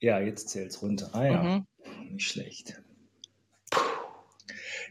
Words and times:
Ja, 0.00 0.20
jetzt 0.20 0.50
zählt 0.50 0.70
es 0.70 0.82
runter. 0.82 1.10
Ah 1.12 1.24
ja, 1.24 1.42
mhm. 1.42 1.66
nicht 2.12 2.28
schlecht. 2.28 2.80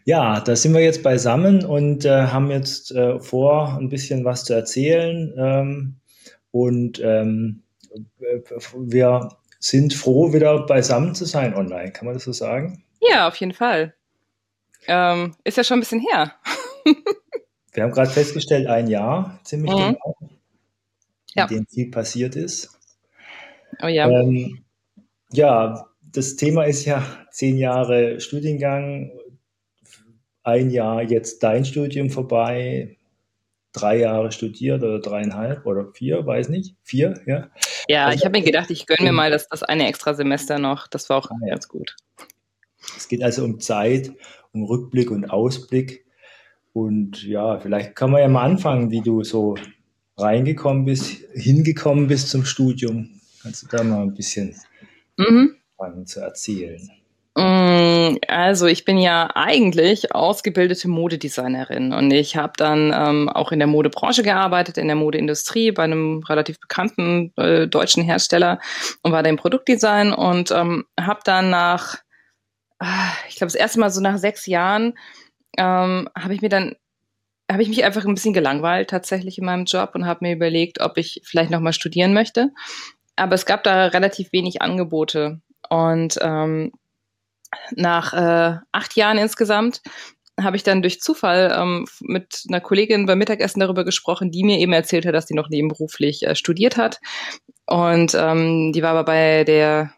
Ja, 0.04 0.40
da 0.40 0.56
sind 0.56 0.74
wir 0.74 0.82
jetzt 0.82 1.04
beisammen 1.04 1.66
und 1.66 2.06
äh, 2.06 2.28
haben 2.28 2.50
jetzt 2.50 2.92
äh, 2.92 3.20
vor, 3.20 3.78
ein 3.78 3.90
bisschen 3.90 4.24
was 4.24 4.46
zu 4.46 4.54
erzählen. 4.54 5.34
Ähm, 5.38 5.96
und 6.52 7.00
ähm, 7.04 7.64
wir 8.78 9.30
sind 9.60 9.94
froh, 9.94 10.34
wieder 10.34 10.66
beisammen 10.66 11.16
zu 11.16 11.26
sein 11.26 11.54
online. 11.54 11.92
Kann 11.92 12.06
man 12.06 12.14
das 12.14 12.24
so 12.24 12.32
sagen? 12.32 12.84
Ja, 13.02 13.28
auf 13.28 13.36
jeden 13.36 13.54
Fall. 13.54 13.94
Ähm, 14.88 15.36
ist 15.44 15.58
ja 15.58 15.64
schon 15.64 15.78
ein 15.78 15.82
bisschen 15.82 16.00
her. 16.00 16.34
wir 17.74 17.84
haben 17.84 17.92
gerade 17.92 18.10
festgestellt, 18.10 18.68
ein 18.68 18.88
Jahr, 18.88 19.40
ziemlich 19.44 19.72
mhm. 19.72 19.78
genau, 19.78 20.18
in 20.22 20.30
ja. 21.36 21.48
dem 21.48 21.68
viel 21.68 21.92
passiert 21.92 22.36
ist. 22.36 22.80
Oh 23.82 23.88
ja. 23.88 24.10
Ähm, 24.10 24.64
ja, 25.32 25.88
das 26.02 26.36
Thema 26.36 26.64
ist 26.64 26.86
ja 26.86 27.06
zehn 27.32 27.58
Jahre 27.58 28.20
Studiengang, 28.20 29.12
ein 30.44 30.70
Jahr 30.70 31.04
jetzt 31.04 31.44
dein 31.44 31.66
Studium 31.66 32.10
vorbei, 32.10 32.98
drei 33.74 33.98
Jahre 33.98 34.32
studiert 34.32 34.82
oder 34.82 35.00
dreieinhalb 35.00 35.66
oder 35.66 35.92
vier, 35.94 36.26
weiß 36.26 36.50
nicht, 36.50 36.76
vier, 36.84 37.22
ja. 37.26 37.50
Ja, 37.88 38.06
also, 38.06 38.18
ich 38.18 38.26
habe 38.26 38.40
mir 38.40 38.46
gedacht, 38.46 38.72
ich 38.72 38.86
gönne 38.86 39.04
mir 39.04 39.12
mal 39.12 39.32
das, 39.32 39.48
das 39.48 39.64
eine 39.64 39.88
extra 39.88 40.14
Semester 40.14 40.60
noch. 40.60 40.88
Das 40.88 41.10
war 41.10 41.18
auch 41.18 41.30
ah, 41.30 41.36
ganz 41.48 41.68
gut. 41.68 41.96
Es 42.96 43.08
geht 43.08 43.24
also 43.24 43.44
um 43.44 43.60
Zeit, 43.60 44.12
um 44.54 44.64
Rückblick 44.64 45.12
und 45.12 45.30
Ausblick. 45.30 46.06
Und 46.74 47.24
ja, 47.24 47.60
vielleicht 47.60 47.96
kann 47.96 48.12
man 48.12 48.22
ja 48.22 48.28
mal 48.28 48.44
anfangen, 48.44 48.92
wie 48.92 49.02
du 49.02 49.24
so 49.24 49.56
reingekommen 50.18 50.86
bist, 50.86 51.24
hingekommen 51.34 52.08
bist 52.08 52.30
zum 52.30 52.46
Studium. 52.46 53.20
Kannst 53.42 53.64
du 53.64 53.68
da 53.68 53.84
mal 53.84 54.02
ein 54.02 54.14
bisschen 54.14 54.56
mhm. 55.18 56.06
zu 56.06 56.20
erzählen? 56.22 56.90
Mm, 57.38 58.18
also 58.28 58.66
ich 58.66 58.84
bin 58.84 58.98
ja 58.98 59.30
eigentlich 59.36 60.16
ausgebildete 60.16 60.88
Modedesignerin 60.88 61.94
und 61.94 62.10
ich 62.10 62.36
habe 62.36 62.54
dann 62.58 62.92
ähm, 62.96 63.30
auch 63.30 63.52
in 63.52 63.60
der 63.60 63.68
Modebranche 63.68 64.24
gearbeitet, 64.24 64.80
in 64.80 64.88
der 64.88 64.96
Modeindustrie 64.96 65.72
bei 65.72 65.84
einem 65.84 66.24
relativ 66.24 66.60
bekannten 66.60 67.32
äh, 67.38 67.68
deutschen 67.68 68.04
Hersteller 68.04 68.60
und 69.04 69.12
war 69.12 69.22
da 69.22 69.30
im 69.30 69.36
Produktdesign 69.36 70.14
und 70.14 70.50
ähm, 70.50 70.86
habe 71.00 71.20
dann 71.26 71.52
nach, 71.52 71.98
ah, 72.80 73.12
ich 73.30 73.36
glaube 73.36 73.52
das 73.52 73.56
erste 73.56 73.80
Mal 73.82 73.92
so 73.92 74.02
nach 74.02 74.18
sechs 74.18 74.48
Jahren, 74.48 74.98
ähm, 75.60 76.10
habe 76.18 76.34
ich 76.34 76.42
mir 76.42 76.50
dann 76.50 76.74
habe 77.52 77.62
ich 77.62 77.70
mich 77.70 77.86
einfach 77.86 78.04
ein 78.04 78.14
bisschen 78.14 78.34
gelangweilt 78.34 78.90
tatsächlich 78.90 79.38
in 79.38 79.46
meinem 79.46 79.66
Job 79.66 79.92
und 79.94 80.06
habe 80.06 80.26
mir 80.26 80.34
überlegt, 80.34 80.82
ob 80.82 80.98
ich 80.98 81.22
vielleicht 81.24 81.52
noch 81.52 81.62
mal 81.62 81.72
studieren 81.72 82.14
möchte. 82.14 82.50
Aber 83.18 83.36
es 83.36 83.46
gab 83.46 83.64
da 83.64 83.88
relativ 83.88 84.32
wenig 84.32 84.62
Angebote 84.62 85.42
und 85.70 86.18
ähm, 86.22 86.72
nach 87.76 88.14
äh, 88.14 88.60
acht 88.72 88.96
Jahren 88.96 89.18
insgesamt 89.18 89.82
habe 90.40 90.56
ich 90.56 90.64
dann 90.64 90.82
durch 90.82 91.02
Zufall 91.02 91.52
ähm, 91.56 91.88
mit 92.02 92.44
einer 92.48 92.62
Kollegin 92.62 93.08
beim 93.08 93.18
Mittagessen 93.18 93.60
darüber 93.60 93.84
gesprochen, 93.84 94.32
die 94.32 94.44
mir 94.44 94.60
eben 94.60 94.74
erzählt 94.74 95.06
hat, 95.06 95.16
dass 95.16 95.28
sie 95.28 95.34
noch 95.34 95.50
nebenberuflich 95.50 96.28
äh, 96.28 96.36
studiert 96.36 96.78
hat. 96.78 97.00
Und 97.66 98.14
ähm, 98.16 98.72
die 98.72 98.84
war 98.84 98.92
aber 98.92 99.06
bei 99.06 99.44
der 99.44 99.92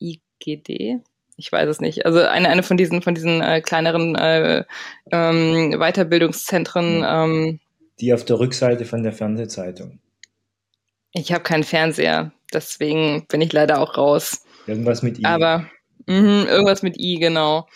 IGD, 0.00 1.00
ich 1.36 1.52
weiß 1.52 1.68
es 1.68 1.80
nicht. 1.80 2.06
Also 2.06 2.20
eine, 2.20 2.48
eine 2.48 2.62
von 2.62 2.76
diesen, 2.76 3.02
von 3.02 3.14
diesen 3.14 3.40
äh, 3.40 3.60
kleineren 3.60 4.16
äh, 4.16 4.64
ähm, 5.12 5.78
Weiterbildungszentren. 5.78 7.04
Ähm, 7.06 7.60
die 8.00 8.12
auf 8.12 8.24
der 8.24 8.40
Rückseite 8.40 8.84
von 8.84 9.04
der 9.04 9.12
Fernsehzeitung. 9.12 10.00
Ich 11.14 11.32
habe 11.32 11.42
keinen 11.42 11.64
Fernseher, 11.64 12.32
deswegen 12.52 13.26
bin 13.28 13.40
ich 13.40 13.52
leider 13.52 13.80
auch 13.80 13.96
raus. 13.96 14.44
Irgendwas 14.66 15.02
mit 15.02 15.18
I. 15.20 15.24
Aber 15.24 15.70
Mhm, 16.06 16.46
irgendwas 16.48 16.82
mit 16.82 16.98
I, 16.98 17.18
genau. 17.18 17.66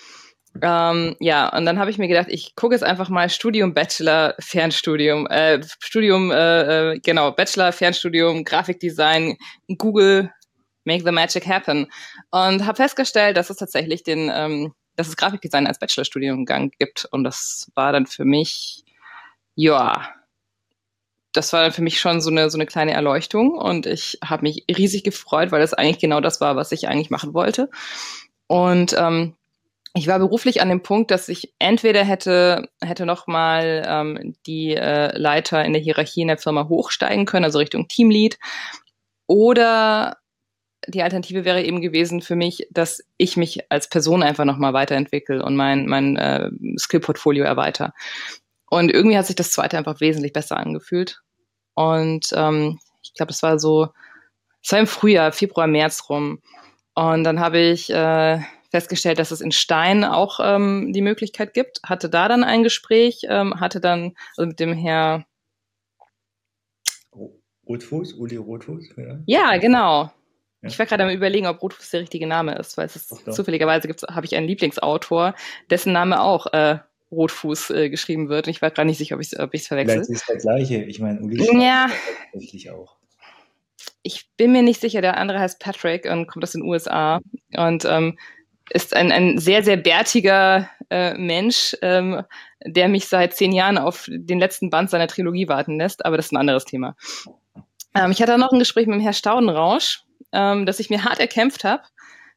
Ähm, 0.60 1.16
ja, 1.20 1.48
und 1.56 1.64
dann 1.66 1.78
habe 1.78 1.90
ich 1.90 1.98
mir 1.98 2.08
gedacht, 2.08 2.28
ich 2.30 2.54
gucke 2.56 2.74
jetzt 2.74 2.82
einfach 2.82 3.08
mal 3.08 3.30
Studium, 3.30 3.74
Bachelor, 3.74 4.34
Fernstudium, 4.40 5.26
äh, 5.28 5.60
Studium, 5.78 6.30
äh, 6.30 6.92
äh, 6.94 7.00
genau, 7.00 7.30
Bachelor, 7.32 7.72
Fernstudium, 7.72 8.44
Grafikdesign, 8.44 9.36
Google, 9.76 10.30
Make 10.84 11.04
the 11.04 11.12
Magic 11.12 11.46
Happen. 11.46 11.86
Und 12.30 12.66
habe 12.66 12.76
festgestellt, 12.76 13.36
dass 13.36 13.50
es 13.50 13.56
tatsächlich 13.56 14.02
den, 14.02 14.30
ähm, 14.34 14.74
dass 14.96 15.08
es 15.08 15.16
Grafikdesign 15.16 15.66
als 15.66 15.78
Bachelorstudiengang 15.78 16.72
gibt. 16.78 17.06
Und 17.12 17.24
das 17.24 17.70
war 17.74 17.92
dann 17.92 18.06
für 18.06 18.24
mich, 18.24 18.82
ja, 19.54 20.12
das 21.32 21.52
war 21.52 21.70
für 21.72 21.82
mich 21.82 22.00
schon 22.00 22.20
so 22.20 22.30
eine, 22.30 22.50
so 22.50 22.56
eine 22.56 22.66
kleine 22.66 22.92
Erleuchtung 22.92 23.52
und 23.52 23.86
ich 23.86 24.18
habe 24.24 24.42
mich 24.42 24.64
riesig 24.70 25.04
gefreut, 25.04 25.52
weil 25.52 25.60
das 25.60 25.74
eigentlich 25.74 25.98
genau 25.98 26.20
das 26.20 26.40
war, 26.40 26.56
was 26.56 26.72
ich 26.72 26.88
eigentlich 26.88 27.10
machen 27.10 27.34
wollte. 27.34 27.70
Und 28.46 28.94
ähm, 28.98 29.34
ich 29.94 30.06
war 30.06 30.18
beruflich 30.18 30.62
an 30.62 30.68
dem 30.68 30.82
Punkt, 30.82 31.10
dass 31.10 31.28
ich 31.28 31.52
entweder 31.58 32.04
hätte, 32.04 32.68
hätte 32.80 33.06
nochmal 33.06 33.84
ähm, 33.86 34.34
die 34.46 34.74
äh, 34.74 35.16
Leiter 35.16 35.64
in 35.64 35.72
der 35.72 35.82
Hierarchie 35.82 36.22
in 36.22 36.28
der 36.28 36.38
Firma 36.38 36.68
hochsteigen 36.68 37.26
können, 37.26 37.44
also 37.44 37.58
Richtung 37.58 37.88
Teamlead, 37.88 38.38
oder 39.26 40.16
die 40.86 41.02
Alternative 41.02 41.44
wäre 41.44 41.62
eben 41.62 41.82
gewesen 41.82 42.22
für 42.22 42.36
mich, 42.36 42.66
dass 42.70 43.04
ich 43.16 43.36
mich 43.36 43.70
als 43.70 43.88
Person 43.88 44.22
einfach 44.22 44.44
nochmal 44.44 44.72
weiterentwickle 44.72 45.44
und 45.44 45.56
mein, 45.56 45.86
mein 45.86 46.16
äh, 46.16 46.50
Skill-Portfolio 46.78 47.44
erweitere. 47.44 47.90
Und 48.70 48.90
irgendwie 48.90 49.16
hat 49.16 49.26
sich 49.26 49.36
das 49.36 49.52
zweite 49.52 49.78
einfach 49.78 50.00
wesentlich 50.00 50.32
besser 50.32 50.56
angefühlt. 50.56 51.22
Und 51.74 52.28
ähm, 52.34 52.78
ich 53.02 53.14
glaube, 53.14 53.32
es 53.32 53.42
war 53.42 53.58
so, 53.58 53.88
es 54.62 54.72
war 54.72 54.78
im 54.78 54.86
Frühjahr, 54.86 55.32
Februar, 55.32 55.66
März 55.66 56.08
rum. 56.08 56.42
Und 56.94 57.24
dann 57.24 57.40
habe 57.40 57.58
ich 57.58 57.90
äh, 57.90 58.40
festgestellt, 58.70 59.18
dass 59.18 59.30
es 59.30 59.40
in 59.40 59.52
Stein 59.52 60.04
auch 60.04 60.40
ähm, 60.42 60.92
die 60.92 61.02
Möglichkeit 61.02 61.54
gibt. 61.54 61.80
Hatte 61.84 62.10
da 62.10 62.28
dann 62.28 62.44
ein 62.44 62.62
Gespräch, 62.62 63.22
ähm, 63.28 63.60
hatte 63.60 63.80
dann 63.80 64.14
also 64.36 64.48
mit 64.48 64.60
dem 64.60 64.74
Herr 64.74 65.24
Rotfuß, 67.68 68.14
Uli 68.14 68.36
Rotfuß, 68.36 68.96
ja. 68.96 69.18
Ja, 69.26 69.56
genau. 69.58 70.04
Ja. 70.62 70.68
Ich 70.68 70.78
war 70.78 70.86
gerade 70.86 71.04
am 71.04 71.10
überlegen, 71.10 71.46
ob 71.46 71.62
Rotfuß 71.62 71.90
der 71.90 72.00
richtige 72.00 72.26
Name 72.26 72.56
ist, 72.56 72.76
weil 72.76 72.86
es 72.86 72.96
ist 72.96 73.32
zufälligerweise 73.32 73.86
gibt's, 73.86 74.02
habe 74.02 74.26
ich 74.26 74.34
einen 74.34 74.48
Lieblingsautor, 74.48 75.34
dessen 75.70 75.92
Name 75.92 76.20
auch 76.20 76.46
äh, 76.52 76.78
Rotfuß 77.10 77.70
äh, 77.70 77.90
geschrieben 77.90 78.28
wird. 78.28 78.48
Ich 78.48 78.60
war 78.62 78.70
gar 78.70 78.84
nicht 78.84 78.98
sicher, 78.98 79.14
ob 79.14 79.20
ich 79.20 79.32
es 79.32 79.38
ob 79.38 79.50
verwechsel. 79.50 80.04
Vielleicht 80.04 80.10
ist 80.10 80.28
der 80.28 80.36
gleiche. 80.36 80.82
Ich 80.84 80.98
meine, 81.00 81.20
Uli 81.20 81.62
ja. 81.62 81.88
tatsächlich 82.32 82.70
auch. 82.70 82.96
Ich 84.02 84.28
bin 84.36 84.52
mir 84.52 84.62
nicht 84.62 84.80
sicher. 84.80 85.00
Der 85.00 85.16
andere 85.16 85.40
heißt 85.40 85.58
Patrick 85.58 86.10
und 86.10 86.26
kommt 86.26 86.44
aus 86.44 86.52
den 86.52 86.62
USA 86.62 87.20
und 87.56 87.84
ähm, 87.84 88.18
ist 88.70 88.94
ein, 88.94 89.10
ein 89.12 89.38
sehr, 89.38 89.62
sehr 89.62 89.76
bärtiger 89.76 90.68
äh, 90.90 91.14
Mensch, 91.14 91.76
ähm, 91.82 92.22
der 92.64 92.88
mich 92.88 93.06
seit 93.06 93.34
zehn 93.34 93.52
Jahren 93.52 93.78
auf 93.78 94.06
den 94.10 94.38
letzten 94.38 94.70
Band 94.70 94.90
seiner 94.90 95.08
Trilogie 95.08 95.48
warten 95.48 95.78
lässt. 95.78 96.04
Aber 96.04 96.16
das 96.16 96.26
ist 96.26 96.32
ein 96.32 96.38
anderes 96.38 96.64
Thema. 96.64 96.94
Ähm, 97.94 98.10
ich 98.10 98.20
hatte 98.20 98.36
noch 98.36 98.52
ein 98.52 98.58
Gespräch 98.58 98.86
mit 98.86 98.96
dem 98.96 99.02
Herrn 99.02 99.14
Staudenrausch, 99.14 100.02
ähm, 100.32 100.66
das 100.66 100.80
ich 100.80 100.90
mir 100.90 101.04
hart 101.04 101.20
erkämpft 101.20 101.64
habe 101.64 101.82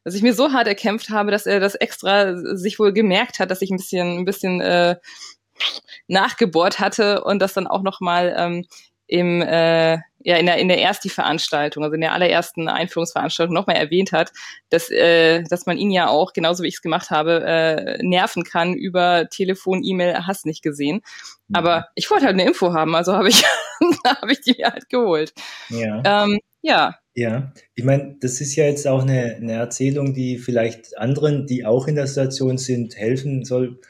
dass 0.04 0.14
ich 0.14 0.22
mir 0.22 0.34
so 0.34 0.52
hart 0.52 0.66
erkämpft 0.66 1.10
habe, 1.10 1.30
dass 1.30 1.46
er 1.46 1.60
das 1.60 1.74
extra 1.74 2.36
sich 2.56 2.78
wohl 2.78 2.92
gemerkt 2.92 3.38
hat, 3.38 3.50
dass 3.50 3.62
ich 3.62 3.70
ein 3.70 3.76
bisschen, 3.76 4.18
ein 4.18 4.24
bisschen 4.24 4.60
äh, 4.60 4.96
nachgebohrt 6.08 6.80
hatte 6.80 7.24
und 7.24 7.40
das 7.40 7.54
dann 7.54 7.66
auch 7.66 7.82
nochmal 7.82 8.34
ähm, 8.36 8.66
im 9.06 9.42
äh, 9.42 9.98
ja 10.24 10.36
in 10.36 10.46
der 10.46 10.56
in 10.56 10.68
der 10.68 10.80
ersten 10.80 11.10
Veranstaltung, 11.10 11.84
also 11.84 11.94
in 11.94 12.00
der 12.00 12.12
allerersten 12.12 12.68
Einführungsveranstaltung 12.68 13.54
nochmal 13.54 13.76
erwähnt 13.76 14.12
hat, 14.12 14.32
dass 14.70 14.90
äh, 14.90 15.42
dass 15.44 15.66
man 15.66 15.76
ihn 15.76 15.90
ja 15.90 16.08
auch 16.08 16.32
genauso 16.32 16.62
wie 16.62 16.68
ich 16.68 16.76
es 16.76 16.82
gemacht 16.82 17.10
habe 17.10 17.44
äh, 17.44 18.02
nerven 18.02 18.44
kann 18.44 18.74
über 18.74 19.28
Telefon, 19.28 19.82
E-Mail, 19.84 20.26
hast 20.26 20.46
nicht 20.46 20.62
gesehen. 20.62 21.02
Mhm. 21.48 21.56
Aber 21.56 21.88
ich 21.94 22.10
wollte 22.10 22.26
halt 22.26 22.34
eine 22.34 22.46
Info 22.46 22.72
haben, 22.72 22.94
also 22.94 23.12
habe 23.14 23.28
ich 23.28 23.44
habe 24.06 24.32
ich 24.32 24.40
die 24.40 24.54
mir 24.56 24.70
halt 24.70 24.88
geholt. 24.88 25.34
Ja. 25.68 26.24
Ähm, 26.24 26.40
ja, 26.62 26.96
ja, 27.14 27.52
ich 27.74 27.84
meine, 27.84 28.16
das 28.20 28.40
ist 28.40 28.56
ja 28.56 28.64
jetzt 28.64 28.86
auch 28.86 29.02
eine, 29.02 29.36
eine 29.36 29.52
Erzählung, 29.52 30.14
die 30.14 30.38
vielleicht 30.38 30.96
anderen, 30.96 31.46
die 31.46 31.66
auch 31.66 31.86
in 31.86 31.94
der 31.94 32.06
Situation 32.06 32.56
sind, 32.56 32.96
helfen 32.96 33.44
soll. 33.44 33.80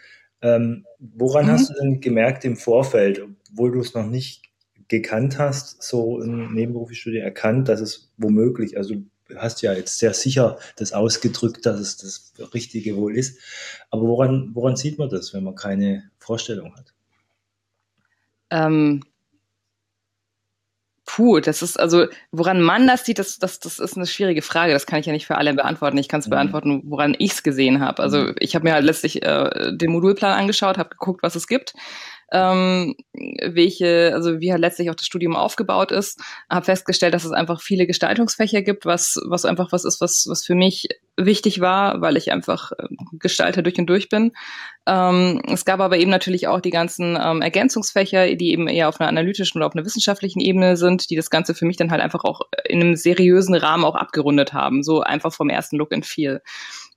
Ähm, 0.40 0.86
woran 0.98 1.46
mhm. 1.46 1.50
hast 1.50 1.70
du 1.70 1.74
denn 1.74 2.00
gemerkt 2.00 2.44
im 2.44 2.56
Vorfeld, 2.56 3.22
obwohl 3.50 3.72
du 3.72 3.80
es 3.80 3.94
noch 3.94 4.06
nicht 4.06 4.42
gekannt 4.88 5.38
hast, 5.38 5.82
so 5.82 6.18
ein 6.18 6.52
Nebenberufsstudie 6.52 7.18
erkannt, 7.18 7.68
dass 7.68 7.80
es 7.80 8.12
womöglich, 8.16 8.76
also 8.76 8.96
du 9.28 9.36
hast 9.36 9.62
ja 9.62 9.72
jetzt 9.72 9.98
sehr 9.98 10.14
sicher 10.14 10.58
das 10.76 10.92
ausgedrückt, 10.92 11.64
dass 11.64 11.78
es 11.78 11.96
das 11.96 12.52
Richtige 12.52 12.96
wohl 12.96 13.16
ist. 13.16 13.38
Aber 13.90 14.02
woran, 14.02 14.50
woran 14.52 14.74
sieht 14.74 14.98
man 14.98 15.08
das, 15.08 15.32
wenn 15.32 15.44
man 15.44 15.54
keine 15.54 16.10
Vorstellung 16.18 16.74
hat? 16.74 16.92
Ähm, 18.50 19.00
Puh, 21.14 21.40
das 21.40 21.60
ist 21.60 21.78
also, 21.78 22.06
woran 22.30 22.62
man 22.62 22.86
das 22.86 23.04
sieht, 23.04 23.18
das, 23.18 23.38
das, 23.38 23.60
das 23.60 23.78
ist 23.78 23.98
eine 23.98 24.06
schwierige 24.06 24.40
Frage. 24.40 24.72
Das 24.72 24.86
kann 24.86 24.98
ich 24.98 25.04
ja 25.04 25.12
nicht 25.12 25.26
für 25.26 25.36
alle 25.36 25.52
beantworten. 25.52 25.98
Ich 25.98 26.08
kann 26.08 26.20
es 26.20 26.26
mhm. 26.26 26.30
beantworten, 26.30 26.82
woran 26.86 27.14
ich 27.18 27.32
es 27.32 27.42
gesehen 27.42 27.80
habe. 27.80 28.02
Also 28.02 28.18
mhm. 28.18 28.34
ich 28.38 28.54
habe 28.54 28.64
mir 28.64 28.72
halt 28.72 28.86
letztlich 28.86 29.22
äh, 29.22 29.76
den 29.76 29.92
Modulplan 29.92 30.32
angeschaut, 30.32 30.78
habe 30.78 30.88
geguckt, 30.88 31.22
was 31.22 31.36
es 31.36 31.48
gibt. 31.48 31.74
Ähm, 32.32 32.96
welche, 33.12 34.12
also 34.14 34.40
wie 34.40 34.50
halt 34.50 34.60
letztlich 34.60 34.90
auch 34.90 34.94
das 34.94 35.06
Studium 35.06 35.36
aufgebaut 35.36 35.92
ist. 35.92 36.20
Habe 36.50 36.64
festgestellt, 36.64 37.14
dass 37.14 37.24
es 37.24 37.32
einfach 37.32 37.60
viele 37.60 37.86
Gestaltungsfächer 37.86 38.62
gibt, 38.62 38.86
was, 38.86 39.20
was 39.26 39.44
einfach 39.44 39.70
was 39.70 39.84
ist, 39.84 40.00
was, 40.00 40.26
was 40.28 40.44
für 40.44 40.54
mich 40.54 40.88
wichtig 41.16 41.60
war, 41.60 42.00
weil 42.00 42.16
ich 42.16 42.32
einfach 42.32 42.72
äh, 42.72 42.86
Gestalter 43.18 43.62
durch 43.62 43.78
und 43.78 43.86
durch 43.86 44.08
bin. 44.08 44.32
Ähm, 44.86 45.42
es 45.46 45.64
gab 45.64 45.80
aber 45.80 45.98
eben 45.98 46.10
natürlich 46.10 46.48
auch 46.48 46.60
die 46.60 46.70
ganzen 46.70 47.18
ähm, 47.22 47.42
Ergänzungsfächer, 47.42 48.34
die 48.34 48.52
eben 48.52 48.66
eher 48.66 48.88
auf 48.88 49.00
einer 49.00 49.10
analytischen 49.10 49.58
oder 49.58 49.66
auf 49.66 49.74
einer 49.74 49.84
wissenschaftlichen 49.84 50.40
Ebene 50.40 50.76
sind, 50.76 51.10
die 51.10 51.16
das 51.16 51.30
Ganze 51.30 51.54
für 51.54 51.66
mich 51.66 51.76
dann 51.76 51.90
halt 51.90 52.00
einfach 52.00 52.24
auch 52.24 52.40
in 52.64 52.80
einem 52.80 52.96
seriösen 52.96 53.54
Rahmen 53.54 53.84
auch 53.84 53.94
abgerundet 53.94 54.54
haben, 54.54 54.82
so 54.82 55.02
einfach 55.02 55.32
vom 55.32 55.50
ersten 55.50 55.76
Look 55.76 55.92
and 55.92 56.06
Feel. 56.06 56.40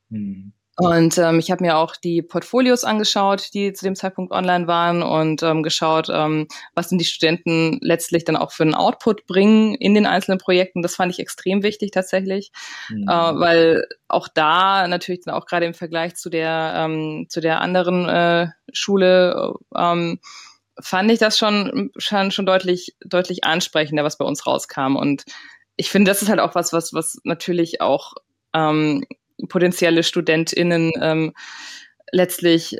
Hm. 0.10 0.54
Und 0.78 1.18
ähm, 1.18 1.40
ich 1.40 1.52
habe 1.52 1.64
mir 1.64 1.78
auch 1.78 1.96
die 1.96 2.22
Portfolios 2.22 2.84
angeschaut, 2.84 3.54
die 3.54 3.72
zu 3.72 3.86
dem 3.86 3.96
Zeitpunkt 3.96 4.34
online 4.34 4.68
waren 4.68 5.04
und 5.04 5.42
ähm, 5.42 5.64
geschaut, 5.64 6.10
ähm, 6.12 6.48
was 6.74 6.90
denn 6.90 6.98
die 6.98 7.06
Studenten 7.06 7.78
letztlich 7.82 8.26
dann 8.26 8.36
auch 8.36 8.52
für 8.52 8.64
einen 8.64 8.76
Output 8.76 9.26
bringen 9.26 9.76
in 9.76 9.94
den 9.94 10.06
einzelnen 10.06 10.38
Projekten. 10.38 10.82
Das 10.82 10.96
fand 10.96 11.14
ich 11.14 11.20
extrem 11.20 11.64
wichtig 11.64 11.92
tatsächlich, 11.92 12.52
mhm. 12.90 13.04
äh, 13.04 13.40
weil 13.40 13.88
auch 14.10 14.28
da 14.28 14.88
natürlich 14.90 15.22
dann 15.22 15.34
auch 15.34 15.46
gerade 15.46 15.66
im 15.66 15.74
Vergleich 15.74 16.16
zu 16.16 16.30
der 16.30 16.74
ähm, 16.76 17.28
zu 17.30 17.40
der 17.40 17.62
anderen 17.62 18.10
äh, 18.10 18.48
Schule 18.74 19.54
ähm, 19.78 20.20
fand 20.82 21.10
ich 21.10 21.20
das 21.20 21.38
schon 21.38 21.92
schon 21.96 22.32
schon 22.32 22.46
deutlich 22.46 22.96
deutlich 23.06 23.46
ansprechender, 23.46 24.04
was 24.04 24.18
bei 24.18 24.26
uns 24.26 24.46
rauskam. 24.46 24.98
Und 24.98 25.24
ich 25.78 25.90
finde, 25.90 26.12
das 26.12 26.22
ist 26.22 26.28
halt 26.28 26.42
auch 26.42 26.54
was, 26.54 26.74
was 26.74 26.94
was 26.94 27.18
natürlich 27.24 27.80
auch 27.80 28.16
ähm, 28.54 29.06
potenzielle 29.50 30.04
StudentInnen 30.04 30.92
ähm, 31.02 31.34
letztlich 32.12 32.78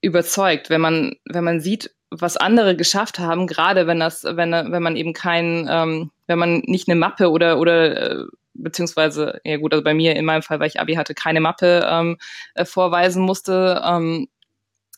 überzeugt, 0.00 0.70
wenn 0.70 0.80
man, 0.80 1.16
wenn 1.24 1.44
man 1.44 1.60
sieht, 1.60 1.94
was 2.10 2.36
andere 2.36 2.76
geschafft 2.76 3.18
haben, 3.18 3.46
gerade 3.46 3.86
wenn 3.86 4.00
das, 4.00 4.24
wenn, 4.24 4.52
wenn 4.52 4.82
man 4.82 4.96
eben 4.96 5.12
kein, 5.12 5.68
ähm, 5.70 6.10
wenn 6.26 6.38
man 6.38 6.62
nicht 6.64 6.88
eine 6.88 6.98
Mappe 6.98 7.30
oder 7.30 7.58
oder 7.58 8.20
äh, 8.20 8.24
beziehungsweise, 8.54 9.40
ja 9.44 9.56
gut, 9.58 9.72
also 9.72 9.84
bei 9.84 9.94
mir 9.94 10.16
in 10.16 10.24
meinem 10.24 10.42
Fall, 10.42 10.60
weil 10.60 10.68
ich 10.68 10.80
Abi 10.80 10.94
hatte, 10.94 11.14
keine 11.14 11.40
Mappe 11.40 11.86
ähm, 11.88 12.18
äh, 12.54 12.64
vorweisen 12.64 13.22
musste 13.22 13.82
ähm, 13.84 14.28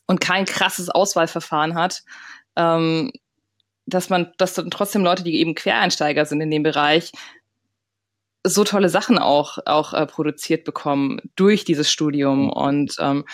und 0.07 0.21
kein 0.21 0.45
krasses 0.45 0.89
Auswahlverfahren 0.89 1.75
hat, 1.75 2.03
ähm, 2.55 3.11
dass 3.85 4.09
man, 4.09 4.31
dass 4.37 4.53
dann 4.53 4.71
trotzdem 4.71 5.03
Leute, 5.03 5.23
die 5.23 5.39
eben 5.39 5.55
Quereinsteiger 5.55 6.25
sind 6.25 6.41
in 6.41 6.51
dem 6.51 6.63
Bereich, 6.63 7.11
so 8.43 8.63
tolle 8.63 8.89
Sachen 8.89 9.17
auch, 9.17 9.59
auch 9.65 9.93
äh, 9.93 10.05
produziert 10.05 10.63
bekommen 10.63 11.19
durch 11.35 11.63
dieses 11.63 11.91
Studium. 11.91 12.45
Mhm. 12.45 12.49
Und 12.49 12.95
ähm, 12.99 13.25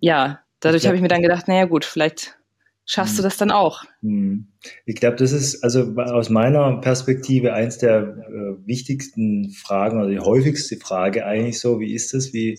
ja, 0.00 0.40
dadurch 0.60 0.86
habe 0.86 0.96
ich 0.96 1.02
mir 1.02 1.08
dann 1.08 1.22
gedacht, 1.22 1.48
naja 1.48 1.66
gut, 1.66 1.84
vielleicht 1.84 2.36
schaffst 2.84 3.14
mhm. 3.14 3.16
du 3.18 3.22
das 3.24 3.36
dann 3.36 3.50
auch. 3.50 3.84
Mhm. 4.00 4.48
Ich 4.84 4.96
glaube, 4.96 5.16
das 5.16 5.32
ist 5.32 5.62
also 5.62 5.94
aus 5.96 6.30
meiner 6.30 6.80
Perspektive 6.80 7.52
eins 7.52 7.78
der 7.78 8.02
äh, 8.02 8.66
wichtigsten 8.66 9.50
Fragen 9.50 9.98
oder 9.98 10.08
die 10.08 10.20
häufigste 10.20 10.76
Frage 10.76 11.26
eigentlich 11.26 11.60
so, 11.60 11.80
wie 11.80 11.92
ist 11.92 12.14
das, 12.14 12.32
wie 12.32 12.58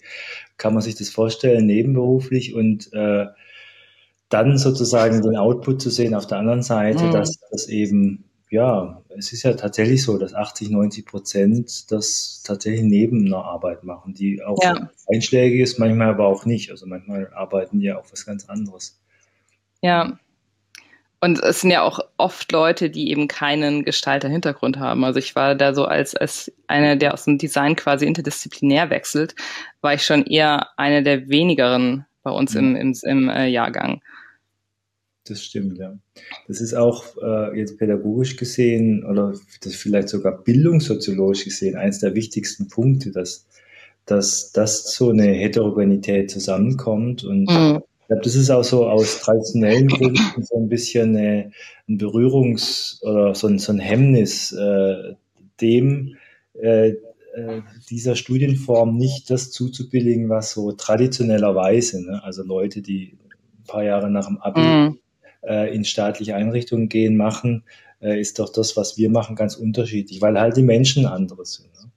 kann 0.58 0.74
man 0.74 0.82
sich 0.82 0.96
das 0.96 1.10
vorstellen, 1.10 1.66
nebenberuflich 1.66 2.54
und 2.54 2.92
äh, 2.94 3.26
dann 4.30 4.58
sozusagen 4.58 5.22
den 5.22 5.38
Output 5.38 5.82
zu 5.82 5.90
sehen 5.90 6.14
auf 6.14 6.28
der 6.28 6.40
anderen 6.40 6.64
Seite, 6.64 7.06
mhm. 7.06 7.12
dass 7.12 7.40
das 7.52 7.68
eben 7.68 8.26
ja, 8.50 9.02
es 9.18 9.34
ist 9.34 9.44
ja 9.44 9.54
tatsächlich 9.54 10.04
so, 10.04 10.18
dass 10.18 10.34
80, 10.34 10.70
90 10.70 11.06
Prozent 11.06 11.92
das 11.92 12.44
tatsächlich 12.46 12.84
neben 12.84 13.26
einer 13.26 13.44
Arbeit 13.44 13.84
machen, 13.84 14.14
die 14.14 14.42
auch 14.42 14.62
ja. 14.64 14.90
einschlägig 15.12 15.60
ist, 15.60 15.80
manchmal 15.80 16.10
aber 16.10 16.28
auch 16.28 16.46
nicht. 16.46 16.72
Also 16.72 16.86
manchmal 16.86 17.32
arbeiten 17.34 17.80
die 17.80 17.88
ja 17.88 17.98
auch 17.98 18.06
was 18.12 18.26
ganz 18.26 18.48
anderes. 18.50 19.00
Ja. 19.82 20.18
Und 21.20 21.44
es 21.44 21.62
sind 21.62 21.72
ja 21.72 21.82
auch 21.82 22.00
oft 22.18 22.52
Leute, 22.52 22.92
die 22.92 23.10
eben 23.10 23.28
keinen 23.28 23.84
Gestalter-Hintergrund 23.84 24.78
haben. 24.78 25.04
Also 25.04 25.18
ich 25.18 25.36
war 25.36 25.56
da 25.56 25.74
so 25.74 25.86
als, 25.86 26.16
als 26.16 26.52
einer, 26.68 26.96
der 26.96 27.14
aus 27.14 27.26
dem 27.26 27.40
Design 27.40 27.76
quasi 27.76 28.06
interdisziplinär 28.06 28.92
wechselt, 28.92 29.36
war 29.82 29.96
ich 29.96 30.06
schon 30.06 30.26
eher 30.26 30.70
eine 30.78 31.02
der 31.02 31.28
wenigeren 31.28 32.06
bei 32.22 32.32
uns 32.32 32.54
mhm. 32.54 32.76
im, 32.76 32.76
im, 32.76 32.96
im 33.04 33.30
äh, 33.30 33.48
Jahrgang 33.48 34.02
das 35.30 35.44
stimmt, 35.44 35.78
ja. 35.78 35.98
Das 36.48 36.62
ist 36.62 36.74
auch 36.74 37.04
äh, 37.22 37.58
jetzt 37.58 37.78
pädagogisch 37.78 38.38
gesehen 38.38 39.04
oder 39.06 39.34
das 39.62 39.76
vielleicht 39.76 40.10
sogar 40.10 40.44
bildungssoziologisch 40.44 41.46
gesehen 41.46 41.76
eines 41.76 42.00
der 42.00 42.16
wichtigsten 42.16 42.68
Punkte, 42.68 43.12
dass, 43.12 43.48
dass, 44.06 44.52
dass 44.52 44.94
so 44.94 45.10
eine 45.10 45.26
Heterogenität 45.26 46.32
zusammenkommt. 46.32 47.24
Und 47.24 47.50
mhm. 47.50 47.82
ich 48.02 48.08
glaube, 48.08 48.24
das 48.24 48.36
ist 48.36 48.50
auch 48.50 48.64
so 48.64 48.88
aus 48.88 49.20
traditionellen 49.20 49.88
Gründen 49.88 50.44
so 50.44 50.58
ein 50.58 50.70
bisschen 50.70 51.16
eine, 51.16 51.52
ein 51.88 51.98
Berührungs- 51.98 53.02
oder 53.04 53.36
so 53.36 53.48
ein, 53.48 53.60
so 53.60 53.72
ein 53.72 53.80
Hemmnis, 53.80 54.52
äh, 54.54 55.14
dem 55.62 56.16
äh, 56.54 56.90
äh 56.90 57.62
dieser 57.90 58.16
Studienform 58.16 58.98
nicht 58.98 59.30
das 59.30 59.52
zuzubilligen, 59.52 60.30
was 60.30 60.52
so 60.52 60.72
traditionellerweise, 60.72 62.04
ne? 62.04 62.24
also 62.24 62.44
Leute, 62.44 62.82
die 62.82 63.18
ein 63.60 63.64
paar 63.68 63.84
Jahre 63.84 64.10
nach 64.10 64.28
dem 64.28 64.38
Abi 64.38 64.62
mm 64.62 64.98
äh, 65.48 65.74
in 65.74 65.86
staatliche 65.86 66.36
Einrichtungen 66.36 66.90
gehen, 66.90 67.18
machen, 67.18 67.64
äh, 68.02 68.20
ist 68.20 68.40
doch 68.40 68.52
das, 68.52 68.78
was 68.78 68.98
wir 68.98 69.10
machen, 69.10 69.36
ganz 69.36 69.56
unterschiedlich, 69.56 70.22
weil 70.22 70.40
halt 70.40 70.58
die 70.58 70.64
Menschen 70.64 71.06
andere 71.06 71.46
sind. 71.46 71.74
Ne? 71.74 71.92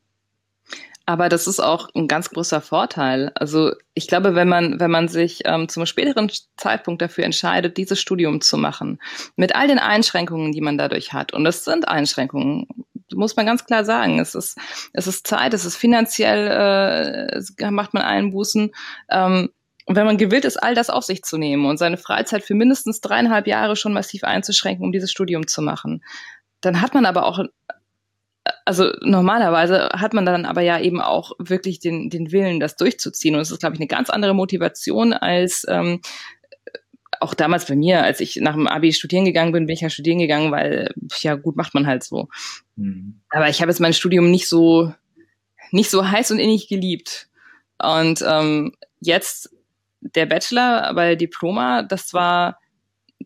Aber 1.07 1.29
das 1.29 1.49
ist 1.49 1.59
auch 1.59 1.89
ein 1.97 2.07
ganz 2.07 2.31
großer 2.31 2.61
Vorteil. 2.61 3.33
Also 3.35 3.73
ich 3.95 4.07
glaube, 4.07 4.37
wenn 4.37 4.49
man, 4.49 4.79
wenn 4.79 4.93
man 4.93 5.09
sich 5.09 5.41
ähm, 5.45 5.69
zum 5.69 5.85
späteren 5.85 6.31
Zeitpunkt 6.57 7.03
dafür 7.03 7.25
entscheidet, 7.25 7.77
dieses 7.79 8.01
Studium 8.01 8.41
zu 8.41 8.57
machen, 8.57 9.01
mit 9.35 9.57
all 9.57 9.67
den 9.67 9.81
Einschränkungen, 9.81 10.53
die 10.53 10.61
man 10.61 10.79
dadurch 10.79 11.13
hat, 11.13 11.33
und 11.33 11.43
das 11.43 11.65
sind 11.65 11.89
Einschränkungen, 11.89 12.69
muss 13.13 13.35
man 13.35 13.45
ganz 13.45 13.67
klar 13.67 13.85
sagen. 13.85 14.21
Es 14.21 14.37
ist, 14.37 14.57
es 14.93 15.09
ist 15.09 15.27
Zeit, 15.27 15.53
es 15.53 15.65
ist 15.65 15.77
finanziell, 15.77 16.47
äh, 17.59 17.71
macht 17.73 17.93
man 17.93 18.05
Einbußen. 18.05 18.71
Ähm, 19.11 19.51
und 19.91 19.97
wenn 19.97 20.07
man 20.07 20.19
gewillt 20.19 20.45
ist, 20.45 20.57
all 20.57 20.77
das 20.77 20.89
auf 20.89 21.03
sich 21.03 21.25
zu 21.25 21.37
nehmen 21.37 21.67
und 21.67 21.77
seine 21.77 21.97
Freizeit 21.97 22.45
für 22.45 22.55
mindestens 22.55 23.01
dreieinhalb 23.01 23.49
Jahre 23.49 23.75
schon 23.75 23.93
massiv 23.93 24.23
einzuschränken, 24.23 24.85
um 24.85 24.93
dieses 24.93 25.11
Studium 25.11 25.49
zu 25.49 25.63
machen, 25.63 26.05
dann 26.61 26.81
hat 26.81 26.95
man 26.95 27.07
aber 27.07 27.27
auch, 27.27 27.41
also 28.65 28.93
normalerweise 29.03 29.89
hat 29.89 30.15
man 30.15 30.25
dann 30.25 30.45
aber 30.47 30.61
ja 30.61 30.79
eben 30.79 31.01
auch 31.01 31.33
wirklich 31.41 31.81
den, 31.81 32.09
den 32.09 32.31
Willen, 32.31 32.61
das 32.61 32.77
durchzuziehen. 32.77 33.35
Und 33.35 33.41
es 33.41 33.51
ist, 33.51 33.59
glaube 33.59 33.75
ich, 33.75 33.81
eine 33.81 33.89
ganz 33.89 34.11
andere 34.11 34.33
Motivation 34.33 35.13
als 35.13 35.67
ähm, 35.69 36.01
auch 37.19 37.35
damals 37.35 37.65
bei 37.65 37.75
mir, 37.75 38.05
als 38.05 38.21
ich 38.21 38.37
nach 38.37 38.55
dem 38.55 38.69
Abi 38.69 38.93
studieren 38.93 39.25
gegangen 39.25 39.51
bin, 39.51 39.67
bin 39.67 39.75
ich 39.75 39.81
ja 39.81 39.91
studieren 39.91 40.21
gegangen, 40.21 40.53
weil 40.53 40.95
ja 41.19 41.35
gut 41.35 41.57
macht 41.57 41.75
man 41.75 41.89
halt 41.89 42.05
so. 42.05 42.29
Mhm. 42.77 43.23
Aber 43.31 43.49
ich 43.49 43.61
habe 43.61 43.73
jetzt 43.73 43.81
mein 43.81 43.93
Studium 43.93 44.31
nicht 44.31 44.47
so 44.47 44.95
nicht 45.73 45.91
so 45.91 46.09
heiß 46.09 46.31
und 46.31 46.39
innig 46.39 46.69
geliebt. 46.69 47.29
Und 47.83 48.23
ähm, 48.25 48.77
jetzt 49.01 49.51
der 50.01 50.27
Bachelor 50.27 50.93
bei 50.95 51.15
Diploma, 51.15 51.83
das 51.83 52.15
war, 52.15 52.59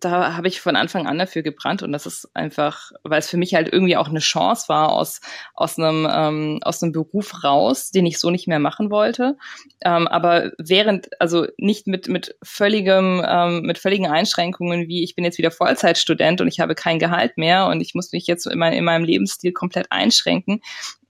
da 0.01 0.37
habe 0.37 0.49
ich 0.49 0.61
von 0.61 0.75
Anfang 0.75 1.07
an 1.07 1.19
dafür 1.19 1.43
gebrannt 1.43 1.83
und 1.85 1.93
das 1.93 2.05
ist 2.05 2.29
einfach, 2.35 2.91
weil 3.05 3.21
es 3.21 3.31
für 3.31 3.37
mich 3.37 3.55
halt 3.55 3.73
irgendwie 3.73 3.97
auch 3.97 4.09
eine 4.09 4.19
Chance 4.19 4.69
war 4.69 4.91
aus 4.91 5.21
aus 5.55 5.79
einem 5.79 6.09
ähm, 6.11 6.59
aus 6.63 6.83
einem 6.83 6.91
Beruf 6.91 7.45
raus, 7.45 7.93
den 7.93 8.05
ich 8.05 8.19
so 8.19 8.31
nicht 8.31 8.49
mehr 8.49 8.59
machen 8.59 8.91
wollte, 8.91 9.37
ähm, 9.85 10.09
aber 10.09 10.51
während 10.59 11.09
also 11.21 11.47
nicht 11.59 11.87
mit 11.87 12.09
mit 12.09 12.37
völligem 12.43 13.25
ähm, 13.25 13.63
mit 13.63 13.79
völligen 13.79 14.07
Einschränkungen 14.07 14.89
wie 14.89 15.05
ich 15.05 15.15
bin 15.15 15.25
jetzt 15.25 15.39
wieder 15.39 15.53
Vollzeitstudent 15.53 16.41
und 16.41 16.49
ich 16.49 16.59
habe 16.59 16.75
kein 16.75 16.99
Gehalt 16.99 17.39
mehr 17.39 17.67
und 17.67 17.81
ich 17.81 17.95
muss 17.95 18.11
mich 18.11 18.27
jetzt 18.27 18.47
in, 18.49 18.59
mein, 18.59 18.73
in 18.73 18.85
meinem 18.85 19.05
Lebensstil 19.05 19.53
komplett 19.53 19.87
einschränken 19.91 20.61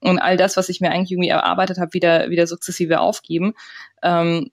und 0.00 0.18
all 0.18 0.37
das, 0.37 0.59
was 0.59 0.68
ich 0.68 0.83
mir 0.83 0.90
eigentlich 0.90 1.12
irgendwie 1.12 1.30
erarbeitet 1.30 1.78
habe, 1.78 1.94
wieder 1.94 2.28
wieder 2.28 2.47
sukzessive 2.47 3.00
aufgeben. 3.00 3.54
Ähm, 4.02 4.50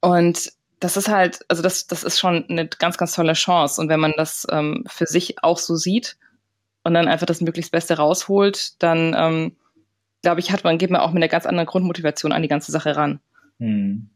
und 0.00 0.52
das 0.80 0.96
ist 0.96 1.08
halt, 1.08 1.40
also 1.48 1.62
das, 1.62 1.86
das 1.86 2.04
ist 2.04 2.18
schon 2.18 2.46
eine 2.48 2.66
ganz, 2.66 2.96
ganz 2.96 3.12
tolle 3.12 3.34
Chance. 3.34 3.80
Und 3.80 3.88
wenn 3.88 4.00
man 4.00 4.14
das 4.16 4.46
ähm, 4.50 4.84
für 4.88 5.06
sich 5.06 5.42
auch 5.44 5.58
so 5.58 5.76
sieht 5.76 6.16
und 6.84 6.94
dann 6.94 7.06
einfach 7.06 7.26
das 7.26 7.42
möglichst 7.42 7.70
Beste 7.70 7.98
rausholt, 7.98 8.82
dann 8.82 9.14
ähm, 9.16 9.52
glaube 10.22 10.40
ich, 10.40 10.50
hat 10.50 10.64
man, 10.64 10.78
geht 10.78 10.90
man 10.90 11.02
auch 11.02 11.12
mit 11.12 11.22
einer 11.22 11.28
ganz 11.28 11.44
anderen 11.44 11.66
Grundmotivation 11.66 12.32
an 12.32 12.42
die 12.42 12.48
ganze 12.48 12.72
Sache 12.72 12.96
ran. 12.96 13.20
Hm. 13.58 14.08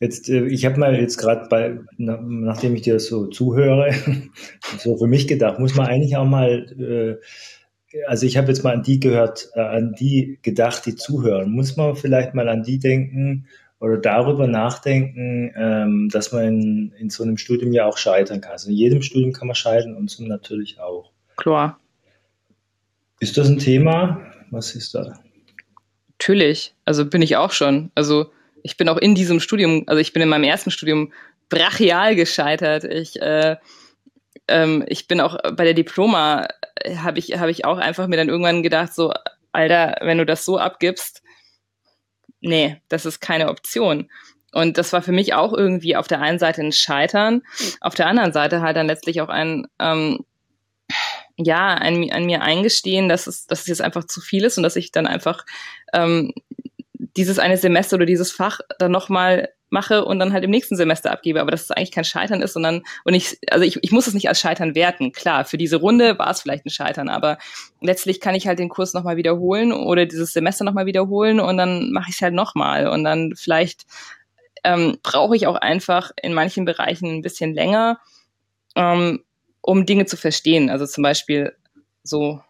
Jetzt, 0.00 0.28
äh, 0.28 0.46
ich 0.46 0.66
habe 0.66 0.78
mal 0.78 0.96
jetzt 0.96 1.18
gerade 1.18 1.48
bei, 1.48 1.78
nachdem 1.96 2.74
ich 2.74 2.82
dir 2.82 2.98
so 2.98 3.28
zuhöre, 3.28 3.94
so 4.78 4.96
für 4.96 5.06
mich 5.06 5.28
gedacht, 5.28 5.58
muss 5.60 5.76
man 5.76 5.86
eigentlich 5.86 6.16
auch 6.16 6.26
mal, 6.26 6.66
äh, 6.78 8.02
also 8.06 8.26
ich 8.26 8.36
habe 8.36 8.48
jetzt 8.48 8.64
mal 8.64 8.74
an 8.74 8.82
die 8.82 9.00
gehört, 9.00 9.50
äh, 9.54 9.60
an 9.60 9.94
die 9.98 10.38
gedacht, 10.42 10.84
die 10.84 10.96
zuhören. 10.96 11.52
Muss 11.52 11.76
man 11.76 11.94
vielleicht 11.94 12.34
mal 12.34 12.48
an 12.48 12.64
die 12.64 12.78
denken, 12.78 13.46
oder 13.80 13.98
darüber 13.98 14.46
nachdenken, 14.46 15.52
ähm, 15.56 16.08
dass 16.10 16.32
man 16.32 16.44
in, 16.44 16.92
in 16.98 17.10
so 17.10 17.22
einem 17.22 17.36
Studium 17.36 17.72
ja 17.72 17.86
auch 17.86 17.98
scheitern 17.98 18.40
kann. 18.40 18.52
Also 18.52 18.70
in 18.70 18.76
jedem 18.76 19.02
Studium 19.02 19.32
kann 19.32 19.48
man 19.48 19.54
scheitern 19.54 19.94
und 19.94 20.10
so 20.10 20.24
natürlich 20.24 20.80
auch. 20.80 21.12
Klar. 21.36 21.78
Ist 23.20 23.36
das 23.36 23.48
ein 23.48 23.58
Thema? 23.58 24.20
Was 24.50 24.74
ist 24.74 24.94
da? 24.94 25.18
Natürlich. 26.18 26.74
Also 26.84 27.04
bin 27.04 27.22
ich 27.22 27.36
auch 27.36 27.52
schon. 27.52 27.90
Also 27.94 28.30
ich 28.62 28.76
bin 28.76 28.88
auch 28.88 28.96
in 28.96 29.14
diesem 29.14 29.40
Studium, 29.40 29.84
also 29.86 30.00
ich 30.00 30.12
bin 30.12 30.22
in 30.22 30.28
meinem 30.28 30.44
ersten 30.44 30.70
Studium 30.70 31.12
brachial 31.48 32.16
gescheitert. 32.16 32.84
Ich, 32.84 33.20
äh, 33.20 33.56
ähm, 34.48 34.84
ich 34.88 35.06
bin 35.06 35.20
auch 35.20 35.36
bei 35.54 35.64
der 35.64 35.74
Diploma, 35.74 36.48
äh, 36.76 36.96
habe 36.96 37.18
ich, 37.18 37.38
hab 37.38 37.48
ich 37.48 37.64
auch 37.64 37.78
einfach 37.78 38.06
mir 38.06 38.16
dann 38.16 38.28
irgendwann 38.28 38.62
gedacht, 38.62 38.94
so, 38.94 39.12
Alter, 39.52 39.96
wenn 40.00 40.18
du 40.18 40.26
das 40.26 40.44
so 40.44 40.58
abgibst, 40.58 41.22
nee, 42.40 42.80
das 42.88 43.06
ist 43.06 43.20
keine 43.20 43.48
Option. 43.48 44.10
Und 44.52 44.78
das 44.78 44.92
war 44.92 45.02
für 45.02 45.12
mich 45.12 45.34
auch 45.34 45.52
irgendwie 45.52 45.96
auf 45.96 46.08
der 46.08 46.20
einen 46.20 46.38
Seite 46.38 46.62
ein 46.62 46.72
Scheitern, 46.72 47.42
auf 47.80 47.94
der 47.94 48.06
anderen 48.06 48.32
Seite 48.32 48.62
halt 48.62 48.76
dann 48.76 48.86
letztlich 48.86 49.20
auch 49.20 49.28
ein, 49.28 49.66
ähm, 49.78 50.24
ja, 51.36 51.74
an, 51.74 52.10
an 52.10 52.24
mir 52.24 52.40
eingestehen, 52.40 53.08
dass 53.08 53.26
es, 53.26 53.46
dass 53.46 53.60
es 53.62 53.66
jetzt 53.66 53.82
einfach 53.82 54.04
zu 54.04 54.20
viel 54.20 54.44
ist 54.44 54.56
und 54.56 54.62
dass 54.62 54.76
ich 54.76 54.92
dann 54.92 55.06
einfach 55.06 55.44
ähm, 55.92 56.32
dieses 56.94 57.38
eine 57.38 57.58
Semester 57.58 57.96
oder 57.96 58.06
dieses 58.06 58.32
Fach 58.32 58.60
dann 58.78 58.92
nochmal 58.92 59.50
mache 59.76 60.06
und 60.06 60.18
dann 60.18 60.32
halt 60.32 60.42
im 60.42 60.50
nächsten 60.50 60.74
Semester 60.74 61.12
abgebe, 61.12 61.38
aber 61.38 61.50
dass 61.50 61.64
es 61.64 61.70
eigentlich 61.70 61.92
kein 61.92 62.06
Scheitern 62.06 62.40
ist, 62.40 62.54
sondern 62.54 62.82
und 63.04 63.12
ich, 63.12 63.36
also 63.50 63.62
ich, 63.62 63.78
ich 63.82 63.92
muss 63.92 64.06
es 64.06 64.14
nicht 64.14 64.26
als 64.26 64.40
Scheitern 64.40 64.74
werten. 64.74 65.12
Klar, 65.12 65.44
für 65.44 65.58
diese 65.58 65.76
Runde 65.76 66.18
war 66.18 66.30
es 66.30 66.40
vielleicht 66.40 66.64
ein 66.64 66.70
Scheitern, 66.70 67.10
aber 67.10 67.36
letztlich 67.82 68.20
kann 68.20 68.34
ich 68.34 68.46
halt 68.46 68.58
den 68.58 68.70
Kurs 68.70 68.94
nochmal 68.94 69.18
wiederholen 69.18 69.72
oder 69.72 70.06
dieses 70.06 70.32
Semester 70.32 70.64
nochmal 70.64 70.86
wiederholen 70.86 71.40
und 71.40 71.58
dann 71.58 71.92
mache 71.92 72.08
ich 72.08 72.14
es 72.14 72.22
halt 72.22 72.32
nochmal 72.32 72.88
und 72.88 73.04
dann 73.04 73.34
vielleicht 73.36 73.84
ähm, 74.64 74.96
brauche 75.02 75.36
ich 75.36 75.46
auch 75.46 75.56
einfach 75.56 76.10
in 76.22 76.32
manchen 76.32 76.64
Bereichen 76.64 77.18
ein 77.18 77.22
bisschen 77.22 77.52
länger, 77.52 77.98
ähm, 78.76 79.24
um 79.60 79.84
Dinge 79.84 80.06
zu 80.06 80.16
verstehen. 80.16 80.70
Also 80.70 80.86
zum 80.86 81.02
Beispiel 81.02 81.54
so 82.02 82.40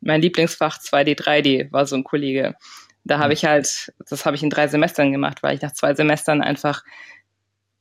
mein 0.00 0.20
Lieblingsfach 0.20 0.78
2D, 0.78 1.18
3D 1.18 1.72
war 1.72 1.86
so 1.86 1.96
ein 1.96 2.04
Kollege. 2.04 2.56
Da 3.04 3.18
habe 3.18 3.32
ich 3.32 3.44
halt, 3.44 3.92
das 4.08 4.26
habe 4.26 4.36
ich 4.36 4.42
in 4.42 4.50
drei 4.50 4.68
Semestern 4.68 5.12
gemacht, 5.12 5.42
weil 5.42 5.54
ich 5.54 5.62
nach 5.62 5.72
zwei 5.72 5.94
Semestern 5.94 6.42
einfach 6.42 6.82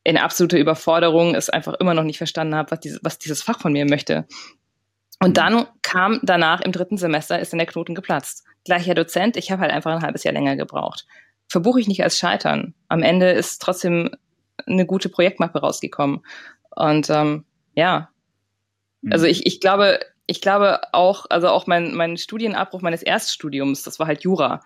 in 0.04 0.18
absoluter 0.18 0.58
Überforderung 0.58 1.36
es 1.36 1.50
einfach 1.50 1.74
immer 1.76 1.94
noch 1.94 2.04
nicht 2.04 2.18
verstanden 2.18 2.56
habe, 2.56 2.72
was, 2.72 2.80
diese, 2.80 3.00
was 3.04 3.20
dieses 3.20 3.44
Fach 3.44 3.60
von 3.60 3.74
mir 3.74 3.86
möchte. 3.86 4.26
Und 5.20 5.38
dann 5.38 5.66
kam 5.82 6.20
danach 6.24 6.62
im 6.62 6.72
dritten 6.72 6.98
Semester 6.98 7.40
ist 7.40 7.52
in 7.52 7.60
der 7.60 7.68
Knoten 7.68 7.96
geplatzt. 7.96 8.46
Gleicher 8.64 8.94
Dozent, 8.94 9.36
ich 9.36 9.52
habe 9.52 9.64
halt 9.64 9.72
einfach 9.72 9.92
ein 9.92 10.04
halbes 10.04 10.24
Jahr 10.24 10.34
länger 10.34 10.56
gebraucht. 10.56 11.06
Verbuche 11.50 11.80
ich 11.80 11.88
nicht 11.88 12.04
als 12.04 12.18
Scheitern. 12.18 12.74
Am 12.88 13.02
Ende 13.02 13.32
ist 13.32 13.62
trotzdem 13.62 14.12
eine 14.66 14.86
gute 14.86 15.10
Projektmappe 15.10 15.60
rausgekommen. 15.60 16.26
Und 16.76 17.10
ähm, 17.10 17.46
ja, 17.76 18.10
Mhm. 19.02 19.12
Also 19.12 19.26
ich, 19.26 19.46
ich 19.46 19.60
glaube, 19.60 20.00
ich 20.26 20.42
glaube 20.42 20.82
auch, 20.94 21.26
also 21.30 21.50
auch 21.50 21.68
mein, 21.68 21.94
mein 21.96 22.18
Studienabbruch 22.18 22.82
meines 22.82 23.02
Erststudiums, 23.02 23.84
das 23.84 24.00
war 24.00 24.08
halt 24.08 24.24
Jura, 24.24 24.62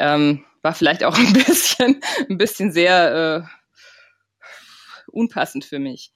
ähm, 0.00 0.44
war 0.62 0.74
vielleicht 0.74 1.04
auch 1.04 1.14
ein 1.18 1.32
bisschen, 1.32 2.00
ein 2.28 2.38
bisschen 2.38 2.72
sehr 2.72 3.46
äh, 3.46 5.10
unpassend 5.12 5.64
für 5.64 5.78
mich. 5.78 6.12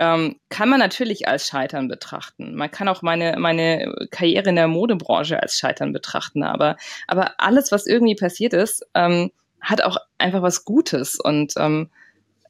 Ähm, 0.00 0.36
kann 0.48 0.68
man 0.68 0.78
natürlich 0.78 1.26
als 1.26 1.48
Scheitern 1.48 1.88
betrachten. 1.88 2.54
Man 2.54 2.70
kann 2.70 2.86
auch 2.86 3.02
meine, 3.02 3.36
meine 3.36 4.06
Karriere 4.12 4.50
in 4.50 4.56
der 4.56 4.68
Modebranche 4.68 5.42
als 5.42 5.58
Scheitern 5.58 5.92
betrachten. 5.92 6.44
Aber, 6.44 6.76
aber 7.08 7.32
alles, 7.38 7.72
was 7.72 7.86
irgendwie 7.86 8.14
passiert 8.14 8.52
ist, 8.52 8.86
ähm, 8.94 9.32
hat 9.60 9.82
auch 9.82 9.96
einfach 10.18 10.42
was 10.42 10.64
Gutes. 10.64 11.18
Und 11.18 11.54
ähm, 11.56 11.90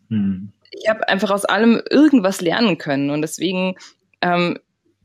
hm. 0.09 0.53
ich 0.71 0.91
habe 0.91 1.09
einfach 1.09 1.31
aus 1.31 1.47
allem 1.47 1.81
irgendwas 1.89 2.43
lernen 2.43 2.77
können. 2.77 3.09
Und 3.09 3.23
deswegen 3.23 3.77
ähm, 4.21 4.59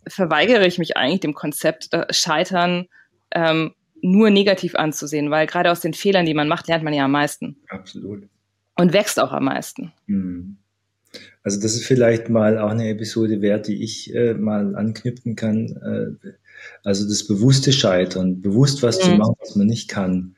verweigere 0.06 0.68
ich 0.68 0.80
mich 0.80 0.98
eigentlich 0.98 1.22
dem 1.22 1.34
Konzept 1.34 1.94
äh, 1.94 2.12
Scheitern 2.12 2.88
ähm, 3.32 3.74
nur 4.04 4.30
negativ 4.30 4.76
anzusehen, 4.76 5.32
weil 5.32 5.48
gerade 5.48 5.72
aus 5.72 5.80
den 5.80 5.94
Fehlern, 5.94 6.26
die 6.26 6.34
man 6.34 6.48
macht, 6.48 6.68
lernt 6.68 6.84
man 6.84 6.94
ja 6.94 7.06
am 7.06 7.12
meisten. 7.12 7.56
Absolut. 7.70 8.24
Und 8.76 8.94
wächst 8.94 9.20
auch 9.20 9.32
am 9.32 9.46
meisten. 9.46 9.92
Mhm. 10.08 10.58
Also 11.44 11.62
das 11.62 11.76
ist 11.76 11.86
vielleicht 11.86 12.30
mal 12.30 12.58
auch 12.58 12.72
eine 12.72 12.90
Episode 12.90 13.42
wert, 13.42 13.68
die 13.68 13.84
ich 13.84 14.14
äh, 14.14 14.34
mal 14.34 14.76
anknüpfen 14.76 15.36
kann. 15.36 16.18
Äh, 16.24 16.30
also 16.84 17.08
das 17.08 17.28
bewusste 17.28 17.72
Scheitern, 17.72 18.42
bewusst 18.42 18.84
was 18.84 19.00
mhm. 19.00 19.04
zu 19.04 19.16
machen, 19.16 19.36
was 19.40 19.56
man 19.56 19.68
nicht 19.68 19.90
kann, 19.90 20.36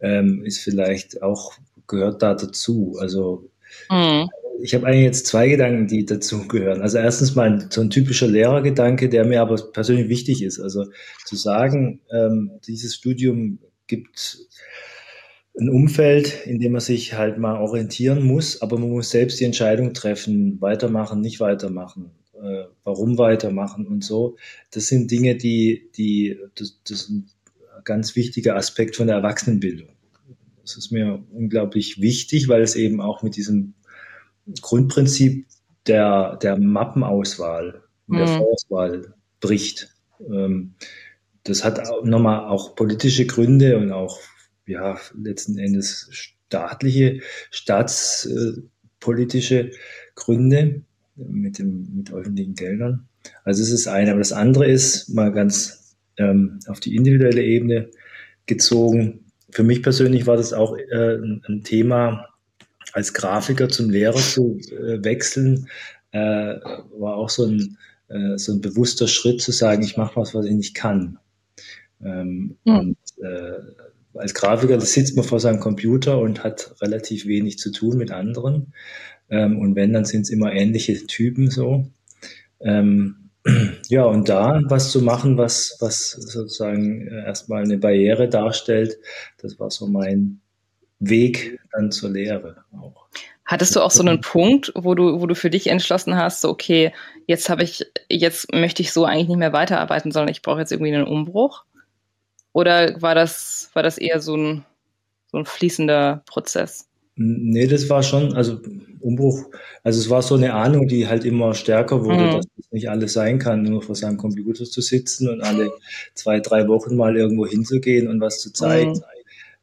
ähm, 0.00 0.44
ist 0.44 0.58
vielleicht 0.58 1.22
auch, 1.22 1.54
gehört 1.86 2.22
da 2.22 2.34
dazu. 2.34 2.96
Also 2.98 3.48
mhm 3.90 4.28
ich 4.60 4.74
habe 4.74 4.86
eigentlich 4.86 5.04
jetzt 5.04 5.26
zwei 5.26 5.48
Gedanken, 5.48 5.86
die 5.86 6.04
dazu 6.04 6.46
gehören. 6.46 6.82
Also 6.82 6.98
erstens 6.98 7.34
mal 7.34 7.66
so 7.70 7.80
ein 7.80 7.90
typischer 7.90 8.26
Lehrergedanke, 8.26 9.08
der 9.08 9.24
mir 9.24 9.40
aber 9.40 9.56
persönlich 9.72 10.08
wichtig 10.08 10.42
ist. 10.42 10.60
Also 10.60 10.86
zu 11.24 11.36
sagen, 11.36 12.00
ähm, 12.12 12.52
dieses 12.66 12.94
Studium 12.94 13.58
gibt 13.86 14.38
ein 15.58 15.68
Umfeld, 15.68 16.46
in 16.46 16.58
dem 16.58 16.72
man 16.72 16.80
sich 16.80 17.14
halt 17.14 17.38
mal 17.38 17.60
orientieren 17.60 18.24
muss, 18.24 18.60
aber 18.60 18.78
man 18.78 18.90
muss 18.90 19.10
selbst 19.10 19.38
die 19.38 19.44
Entscheidung 19.44 19.94
treffen, 19.94 20.60
weitermachen, 20.60 21.20
nicht 21.20 21.40
weitermachen, 21.40 22.10
äh, 22.34 22.64
warum 22.82 23.18
weitermachen 23.18 23.86
und 23.86 24.02
so. 24.02 24.36
Das 24.72 24.88
sind 24.88 25.10
Dinge, 25.10 25.36
die, 25.36 25.90
die, 25.96 26.38
das, 26.56 26.80
das 26.84 27.02
ist 27.02 27.10
ein 27.10 27.30
ganz 27.84 28.16
wichtiger 28.16 28.56
Aspekt 28.56 28.96
von 28.96 29.06
der 29.06 29.16
Erwachsenenbildung. 29.16 29.88
Das 30.62 30.76
ist 30.76 30.90
mir 30.90 31.22
unglaublich 31.30 32.00
wichtig, 32.00 32.48
weil 32.48 32.62
es 32.62 32.74
eben 32.74 33.00
auch 33.00 33.22
mit 33.22 33.36
diesem 33.36 33.74
Grundprinzip 34.60 35.46
der, 35.86 36.36
der 36.36 36.58
Mappenauswahl, 36.58 37.82
mhm. 38.06 38.16
der 38.16 38.28
Vorauswahl 38.28 39.14
bricht. 39.40 39.94
Ähm, 40.20 40.74
das 41.44 41.64
hat 41.64 41.80
nochmal 42.04 42.48
auch 42.48 42.74
politische 42.74 43.26
Gründe 43.26 43.78
und 43.78 43.92
auch, 43.92 44.18
ja, 44.66 44.98
letzten 45.14 45.58
Endes 45.58 46.08
staatliche, 46.10 47.20
staatspolitische 47.50 49.70
Gründe 50.14 50.82
mit 51.16 51.58
dem, 51.58 51.94
mit 51.94 52.12
öffentlichen 52.12 52.54
Geldern. 52.54 53.08
Also 53.44 53.62
es 53.62 53.70
ist 53.70 53.86
eine, 53.86 54.10
aber 54.10 54.20
das 54.20 54.32
andere 54.32 54.66
ist 54.66 55.08
mal 55.10 55.32
ganz 55.32 55.96
ähm, 56.16 56.58
auf 56.66 56.80
die 56.80 56.96
individuelle 56.96 57.42
Ebene 57.42 57.90
gezogen. 58.46 59.26
Für 59.50 59.62
mich 59.62 59.82
persönlich 59.82 60.26
war 60.26 60.36
das 60.36 60.52
auch 60.52 60.76
äh, 60.76 61.16
ein 61.16 61.62
Thema, 61.64 62.28
als 62.94 63.12
Grafiker 63.12 63.68
zum 63.68 63.90
Lehrer 63.90 64.20
zu 64.20 64.56
äh, 64.70 65.02
wechseln, 65.02 65.68
äh, 66.12 66.60
war 66.96 67.16
auch 67.16 67.28
so 67.28 67.44
ein, 67.44 67.76
äh, 68.08 68.38
so 68.38 68.52
ein 68.52 68.60
bewusster 68.60 69.08
Schritt 69.08 69.42
zu 69.42 69.50
sagen, 69.50 69.82
ich 69.82 69.96
mache 69.96 70.14
was, 70.14 70.32
was 70.32 70.46
ich 70.46 70.54
nicht 70.54 70.74
kann. 70.76 71.18
Ähm, 72.00 72.56
mhm. 72.64 72.78
Und 72.78 72.96
äh, 73.20 73.58
als 74.14 74.32
Grafiker 74.32 74.80
sitzt 74.80 75.16
man 75.16 75.24
vor 75.24 75.40
seinem 75.40 75.58
Computer 75.58 76.20
und 76.20 76.44
hat 76.44 76.76
relativ 76.80 77.26
wenig 77.26 77.58
zu 77.58 77.72
tun 77.72 77.98
mit 77.98 78.12
anderen. 78.12 78.72
Ähm, 79.28 79.58
und 79.58 79.74
wenn, 79.74 79.92
dann 79.92 80.04
sind 80.04 80.22
es 80.22 80.30
immer 80.30 80.52
ähnliche 80.52 80.94
Typen 81.08 81.50
so. 81.50 81.88
Ähm, 82.60 83.30
ja, 83.88 84.04
und 84.04 84.28
da 84.28 84.62
was 84.66 84.92
zu 84.92 85.02
machen, 85.02 85.36
was, 85.36 85.78
was 85.80 86.12
sozusagen 86.12 87.08
erstmal 87.08 87.64
eine 87.64 87.76
Barriere 87.76 88.28
darstellt, 88.28 88.98
das 89.38 89.58
war 89.58 89.72
so 89.72 89.88
mein, 89.88 90.40
Weg 91.08 91.58
dann 91.72 91.90
zur 91.90 92.10
Lehre 92.10 92.64
auch. 92.72 93.06
Hattest 93.46 93.76
du 93.76 93.80
auch 93.80 93.90
so 93.90 94.02
einen 94.02 94.22
Punkt, 94.22 94.72
wo 94.74 94.94
du, 94.94 95.20
wo 95.20 95.26
du 95.26 95.34
für 95.34 95.50
dich 95.50 95.66
entschlossen 95.66 96.16
hast, 96.16 96.40
so, 96.40 96.48
okay, 96.48 96.92
jetzt 97.26 97.50
habe 97.50 97.62
ich, 97.62 97.84
jetzt 98.08 98.52
möchte 98.54 98.80
ich 98.80 98.90
so 98.92 99.04
eigentlich 99.04 99.28
nicht 99.28 99.38
mehr 99.38 99.52
weiterarbeiten, 99.52 100.12
sondern 100.12 100.32
ich 100.32 100.40
brauche 100.40 100.60
jetzt 100.60 100.72
irgendwie 100.72 100.94
einen 100.94 101.06
Umbruch? 101.06 101.64
Oder 102.52 103.02
war 103.02 103.14
das, 103.14 103.70
war 103.74 103.82
das 103.82 103.98
eher 103.98 104.20
so 104.20 104.36
ein, 104.36 104.64
so 105.30 105.38
ein 105.38 105.44
fließender 105.44 106.22
Prozess? 106.26 106.88
Nee, 107.16 107.66
das 107.66 107.88
war 107.90 108.02
schon, 108.02 108.34
also 108.34 108.58
Umbruch, 109.00 109.44
also 109.82 110.00
es 110.00 110.08
war 110.08 110.22
so 110.22 110.36
eine 110.36 110.54
Ahnung, 110.54 110.88
die 110.88 111.06
halt 111.06 111.24
immer 111.24 111.52
stärker 111.54 112.02
wurde, 112.02 112.24
mhm. 112.24 112.30
dass 112.32 112.46
das 112.56 112.72
nicht 112.72 112.88
alles 112.88 113.12
sein 113.12 113.38
kann, 113.38 113.62
nur 113.62 113.82
vor 113.82 113.94
seinem 113.94 114.16
Computer 114.16 114.64
zu 114.64 114.80
sitzen 114.80 115.28
und 115.28 115.42
alle 115.42 115.70
zwei, 116.14 116.40
drei 116.40 116.66
Wochen 116.66 116.96
mal 116.96 117.16
irgendwo 117.16 117.46
hinzugehen 117.46 118.08
und 118.08 118.20
was 118.20 118.40
zu 118.40 118.52
zeigen. 118.52 118.92
Mhm 118.92 119.13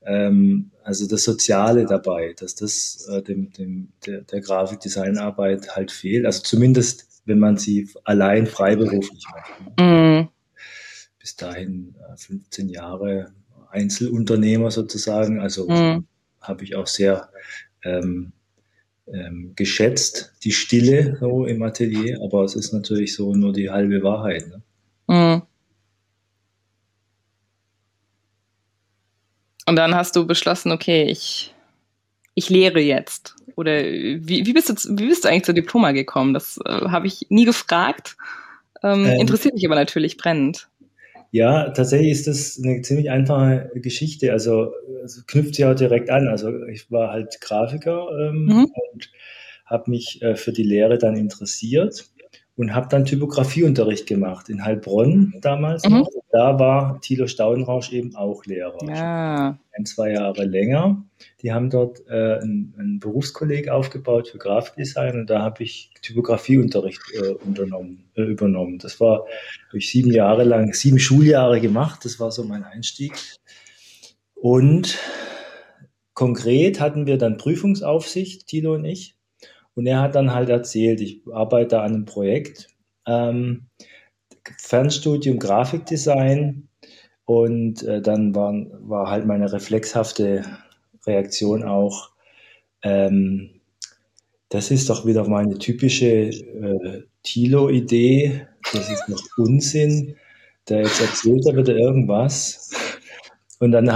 ähm, 0.04 0.72
also 0.84 1.08
das 1.08 1.24
Soziale 1.24 1.86
dabei, 1.86 2.34
dass 2.38 2.56
das 2.56 3.08
äh, 3.12 3.22
dem, 3.22 3.52
dem, 3.54 3.90
der, 4.06 4.22
der 4.22 4.42
Grafikdesignarbeit 4.42 5.76
halt 5.76 5.92
fehlt. 5.92 6.26
Also 6.26 6.42
zumindest, 6.42 7.22
wenn 7.26 7.40
man 7.40 7.58
sie 7.58 7.90
allein 8.04 8.48
freiberuflich 8.48 9.24
macht. 9.32 9.80
Mm. 9.80 10.30
Bis 11.20 11.36
dahin 11.36 11.96
äh, 12.00 12.18
15 12.18 12.70
Jahre 12.70 13.32
Einzelunternehmer 13.70 14.72
sozusagen. 14.72 15.40
Also 15.40 15.68
mm. 15.70 16.06
habe 16.42 16.64
ich 16.64 16.76
auch 16.76 16.88
sehr 16.88 17.30
ähm, 17.84 18.34
ähm, 19.08 19.54
geschätzt, 19.56 20.34
die 20.44 20.52
Stille 20.52 21.18
so 21.20 21.46
im 21.46 21.62
Atelier, 21.62 22.20
aber 22.24 22.44
es 22.44 22.56
ist 22.56 22.74
natürlich 22.74 23.14
so 23.14 23.36
nur 23.36 23.54
die 23.54 23.70
halbe 23.70 24.02
Wahrheit. 24.04 24.48
Ne? 24.48 24.62
Mm. 25.38 25.42
Und 29.72 29.78
dann 29.78 29.96
hast 29.96 30.18
du 30.18 30.28
beschlossen, 30.28 30.74
okay, 30.74 31.06
ich, 31.06 31.56
ich 32.36 32.50
lehre 32.50 32.82
jetzt. 32.82 33.38
Oder 33.56 33.82
wie, 33.82 34.46
wie, 34.46 34.52
bist 34.52 34.68
du, 34.68 34.74
wie 35.00 35.08
bist 35.08 35.24
du 35.24 35.30
eigentlich 35.30 35.46
zur 35.46 35.54
Diploma 35.54 35.94
gekommen? 35.94 36.34
Das 36.34 36.60
äh, 36.66 36.90
habe 36.90 37.08
ich 37.08 37.28
nie 37.30 37.46
gefragt. 37.46 38.18
Ähm, 38.84 39.06
ähm, 39.06 39.22
interessiert 39.22 39.54
mich 39.54 39.66
aber 39.66 39.76
natürlich 39.76 40.18
brennend. 40.18 40.68
Ja, 41.32 41.70
tatsächlich 41.70 42.12
ist 42.12 42.28
das 42.28 42.60
eine 42.62 42.82
ziemlich 42.82 43.12
einfache 43.12 43.72
Geschichte. 43.76 44.34
Also, 44.34 44.74
knüpft 45.28 45.56
sie 45.56 45.64
auch 45.64 45.74
direkt 45.74 46.10
an. 46.10 46.28
Also 46.28 46.66
ich 46.66 46.92
war 46.92 47.14
halt 47.14 47.40
Grafiker 47.40 48.10
ähm, 48.20 48.48
mhm. 48.48 48.72
und 48.92 49.10
habe 49.66 49.90
mich 49.90 50.22
äh, 50.22 50.36
für 50.36 50.52
die 50.52 50.64
Lehre 50.64 50.98
dann 50.98 51.16
interessiert 51.16 52.10
und 52.58 52.76
habe 52.76 52.88
dann 52.90 53.06
Typografieunterricht 53.06 54.08
gemacht 54.08 54.50
in 54.50 54.64
Heilbronn 54.64 55.34
damals. 55.42 55.88
Mhm. 55.88 56.06
Da 56.32 56.60
war 56.60 57.00
Thilo 57.02 57.28
Staudenrausch 57.28 57.92
eben 57.92 58.16
auch 58.16 58.46
Lehrer. 58.46 58.78
Ja. 58.88 59.58
Ein, 59.74 59.86
zwei 59.86 60.12
Jahre 60.12 60.44
länger. 60.44 61.04
Die 61.42 61.54
haben 61.54 61.70
dort 61.70 62.06
äh, 62.08 62.40
einen, 62.40 62.74
einen 62.78 63.00
Berufskolleg 63.00 63.70
aufgebaut 63.70 64.30
für 64.30 64.38
Grafikdesign 64.38 65.22
und 65.22 65.30
da 65.30 65.42
habe 65.42 65.64
ich 65.64 65.92
Typografieunterricht 66.02 67.02
äh, 67.14 67.34
unternommen, 67.46 68.10
äh, 68.16 68.24
übernommen. 68.24 68.80
Das 68.80 69.00
war 69.00 69.26
habe 69.68 69.78
ich 69.78 69.90
sieben 69.90 70.12
Jahre 70.12 70.44
lang, 70.44 70.74
sieben 70.74 71.00
Schuljahre 71.00 71.62
gemacht. 71.62 72.04
Das 72.04 72.20
war 72.20 72.32
so 72.32 72.44
mein 72.44 72.64
Einstieg. 72.64 73.14
Und 74.36 74.98
konkret 76.14 76.80
hatten 76.80 77.06
wir 77.06 77.18
dann 77.18 77.38
Prüfungsaufsicht, 77.38 78.48
Tilo 78.48 78.74
und 78.74 78.86
ich. 78.86 79.16
Und 79.76 79.88
er 79.88 80.02
hat 80.02 80.16
dann 80.16 80.34
halt 80.34 80.50
erzählt, 80.50 81.02
ich 81.02 81.22
arbeite 81.32 81.82
an 81.82 81.94
einem 81.94 82.06
Projekt, 82.06 82.68
ähm, 83.08 83.68
Fernstudium 84.58 85.40
Grafikdesign. 85.40 86.68
Und 87.26 87.84
äh, 87.84 88.02
dann 88.02 88.36
war, 88.36 88.54
war 88.82 89.10
halt 89.10 89.26
meine 89.26 89.52
reflexhafte 89.54 90.44
Reaktion 91.06 91.64
auch, 91.64 92.12
ähm, 92.84 93.62
das 94.50 94.70
ist 94.70 94.90
doch 94.90 95.06
wieder 95.06 95.28
meine 95.30 95.58
typische 95.58 96.08
äh, 96.08 97.04
Tilo-Idee, 97.24 98.48
das 98.74 98.92
ist 98.92 99.08
noch 99.08 99.22
Unsinn. 99.38 100.16
Der 100.68 100.80
jetzt 100.82 101.02
erzählt 101.02 101.46
er 101.48 101.56
wieder 101.56 101.76
irgendwas. 101.76 102.70
Und 103.60 103.72
dann 103.72 103.88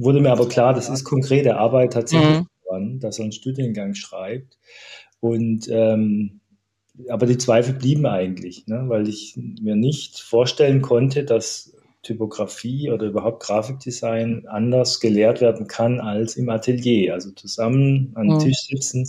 wurde 0.00 0.20
mir 0.20 0.32
aber 0.32 0.48
klar, 0.48 0.74
das 0.74 0.88
ist 0.88 1.04
konkrete 1.04 1.56
Arbeit 1.56 1.92
tatsächlich 1.92 2.40
mhm. 2.40 2.46
daran, 2.66 3.00
dass 3.00 3.18
er 3.18 3.24
einen 3.24 3.32
Studiengang 3.32 3.94
schreibt. 3.94 4.58
Und 5.20 5.68
ähm, 5.70 6.40
aber 7.08 7.26
die 7.26 7.38
Zweifel 7.38 7.74
blieben 7.74 8.06
eigentlich, 8.06 8.66
ne? 8.66 8.84
weil 8.88 9.08
ich 9.08 9.36
mir 9.36 9.76
nicht 9.76 10.20
vorstellen 10.20 10.82
konnte, 10.82 11.24
dass 11.24 11.72
Typografie 12.02 12.90
oder 12.90 13.06
überhaupt 13.06 13.42
Grafikdesign 13.42 14.46
anders 14.48 15.00
gelehrt 15.00 15.40
werden 15.42 15.66
kann 15.66 16.00
als 16.00 16.36
im 16.36 16.48
Atelier. 16.48 17.12
Also 17.14 17.30
zusammen 17.32 18.12
an 18.14 18.28
den 18.28 18.36
mhm. 18.36 18.40
Tisch 18.40 18.68
sitzen 18.68 19.06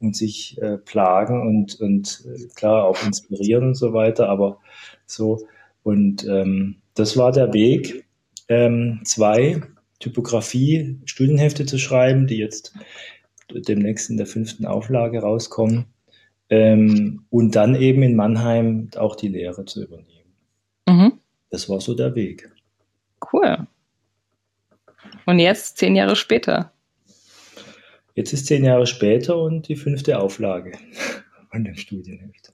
und 0.00 0.16
sich 0.16 0.60
äh, 0.60 0.78
plagen 0.78 1.46
und, 1.46 1.80
und 1.80 2.24
äh, 2.26 2.46
klar 2.54 2.84
auch 2.84 3.00
inspirieren 3.06 3.68
und 3.68 3.74
so 3.74 3.92
weiter. 3.92 4.28
Aber 4.28 4.58
so, 5.06 5.46
und 5.84 6.26
ähm, 6.26 6.76
das 6.94 7.16
war 7.16 7.30
der 7.30 7.52
Weg, 7.52 8.04
ähm, 8.48 9.00
zwei 9.04 9.62
Typografie-Studienhefte 10.00 11.66
zu 11.66 11.78
schreiben, 11.78 12.26
die 12.26 12.38
jetzt 12.38 12.74
demnächst 13.50 14.10
in 14.10 14.16
der 14.16 14.26
fünften 14.26 14.66
Auflage 14.66 15.20
rauskommen. 15.20 15.86
Ähm, 16.50 17.24
und 17.30 17.56
dann 17.56 17.74
eben 17.74 18.02
in 18.02 18.16
Mannheim 18.16 18.90
auch 18.96 19.16
die 19.16 19.28
Lehre 19.28 19.64
zu 19.64 19.84
übernehmen. 19.84 20.34
Mhm. 20.86 21.12
Das 21.50 21.68
war 21.68 21.80
so 21.80 21.94
der 21.94 22.14
Weg. 22.14 22.50
Cool. 23.32 23.66
Und 25.26 25.38
jetzt, 25.38 25.78
zehn 25.78 25.96
Jahre 25.96 26.16
später? 26.16 26.72
Jetzt 28.14 28.32
ist 28.32 28.46
zehn 28.46 28.64
Jahre 28.64 28.86
später 28.86 29.38
und 29.38 29.68
die 29.68 29.76
fünfte 29.76 30.18
Auflage 30.18 30.72
von 31.50 31.64
dem 31.64 31.74
Studienheft. 31.74 32.52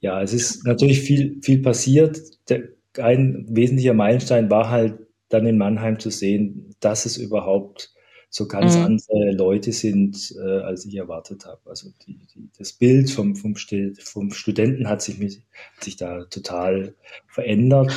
Ja, 0.00 0.22
es 0.22 0.32
ist 0.32 0.64
natürlich 0.64 1.00
viel, 1.00 1.40
viel 1.42 1.60
passiert. 1.60 2.20
Der, 2.48 2.68
ein 2.98 3.46
wesentlicher 3.48 3.94
Meilenstein 3.94 4.50
war 4.50 4.70
halt 4.70 4.98
dann 5.28 5.46
in 5.46 5.58
Mannheim 5.58 5.98
zu 5.98 6.10
sehen, 6.10 6.74
dass 6.80 7.04
es 7.04 7.16
überhaupt 7.16 7.92
so 8.30 8.46
ganz 8.46 8.76
mhm. 8.76 8.84
andere 8.84 9.32
Leute 9.32 9.72
sind, 9.72 10.34
äh, 10.38 10.60
als 10.60 10.84
ich 10.84 10.96
erwartet 10.96 11.46
habe. 11.46 11.60
Also 11.66 11.90
die, 12.06 12.18
die, 12.34 12.48
das 12.58 12.72
Bild 12.72 13.10
vom, 13.10 13.34
vom, 13.36 13.54
vom 13.56 14.30
Studenten 14.32 14.88
hat 14.88 15.02
sich, 15.02 15.18
mit, 15.18 15.42
hat 15.76 15.84
sich 15.84 15.96
da 15.96 16.24
total 16.24 16.94
verändert. 17.26 17.92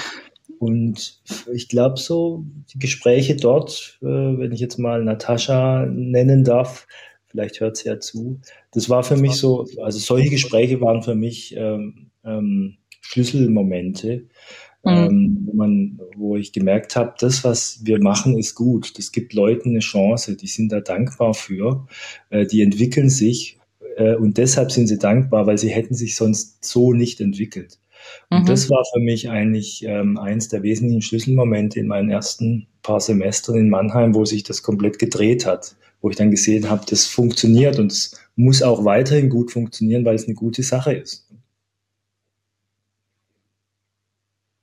Und 0.60 1.22
ich 1.54 1.70
glaube 1.70 1.98
so, 1.98 2.46
die 2.74 2.80
Gespräche 2.80 3.36
dort, 3.36 4.00
äh, 4.02 4.06
wenn 4.06 4.52
ich 4.52 4.60
jetzt 4.60 4.78
mal 4.78 5.04
Natascha 5.04 5.86
nennen 5.86 6.44
darf, 6.44 6.88
vielleicht 7.28 7.60
hört 7.60 7.78
sie 7.78 7.90
ja 7.90 8.00
zu, 8.00 8.40
das 8.72 8.90
war 8.90 9.04
für 9.04 9.18
mich 9.18 9.34
so, 9.34 9.66
also 9.82 10.00
solche 10.00 10.30
Gespräche 10.30 10.82
waren 10.82 11.02
für 11.02 11.16
mich 11.16 11.56
ähm, 11.58 12.12
ähm, 12.24 12.78
Schlüsselmomente, 13.02 14.28
mhm. 14.84 14.92
ähm, 14.92 15.44
wo, 15.46 15.54
man, 15.54 16.00
wo 16.16 16.38
ich 16.38 16.52
gemerkt 16.52 16.96
habe, 16.96 17.14
das, 17.20 17.44
was 17.44 17.82
wir 17.84 18.02
machen, 18.02 18.38
ist 18.38 18.56
gut. 18.56 18.98
Das 18.98 19.12
gibt 19.12 19.34
Leuten 19.34 19.70
eine 19.70 19.80
Chance, 19.80 20.36
die 20.36 20.48
sind 20.48 20.72
da 20.72 20.82
dankbar 20.82 21.34
für, 21.34 21.88
äh, 22.30 22.46
die 22.46 22.62
entwickeln 22.62 23.10
sich 23.10 23.60
äh, 23.98 24.16
und 24.16 24.38
deshalb 24.38 24.72
sind 24.72 24.88
sie 24.88 24.98
dankbar, 24.98 25.48
weil 25.48 25.58
sie 25.58 25.70
hätten 25.70 25.94
sich 25.94 26.16
sonst 26.16 26.64
so 26.64 26.94
nicht 26.94 27.22
entwickelt. 27.22 27.80
Und 28.30 28.44
mhm. 28.44 28.46
das 28.48 28.70
war 28.70 28.84
für 28.94 29.00
mich 29.00 29.30
eigentlich 29.30 29.84
ähm, 29.86 30.18
eins 30.18 30.48
der 30.48 30.64
wesentlichen 30.64 31.02
Schlüsselmomente 31.02 31.80
in 31.80 31.88
meinen 31.88 32.10
ersten 32.10 32.68
paar 32.82 33.00
Semestern 33.00 33.58
in 33.58 33.70
Mannheim, 33.70 34.16
wo 34.16 34.26
sich 34.26 34.44
das 34.44 34.64
komplett 34.64 34.98
gedreht 34.98 35.46
hat, 35.46 35.76
wo 36.02 36.10
ich 36.10 36.16
dann 36.16 36.32
gesehen 36.32 36.70
habe, 36.70 36.84
das 36.90 37.06
funktioniert 37.06 37.78
und 37.78 37.92
es 37.92 38.20
muss 38.36 38.64
auch 38.64 38.86
weiterhin 38.86 39.30
gut 39.30 39.52
funktionieren, 39.52 40.04
weil 40.04 40.16
es 40.16 40.26
eine 40.26 40.34
gute 40.34 40.64
Sache 40.64 40.94
ist. 40.94 41.28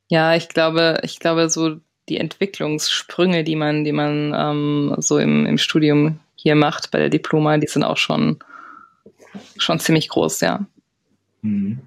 Ja, 0.08 0.34
ich 0.34 0.48
glaube, 0.48 1.00
ich 1.02 1.20
glaube, 1.20 1.48
so 1.50 1.80
die 2.08 2.16
Entwicklungssprünge, 2.16 3.44
die 3.44 3.56
man, 3.56 3.84
die 3.84 3.92
man 3.92 4.34
ähm, 4.34 4.94
so 4.98 5.18
im, 5.18 5.46
im 5.46 5.58
Studium 5.58 6.20
hier 6.34 6.54
macht 6.54 6.90
bei 6.90 6.98
der 6.98 7.10
Diploma, 7.10 7.58
die 7.58 7.66
sind 7.66 7.84
auch 7.84 7.96
schon, 7.96 8.38
schon 9.58 9.78
ziemlich 9.80 10.08
groß, 10.08 10.40
ja. 10.40 10.66
Mhm. 11.42 11.80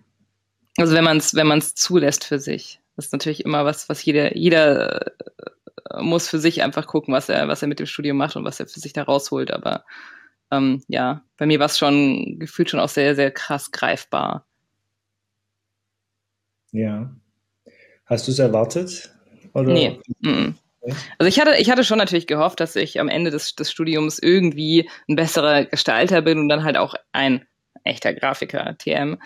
Also 0.77 0.93
wenn 0.93 1.03
man 1.03 1.17
es 1.17 1.33
wenn 1.33 1.47
man's 1.47 1.75
zulässt 1.75 2.23
für 2.23 2.39
sich. 2.39 2.79
Das 2.95 3.05
ist 3.05 3.13
natürlich 3.13 3.45
immer 3.45 3.65
was, 3.65 3.89
was 3.89 4.03
jeder, 4.05 4.37
jeder 4.37 5.07
äh, 5.07 6.01
muss 6.01 6.29
für 6.29 6.39
sich 6.39 6.61
einfach 6.61 6.87
gucken, 6.87 7.13
was 7.13 7.29
er, 7.29 7.47
was 7.47 7.61
er 7.61 7.67
mit 7.67 7.79
dem 7.79 7.87
Studium 7.87 8.17
macht 8.17 8.35
und 8.35 8.45
was 8.45 8.59
er 8.59 8.67
für 8.67 8.79
sich 8.79 8.93
da 8.93 9.03
rausholt. 9.03 9.51
Aber 9.51 9.85
ähm, 10.51 10.83
ja, 10.87 11.23
bei 11.37 11.45
mir 11.45 11.59
war 11.59 11.65
es 11.67 11.77
schon 11.77 12.37
gefühlt 12.39 12.69
schon 12.69 12.79
auch 12.79 12.89
sehr, 12.89 13.15
sehr 13.15 13.31
krass 13.31 13.71
greifbar. 13.71 14.45
Ja. 16.71 17.11
Hast 18.11 18.27
du 18.27 18.33
es 18.33 18.39
erwartet? 18.39 19.09
Oder? 19.53 19.71
Nee. 19.71 20.01
Also 21.17 21.29
ich 21.29 21.39
hatte, 21.39 21.55
ich 21.57 21.71
hatte 21.71 21.85
schon 21.85 21.97
natürlich 21.97 22.27
gehofft, 22.27 22.59
dass 22.59 22.75
ich 22.75 22.99
am 22.99 23.07
Ende 23.07 23.31
des, 23.31 23.55
des 23.55 23.71
Studiums 23.71 24.19
irgendwie 24.19 24.89
ein 25.07 25.15
besserer 25.15 25.63
Gestalter 25.63 26.21
bin 26.21 26.37
und 26.37 26.49
dann 26.49 26.65
halt 26.65 26.75
auch 26.75 26.93
ein 27.13 27.45
echter 27.83 28.13
Grafiker, 28.13 28.75
TM. 28.77 29.17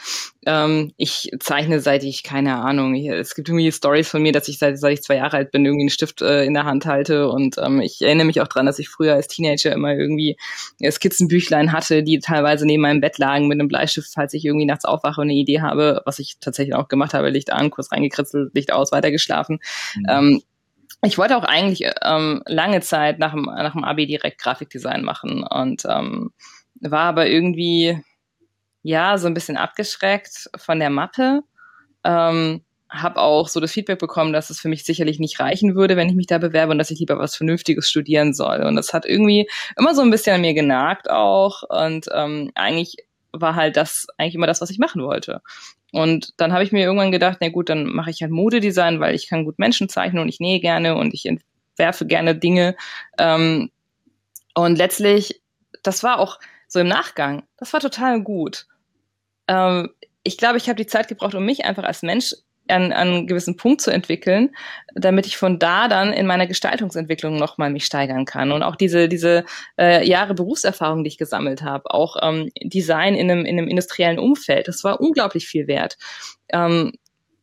Ähm, 0.45 0.93
ich 0.97 1.31
zeichne 1.39 1.79
seit 1.79 2.03
ich, 2.03 2.23
keine 2.23 2.57
Ahnung, 2.57 2.95
ich, 2.95 3.07
es 3.07 3.35
gibt 3.35 3.49
irgendwie 3.49 3.71
Stories 3.71 4.09
von 4.09 4.21
mir, 4.21 4.31
dass 4.31 4.47
ich 4.47 4.57
seit, 4.57 4.79
seit 4.79 4.93
ich 4.93 5.01
zwei 5.03 5.15
Jahre 5.15 5.37
alt 5.37 5.51
bin, 5.51 5.65
irgendwie 5.65 5.83
einen 5.83 5.89
Stift 5.89 6.21
äh, 6.21 6.43
in 6.45 6.53
der 6.53 6.65
Hand 6.65 6.85
halte 6.85 7.29
und 7.29 7.57
ähm, 7.57 7.81
ich 7.81 8.01
erinnere 8.01 8.25
mich 8.25 8.41
auch 8.41 8.47
dran, 8.47 8.65
dass 8.65 8.79
ich 8.79 8.89
früher 8.89 9.13
als 9.13 9.27
Teenager 9.27 9.73
immer 9.73 9.93
irgendwie 9.93 10.37
Skizzenbüchlein 10.81 11.71
hatte, 11.71 12.03
die 12.03 12.19
teilweise 12.19 12.65
neben 12.65 12.81
meinem 12.81 13.01
Bett 13.01 13.17
lagen 13.17 13.47
mit 13.47 13.59
einem 13.59 13.67
Bleistift, 13.67 14.11
falls 14.13 14.33
ich 14.33 14.45
irgendwie 14.45 14.65
nachts 14.65 14.85
aufwache 14.85 15.21
und 15.21 15.27
eine 15.27 15.33
Idee 15.33 15.61
habe, 15.61 16.01
was 16.05 16.19
ich 16.19 16.37
tatsächlich 16.39 16.75
auch 16.75 16.87
gemacht 16.87 17.13
habe, 17.13 17.29
Licht 17.29 17.51
an, 17.51 17.71
kurz 17.71 17.91
reingekritzelt, 17.91 18.53
Licht 18.53 18.71
aus, 18.71 18.91
weitergeschlafen. 18.91 19.59
Mhm. 19.95 20.05
Ähm, 20.09 20.41
ich 21.03 21.17
wollte 21.17 21.37
auch 21.37 21.43
eigentlich 21.43 21.87
ähm, 22.03 22.41
lange 22.47 22.81
Zeit 22.81 23.19
nach 23.19 23.33
dem, 23.33 23.43
nach 23.43 23.73
dem 23.73 23.83
Abi 23.83 24.07
direkt 24.07 24.41
Grafikdesign 24.41 25.03
machen 25.03 25.43
und 25.43 25.83
ähm, 25.87 26.31
war 26.81 27.03
aber 27.03 27.27
irgendwie 27.27 28.01
ja, 28.85 29.17
so 29.17 29.25
ein 29.25 29.33
bisschen 29.33 29.57
abgeschreckt 29.57 30.47
von 30.55 30.77
der 30.77 30.91
Mappe. 30.91 31.41
Ähm, 32.03 32.61
habe 32.87 33.19
auch 33.19 33.47
so 33.47 33.59
das 33.59 33.71
Feedback 33.71 33.97
bekommen, 33.97 34.31
dass 34.31 34.51
es 34.51 34.59
für 34.59 34.69
mich 34.69 34.85
sicherlich 34.85 35.17
nicht 35.19 35.39
reichen 35.39 35.73
würde, 35.73 35.97
wenn 35.97 36.07
ich 36.07 36.13
mich 36.13 36.27
da 36.27 36.37
bewerbe 36.37 36.71
und 36.71 36.77
dass 36.77 36.91
ich 36.91 36.99
lieber 36.99 37.17
was 37.17 37.35
Vernünftiges 37.35 37.89
studieren 37.89 38.35
soll. 38.35 38.61
Und 38.61 38.75
das 38.75 38.93
hat 38.93 39.07
irgendwie 39.07 39.49
immer 39.75 39.95
so 39.95 40.03
ein 40.03 40.11
bisschen 40.11 40.35
an 40.35 40.41
mir 40.41 40.53
genagt 40.53 41.09
auch. 41.09 41.63
Und 41.63 42.05
ähm, 42.13 42.51
eigentlich 42.53 42.97
war 43.31 43.55
halt 43.55 43.75
das 43.75 44.05
eigentlich 44.19 44.35
immer 44.35 44.45
das, 44.45 44.61
was 44.61 44.69
ich 44.69 44.77
machen 44.77 45.01
wollte. 45.01 45.41
Und 45.91 46.33
dann 46.37 46.53
habe 46.53 46.63
ich 46.63 46.71
mir 46.71 46.85
irgendwann 46.85 47.11
gedacht, 47.11 47.39
na 47.41 47.49
gut, 47.49 47.69
dann 47.69 47.87
mache 47.87 48.11
ich 48.11 48.21
halt 48.21 48.31
Modedesign, 48.31 48.99
weil 48.99 49.15
ich 49.15 49.27
kann 49.27 49.45
gut 49.45 49.57
Menschen 49.57 49.89
zeichnen 49.89 50.21
und 50.21 50.29
ich 50.29 50.39
nähe 50.39 50.59
gerne 50.59 50.95
und 50.95 51.15
ich 51.15 51.25
entwerfe 51.25 52.05
gerne 52.05 52.35
Dinge. 52.35 52.75
Ähm, 53.17 53.71
und 54.53 54.77
letztlich, 54.77 55.41
das 55.81 56.03
war 56.03 56.19
auch 56.19 56.39
so 56.67 56.79
im 56.79 56.87
Nachgang, 56.87 57.47
das 57.57 57.73
war 57.73 57.79
total 57.79 58.21
gut 58.21 58.67
ähm, 59.47 59.89
ich 60.23 60.37
glaube, 60.37 60.57
ich 60.57 60.67
habe 60.67 60.77
die 60.77 60.87
Zeit 60.87 61.07
gebraucht, 61.07 61.35
um 61.35 61.45
mich 61.45 61.65
einfach 61.65 61.83
als 61.83 62.01
Mensch 62.01 62.33
an, 62.67 62.91
an 62.91 63.07
einen 63.07 63.27
gewissen 63.27 63.57
Punkt 63.57 63.81
zu 63.81 63.91
entwickeln, 63.91 64.55
damit 64.95 65.27
ich 65.27 65.37
von 65.37 65.59
da 65.59 65.87
dann 65.87 66.13
in 66.13 66.25
meiner 66.25 66.47
Gestaltungsentwicklung 66.47 67.37
nochmal 67.37 67.69
mich 67.69 67.85
steigern 67.85 68.25
kann. 68.25 68.51
Und 68.51 68.63
auch 68.63 68.75
diese, 68.75 69.07
diese 69.07 69.45
äh, 69.79 70.07
Jahre 70.07 70.33
Berufserfahrung, 70.33 71.03
die 71.03 71.09
ich 71.09 71.17
gesammelt 71.17 71.61
habe, 71.61 71.91
auch 71.91 72.17
ähm, 72.21 72.49
Design 72.63 73.15
in 73.15 73.29
einem, 73.29 73.45
in 73.45 73.57
einem 73.57 73.67
industriellen 73.67 74.19
Umfeld, 74.19 74.67
das 74.67 74.83
war 74.83 74.99
unglaublich 74.99 75.47
viel 75.47 75.67
wert. 75.67 75.97
Ähm, 76.49 76.93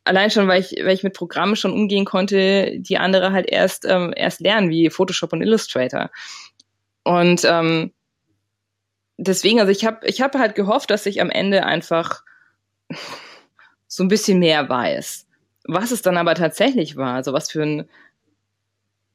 allein 0.04 0.30
schon, 0.30 0.48
weil 0.48 0.60
ich, 0.60 0.74
weil 0.82 0.94
ich 0.94 1.04
mit 1.04 1.14
Programmen 1.14 1.56
schon 1.56 1.72
umgehen 1.72 2.04
konnte, 2.04 2.78
die 2.78 2.98
andere 2.98 3.32
halt 3.32 3.48
erst, 3.48 3.84
ähm, 3.84 4.12
erst 4.16 4.40
lernen, 4.40 4.70
wie 4.70 4.90
Photoshop 4.90 5.32
und 5.32 5.42
Illustrator. 5.42 6.10
Und 7.04 7.44
ähm, 7.44 7.92
deswegen, 9.26 9.60
also 9.60 9.70
ich 9.70 9.84
habe 9.84 10.06
ich 10.06 10.20
hab 10.20 10.34
halt 10.34 10.54
gehofft, 10.54 10.90
dass 10.90 11.06
ich 11.06 11.20
am 11.20 11.30
Ende 11.30 11.64
einfach 11.64 12.22
so 13.86 14.02
ein 14.02 14.08
bisschen 14.08 14.38
mehr 14.38 14.68
weiß. 14.68 15.26
Was 15.64 15.90
es 15.90 16.02
dann 16.02 16.16
aber 16.16 16.34
tatsächlich 16.34 16.96
war, 16.96 17.14
also 17.14 17.32
was 17.32 17.50
für 17.50 17.62
ein, 17.62 17.88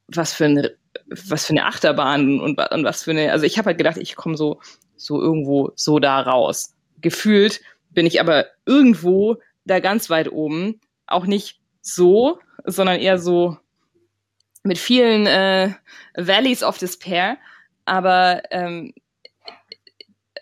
was 0.08 0.32
für 0.32 0.46
ein, 0.46 0.68
was 1.08 1.46
für 1.46 1.52
eine 1.52 1.66
Achterbahn 1.66 2.40
und, 2.40 2.58
und 2.58 2.84
was 2.84 3.02
für 3.02 3.10
eine, 3.10 3.32
also 3.32 3.44
ich 3.44 3.58
habe 3.58 3.66
halt 3.66 3.78
gedacht, 3.78 3.98
ich 3.98 4.16
komme 4.16 4.36
so, 4.36 4.60
so 4.96 5.20
irgendwo 5.20 5.72
so 5.76 5.98
da 5.98 6.20
raus. 6.20 6.74
Gefühlt 7.00 7.60
bin 7.90 8.06
ich 8.06 8.20
aber 8.20 8.46
irgendwo 8.64 9.36
da 9.64 9.80
ganz 9.80 10.08
weit 10.08 10.32
oben, 10.32 10.80
auch 11.06 11.26
nicht 11.26 11.60
so, 11.82 12.38
sondern 12.64 12.98
eher 12.98 13.18
so 13.18 13.58
mit 14.62 14.78
vielen 14.78 15.26
äh, 15.26 15.72
Valleys 16.16 16.62
of 16.62 16.78
Despair. 16.78 17.36
Aber 17.84 18.42
ähm, 18.50 18.92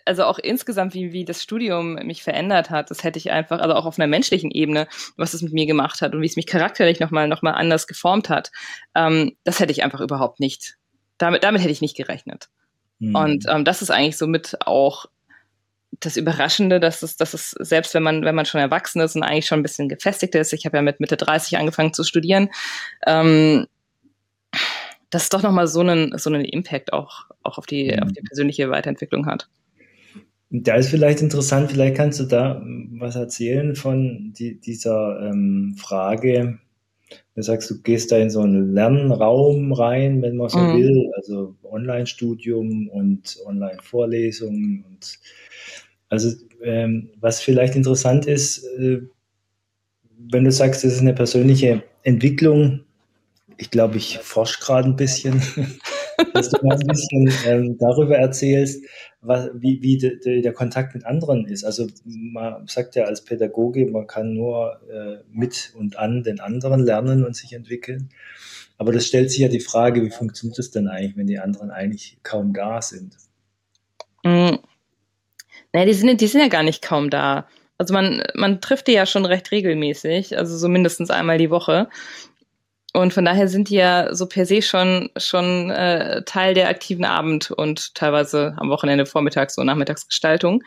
also 0.07 0.23
auch 0.23 0.39
insgesamt, 0.39 0.93
wie, 0.93 1.11
wie 1.11 1.25
das 1.25 1.43
Studium 1.43 1.95
mich 1.95 2.23
verändert 2.23 2.69
hat, 2.69 2.89
das 2.91 3.03
hätte 3.03 3.19
ich 3.19 3.31
einfach, 3.31 3.59
also 3.59 3.75
auch 3.75 3.85
auf 3.85 3.99
einer 3.99 4.07
menschlichen 4.07 4.51
Ebene, 4.51 4.87
was 5.15 5.33
es 5.33 5.41
mit 5.41 5.53
mir 5.53 5.65
gemacht 5.65 6.01
hat 6.01 6.13
und 6.13 6.21
wie 6.21 6.25
es 6.25 6.35
mich 6.35 6.47
charakterlich 6.47 6.99
nochmal 6.99 7.27
noch 7.27 7.41
mal 7.41 7.51
anders 7.51 7.87
geformt 7.87 8.29
hat, 8.29 8.51
ähm, 8.95 9.35
das 9.43 9.59
hätte 9.59 9.71
ich 9.71 9.83
einfach 9.83 10.01
überhaupt 10.01 10.39
nicht, 10.39 10.77
damit, 11.17 11.43
damit 11.43 11.61
hätte 11.61 11.71
ich 11.71 11.81
nicht 11.81 11.97
gerechnet. 11.97 12.49
Mhm. 12.99 13.15
Und 13.15 13.45
ähm, 13.47 13.65
das 13.65 13.81
ist 13.81 13.91
eigentlich 13.91 14.17
somit 14.17 14.57
auch 14.65 15.05
das 15.99 16.17
Überraschende, 16.17 16.79
dass 16.79 17.01
es, 17.01 17.17
dass 17.17 17.33
es 17.33 17.51
selbst 17.51 17.93
wenn 17.93 18.03
man, 18.03 18.23
wenn 18.23 18.35
man 18.35 18.45
schon 18.45 18.61
erwachsen 18.61 19.01
ist 19.01 19.15
und 19.15 19.23
eigentlich 19.23 19.47
schon 19.47 19.59
ein 19.59 19.63
bisschen 19.63 19.89
gefestigt 19.89 20.35
ist, 20.35 20.53
ich 20.53 20.65
habe 20.65 20.77
ja 20.77 20.81
mit 20.81 20.99
Mitte 20.99 21.17
30 21.17 21.57
angefangen 21.57 21.93
zu 21.93 22.03
studieren, 22.03 22.49
ähm, 23.05 23.67
dass 25.09 25.23
es 25.23 25.29
doch 25.29 25.41
nochmal 25.41 25.67
so 25.67 25.79
einen, 25.79 26.17
so 26.17 26.29
einen 26.29 26.43
Impact 26.43 26.93
auch, 26.93 27.25
auch 27.43 27.57
auf, 27.57 27.65
die, 27.65 27.91
mhm. 27.91 28.03
auf 28.03 28.11
die 28.11 28.21
persönliche 28.21 28.69
Weiterentwicklung 28.69 29.25
hat. 29.25 29.47
Da 30.49 30.75
ist 30.75 30.89
vielleicht 30.89 31.21
interessant, 31.21 31.71
vielleicht 31.71 31.95
kannst 31.95 32.19
du 32.19 32.23
da 32.23 32.61
was 32.99 33.15
erzählen 33.15 33.75
von 33.75 34.33
die, 34.37 34.59
dieser 34.59 35.19
ähm, 35.21 35.75
Frage. 35.77 36.59
Du 37.35 37.41
sagst, 37.41 37.69
du 37.69 37.81
gehst 37.81 38.11
da 38.11 38.17
in 38.17 38.29
so 38.29 38.41
einen 38.41 38.73
Lernraum 38.73 39.73
rein, 39.73 40.21
wenn 40.21 40.37
man 40.37 40.49
so 40.49 40.57
mhm. 40.57 40.77
will, 40.77 41.11
also 41.15 41.55
Online-Studium 41.63 42.87
und 42.89 43.37
Online-Vorlesungen 43.45 44.85
und 44.87 45.19
also 46.09 46.31
ähm, 46.63 47.09
was 47.19 47.41
vielleicht 47.41 47.75
interessant 47.75 48.25
ist, 48.25 48.63
äh, 48.79 49.01
wenn 50.17 50.45
du 50.45 50.51
sagst, 50.51 50.83
das 50.83 50.93
ist 50.93 51.01
eine 51.01 51.13
persönliche 51.13 51.83
Entwicklung, 52.03 52.81
ich 53.57 53.71
glaube, 53.71 53.97
ich 53.97 54.19
forsche 54.19 54.59
gerade 54.59 54.89
ein 54.89 54.95
bisschen, 54.95 55.41
dass 56.33 56.49
du 56.49 56.65
mal 56.65 56.77
ein 56.77 56.87
bisschen 56.87 57.31
ähm, 57.45 57.77
darüber 57.77 58.17
erzählst, 58.17 58.83
was, 59.21 59.49
wie, 59.53 59.81
wie 59.81 59.97
de, 59.97 60.19
de, 60.19 60.41
der 60.41 60.53
Kontakt 60.53 60.95
mit 60.95 61.05
anderen 61.05 61.45
ist. 61.45 61.63
Also 61.63 61.87
man 62.05 62.67
sagt 62.67 62.95
ja 62.95 63.05
als 63.05 63.23
Pädagoge, 63.23 63.85
man 63.87 64.07
kann 64.07 64.33
nur 64.33 64.79
äh, 64.89 65.23
mit 65.31 65.73
und 65.77 65.97
an 65.97 66.23
den 66.23 66.39
anderen 66.39 66.83
lernen 66.83 67.25
und 67.25 67.35
sich 67.35 67.53
entwickeln. 67.53 68.09
Aber 68.77 68.91
das 68.91 69.05
stellt 69.05 69.31
sich 69.31 69.39
ja 69.39 69.47
die 69.47 69.59
Frage, 69.59 70.03
wie 70.03 70.11
funktioniert 70.11 70.57
das 70.59 70.71
denn 70.71 70.87
eigentlich, 70.87 71.17
wenn 71.17 71.27
die 71.27 71.39
anderen 71.39 71.71
eigentlich 71.71 72.17
kaum 72.23 72.53
da 72.53 72.81
sind? 72.81 73.17
Mhm. 74.23 74.59
Naja, 75.73 75.85
die 75.85 75.93
sind, 75.93 76.21
die 76.21 76.27
sind 76.27 76.41
ja 76.41 76.47
gar 76.47 76.63
nicht 76.63 76.81
kaum 76.81 77.09
da. 77.09 77.47
Also 77.77 77.93
man, 77.93 78.23
man 78.33 78.61
trifft 78.61 78.87
die 78.87 78.93
ja 78.93 79.05
schon 79.05 79.25
recht 79.25 79.51
regelmäßig, 79.51 80.37
also 80.37 80.57
so 80.57 80.67
mindestens 80.67 81.11
einmal 81.11 81.37
die 81.37 81.51
Woche. 81.51 81.89
Und 82.93 83.13
von 83.13 83.25
daher 83.25 83.47
sind 83.47 83.69
die 83.69 83.75
ja 83.75 84.15
so 84.15 84.27
per 84.27 84.45
se 84.45 84.61
schon, 84.61 85.09
schon 85.17 85.69
äh, 85.69 86.23
Teil 86.23 86.53
der 86.53 86.69
aktiven 86.69 87.05
Abend- 87.05 87.51
und 87.51 87.93
teilweise 87.95 88.55
am 88.57 88.69
Wochenende 88.69 89.05
Vormittags- 89.05 89.57
und 89.57 89.67
Nachmittagsgestaltung. 89.67 90.63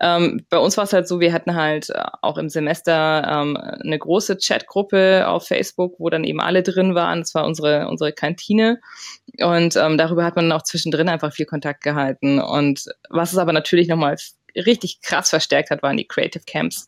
Ähm, 0.00 0.44
bei 0.50 0.58
uns 0.58 0.76
war 0.76 0.84
es 0.84 0.92
halt 0.92 1.06
so, 1.06 1.20
wir 1.20 1.32
hatten 1.32 1.54
halt 1.54 1.90
äh, 1.90 2.02
auch 2.22 2.38
im 2.38 2.48
Semester 2.48 3.26
ähm, 3.26 3.56
eine 3.56 3.98
große 3.98 4.36
Chatgruppe 4.36 5.26
auf 5.28 5.46
Facebook, 5.46 5.94
wo 5.98 6.10
dann 6.10 6.24
eben 6.24 6.40
alle 6.40 6.62
drin 6.62 6.94
waren. 6.94 7.20
Das 7.20 7.34
war 7.34 7.46
unsere, 7.46 7.88
unsere 7.88 8.12
Kantine. 8.12 8.80
Und 9.38 9.76
ähm, 9.76 9.96
darüber 9.96 10.24
hat 10.24 10.36
man 10.36 10.50
auch 10.52 10.62
zwischendrin 10.62 11.08
einfach 11.08 11.32
viel 11.32 11.46
Kontakt 11.46 11.82
gehalten. 11.82 12.40
Und 12.40 12.86
was 13.10 13.32
es 13.32 13.38
aber 13.38 13.52
natürlich 13.52 13.88
nochmal 13.88 14.16
richtig 14.56 15.00
krass 15.02 15.30
verstärkt 15.30 15.70
hat, 15.70 15.82
waren 15.82 15.96
die 15.96 16.06
Creative 16.06 16.42
Camps. 16.44 16.86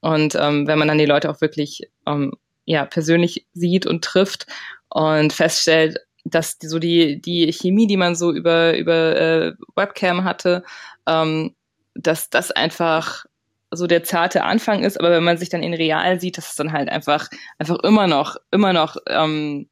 Und 0.00 0.34
ähm, 0.34 0.66
wenn 0.66 0.78
man 0.78 0.88
dann 0.88 0.98
die 0.98 1.06
Leute 1.06 1.30
auch 1.30 1.40
wirklich 1.40 1.90
ähm, 2.06 2.32
ja, 2.64 2.84
persönlich 2.86 3.46
sieht 3.52 3.86
und 3.86 4.04
trifft 4.04 4.46
und 4.88 5.32
feststellt, 5.32 5.98
dass 6.24 6.58
die, 6.58 6.68
so 6.68 6.78
die, 6.78 7.20
die 7.20 7.52
Chemie, 7.52 7.86
die 7.86 7.96
man 7.96 8.14
so 8.14 8.32
über, 8.32 8.76
über 8.76 9.16
äh, 9.16 9.52
Webcam 9.76 10.24
hatte, 10.24 10.64
ähm, 11.06 11.54
dass 11.94 12.30
das 12.30 12.50
einfach 12.50 13.26
so 13.70 13.86
der 13.86 14.04
zarte 14.04 14.44
Anfang 14.44 14.84
ist, 14.84 14.98
aber 14.98 15.10
wenn 15.10 15.24
man 15.24 15.36
sich 15.36 15.48
dann 15.48 15.62
in 15.62 15.74
real 15.74 16.20
sieht, 16.20 16.38
dass 16.38 16.50
es 16.50 16.56
dann 16.56 16.72
halt 16.72 16.88
einfach, 16.88 17.28
einfach 17.58 17.78
immer 17.82 18.06
noch, 18.06 18.36
immer 18.50 18.72
noch 18.72 18.96
ähm, 19.08 19.68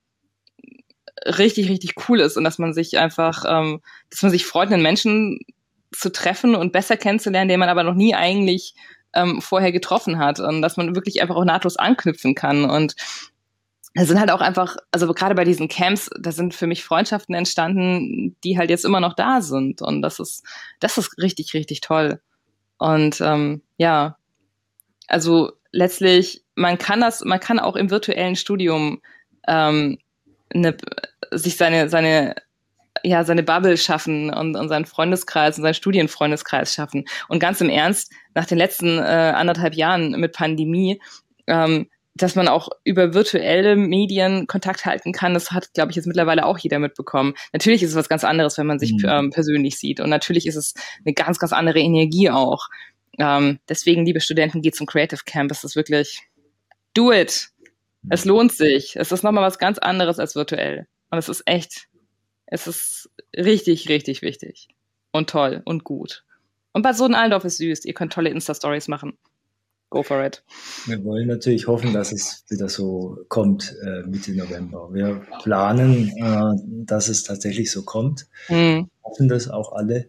richtig, 1.26 1.68
richtig 1.68 1.94
cool 2.08 2.20
ist 2.20 2.36
und 2.36 2.44
dass 2.44 2.58
man 2.58 2.74
sich 2.74 2.98
einfach, 2.98 3.44
ähm, 3.46 3.80
dass 4.10 4.22
man 4.22 4.32
sich 4.32 4.44
freut, 4.44 4.72
einen 4.72 4.82
Menschen 4.82 5.38
zu 5.92 6.10
treffen 6.10 6.54
und 6.54 6.72
besser 6.72 6.96
kennenzulernen, 6.96 7.48
den 7.48 7.60
man 7.60 7.68
aber 7.68 7.84
noch 7.84 7.94
nie 7.94 8.14
eigentlich 8.14 8.74
ähm, 9.14 9.40
vorher 9.40 9.72
getroffen 9.72 10.18
hat 10.18 10.40
und 10.40 10.62
dass 10.62 10.76
man 10.76 10.94
wirklich 10.94 11.22
einfach 11.22 11.36
auch 11.36 11.44
nahtlos 11.44 11.76
anknüpfen 11.76 12.34
kann 12.34 12.64
und 12.64 12.94
es 13.94 14.08
sind 14.08 14.18
halt 14.18 14.30
auch 14.30 14.40
einfach, 14.40 14.76
also 14.90 15.12
gerade 15.12 15.34
bei 15.34 15.44
diesen 15.44 15.68
Camps, 15.68 16.08
da 16.18 16.32
sind 16.32 16.54
für 16.54 16.66
mich 16.66 16.84
Freundschaften 16.84 17.34
entstanden, 17.34 18.36
die 18.42 18.56
halt 18.56 18.70
jetzt 18.70 18.84
immer 18.84 19.00
noch 19.00 19.14
da 19.14 19.42
sind. 19.42 19.82
Und 19.82 20.00
das 20.00 20.18
ist, 20.18 20.46
das 20.80 20.96
ist 20.96 21.18
richtig, 21.18 21.52
richtig 21.52 21.82
toll. 21.82 22.20
Und 22.78 23.20
ähm, 23.20 23.62
ja, 23.76 24.16
also 25.08 25.52
letztlich, 25.72 26.42
man 26.54 26.78
kann 26.78 27.00
das, 27.00 27.22
man 27.22 27.38
kann 27.38 27.58
auch 27.58 27.76
im 27.76 27.90
virtuellen 27.90 28.36
Studium 28.36 29.02
ähm, 29.46 29.98
ne, 30.54 30.76
sich 31.30 31.58
seine, 31.58 31.90
seine 31.90 32.34
ja, 33.04 33.24
seine 33.24 33.42
Bubble 33.42 33.76
schaffen 33.76 34.32
und, 34.32 34.56
und 34.56 34.68
seinen 34.68 34.86
Freundeskreis 34.86 35.56
und 35.56 35.62
seinen 35.62 35.74
Studienfreundeskreis 35.74 36.74
schaffen. 36.74 37.04
Und 37.28 37.38
ganz 37.38 37.60
im 37.60 37.68
Ernst, 37.68 38.12
nach 38.34 38.46
den 38.46 38.58
letzten 38.58 38.98
äh, 38.98 39.32
anderthalb 39.34 39.74
Jahren 39.74 40.12
mit 40.12 40.32
Pandemie, 40.32 41.00
ähm, 41.46 41.88
dass 42.14 42.34
man 42.34 42.48
auch 42.48 42.68
über 42.84 43.14
virtuelle 43.14 43.74
Medien 43.74 44.46
Kontakt 44.46 44.84
halten 44.84 45.12
kann, 45.12 45.34
das 45.34 45.50
hat, 45.50 45.72
glaube 45.72 45.90
ich, 45.90 45.96
jetzt 45.96 46.06
mittlerweile 46.06 46.44
auch 46.44 46.58
jeder 46.58 46.78
mitbekommen. 46.78 47.34
Natürlich 47.52 47.82
ist 47.82 47.90
es 47.90 47.96
was 47.96 48.08
ganz 48.08 48.22
anderes, 48.22 48.58
wenn 48.58 48.66
man 48.66 48.78
sich 48.78 48.92
mhm. 48.92 49.08
ähm, 49.08 49.30
persönlich 49.30 49.78
sieht. 49.78 50.00
Und 50.00 50.10
natürlich 50.10 50.46
ist 50.46 50.56
es 50.56 50.74
eine 51.04 51.14
ganz, 51.14 51.38
ganz 51.38 51.52
andere 51.52 51.78
Energie 51.78 52.30
auch. 52.30 52.68
Ähm, 53.18 53.60
deswegen, 53.68 54.04
liebe 54.04 54.20
Studenten, 54.20 54.60
geht 54.60 54.76
zum 54.76 54.86
Creative 54.86 55.22
Camp. 55.24 55.50
Es 55.50 55.64
ist 55.64 55.74
wirklich, 55.74 56.20
do 56.94 57.12
it. 57.12 57.48
Es 58.10 58.24
lohnt 58.24 58.52
sich. 58.52 58.96
Es 58.96 59.12
ist 59.12 59.22
nochmal 59.22 59.44
was 59.44 59.58
ganz 59.58 59.78
anderes 59.78 60.18
als 60.18 60.34
virtuell. 60.34 60.86
Und 61.10 61.18
es 61.18 61.28
ist 61.28 61.42
echt 61.46 61.88
es 62.52 62.66
ist 62.66 63.10
richtig, 63.34 63.88
richtig 63.88 64.20
wichtig. 64.20 64.68
Und 65.10 65.30
toll 65.30 65.62
und 65.64 65.84
gut. 65.84 66.24
Und 66.72 66.82
Bad 66.82 66.96
Soden-Allendorf 66.96 67.44
ist 67.44 67.56
süß. 67.56 67.86
Ihr 67.86 67.94
könnt 67.94 68.12
tolle 68.12 68.28
Insta-Stories 68.28 68.88
machen. 68.88 69.16
Go 69.88 70.02
for 70.02 70.22
it. 70.24 70.42
Wir 70.86 71.02
wollen 71.04 71.28
natürlich 71.28 71.66
hoffen, 71.66 71.92
dass 71.94 72.12
es 72.12 72.44
wieder 72.48 72.68
so 72.68 73.18
kommt 73.28 73.74
äh, 73.82 74.02
Mitte 74.02 74.32
November. 74.32 74.88
Wir 74.92 75.22
planen, 75.42 76.08
äh, 76.16 76.84
dass 76.84 77.08
es 77.08 77.24
tatsächlich 77.24 77.70
so 77.70 77.84
kommt. 77.84 78.26
Mhm. 78.48 78.88
Hoffen 79.02 79.28
das 79.28 79.48
auch 79.48 79.72
alle. 79.72 80.08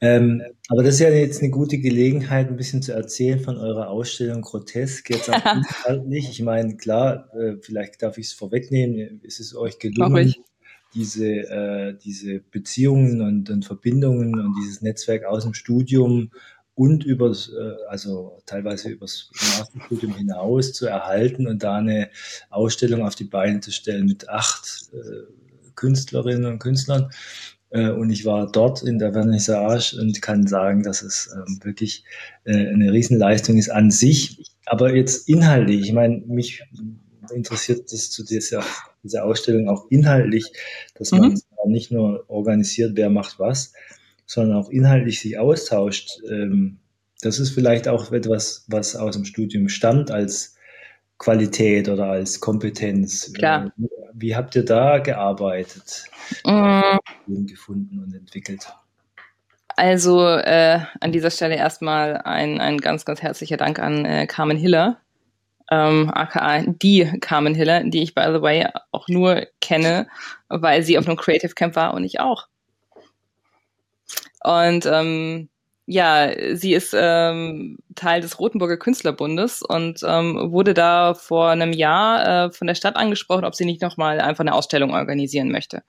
Ähm, 0.00 0.42
aber 0.68 0.82
das 0.82 0.94
ist 0.94 1.00
ja 1.00 1.10
jetzt 1.10 1.40
eine 1.40 1.50
gute 1.50 1.78
Gelegenheit, 1.78 2.48
ein 2.48 2.56
bisschen 2.56 2.82
zu 2.82 2.92
erzählen 2.92 3.40
von 3.40 3.56
eurer 3.56 3.88
Ausstellung 3.88 4.42
Grotesk. 4.42 5.08
Jetzt 5.08 5.30
auch 5.30 5.34
inhaltlich. 5.86 6.28
Ich 6.28 6.42
meine, 6.42 6.76
klar, 6.76 7.30
äh, 7.34 7.56
vielleicht 7.60 8.02
darf 8.02 8.18
ich 8.18 8.26
es 8.26 8.32
vorwegnehmen. 8.34 9.20
Ist 9.22 9.40
es 9.40 9.54
euch 9.54 9.78
gelungen, 9.78 10.34
diese, 10.94 11.26
äh, 11.26 11.94
diese 12.02 12.40
Beziehungen 12.40 13.20
und, 13.20 13.50
und 13.50 13.64
Verbindungen 13.64 14.38
und 14.38 14.54
dieses 14.60 14.82
Netzwerk 14.82 15.24
aus 15.24 15.44
dem 15.44 15.54
Studium 15.54 16.30
und 16.74 17.04
übers, 17.04 17.50
äh, 17.50 17.88
also 17.88 18.42
teilweise 18.46 18.90
übers 18.90 19.30
Masterstudium 19.32 20.14
hinaus 20.16 20.72
zu 20.72 20.86
erhalten 20.86 21.46
und 21.46 21.62
da 21.62 21.76
eine 21.76 22.10
Ausstellung 22.50 23.02
auf 23.02 23.14
die 23.14 23.24
Beine 23.24 23.60
zu 23.60 23.70
stellen 23.70 24.06
mit 24.06 24.28
acht 24.28 24.90
äh, 24.92 25.70
Künstlerinnen 25.74 26.46
und 26.46 26.58
Künstlern. 26.58 27.10
Äh, 27.70 27.90
und 27.90 28.10
ich 28.10 28.24
war 28.24 28.50
dort 28.50 28.82
in 28.82 28.98
der 28.98 29.12
Vernissage 29.12 29.96
und 30.00 30.20
kann 30.22 30.46
sagen, 30.46 30.82
dass 30.82 31.02
es 31.02 31.34
ähm, 31.34 31.60
wirklich 31.62 32.04
äh, 32.44 32.68
eine 32.68 32.92
Riesenleistung 32.92 33.56
ist 33.56 33.70
an 33.70 33.90
sich. 33.90 34.50
Aber 34.66 34.94
jetzt 34.94 35.28
inhaltlich, 35.28 35.82
ich 35.82 35.92
meine, 35.92 36.22
mich 36.26 36.62
interessiert 37.32 37.92
das 37.92 38.10
zu 38.10 38.24
dieser 38.24 38.64
diese 39.04 39.22
Ausstellung 39.22 39.68
auch 39.68 39.86
inhaltlich, 39.90 40.52
dass 40.94 41.12
man 41.12 41.30
mhm. 41.30 41.40
nicht 41.66 41.92
nur 41.92 42.24
organisiert, 42.28 42.92
wer 42.96 43.10
macht 43.10 43.38
was, 43.38 43.72
sondern 44.26 44.56
auch 44.56 44.70
inhaltlich 44.70 45.20
sich 45.20 45.38
austauscht. 45.38 46.18
Ähm, 46.28 46.78
das 47.22 47.38
ist 47.38 47.50
vielleicht 47.50 47.86
auch 47.86 48.10
etwas, 48.10 48.64
was 48.68 48.96
aus 48.96 49.14
dem 49.14 49.24
Studium 49.24 49.68
stammt 49.68 50.10
als 50.10 50.56
Qualität 51.18 51.88
oder 51.88 52.06
als 52.06 52.40
Kompetenz. 52.40 53.32
Klar. 53.32 53.72
Wie 54.12 54.34
habt 54.34 54.56
ihr 54.56 54.64
da 54.64 54.98
gearbeitet, 54.98 56.04
mhm. 56.44 57.46
gefunden 57.46 58.02
und 58.02 58.14
entwickelt? 58.14 58.66
Also 59.76 60.28
äh, 60.28 60.80
an 61.00 61.12
dieser 61.12 61.30
Stelle 61.30 61.56
erstmal 61.56 62.18
ein, 62.18 62.60
ein 62.60 62.78
ganz, 62.78 63.04
ganz 63.04 63.22
herzlicher 63.22 63.56
Dank 63.56 63.78
an 63.80 64.04
äh, 64.04 64.26
Carmen 64.26 64.56
Hiller, 64.56 64.98
ähm, 65.70 66.10
aka 66.12 66.62
die 66.62 67.04
Carmen 67.20 67.54
Hiller, 67.54 67.82
die 67.84 68.02
ich, 68.02 68.14
by 68.14 68.26
the 68.32 68.42
way, 68.42 68.66
auch 68.94 69.08
nur 69.08 69.46
kenne, 69.60 70.08
weil 70.48 70.82
sie 70.82 70.98
auf 70.98 71.06
einem 71.06 71.16
Creative 71.16 71.54
Camp 71.54 71.76
war 71.76 71.94
und 71.94 72.04
ich 72.04 72.20
auch. 72.20 72.48
Und 74.42 74.86
ähm, 74.86 75.48
ja, 75.86 76.30
sie 76.54 76.72
ist 76.72 76.94
ähm, 76.96 77.78
Teil 77.94 78.20
des 78.20 78.38
Rotenburger 78.38 78.78
Künstlerbundes 78.78 79.62
und 79.62 80.00
ähm, 80.06 80.50
wurde 80.50 80.72
da 80.72 81.14
vor 81.14 81.50
einem 81.50 81.72
Jahr 81.72 82.46
äh, 82.46 82.52
von 82.52 82.66
der 82.66 82.74
Stadt 82.74 82.96
angesprochen, 82.96 83.44
ob 83.44 83.54
sie 83.54 83.66
nicht 83.66 83.82
nochmal 83.82 84.20
einfach 84.20 84.40
eine 84.40 84.54
Ausstellung 84.54 84.94
organisieren 84.94 85.50
möchte. 85.50 85.82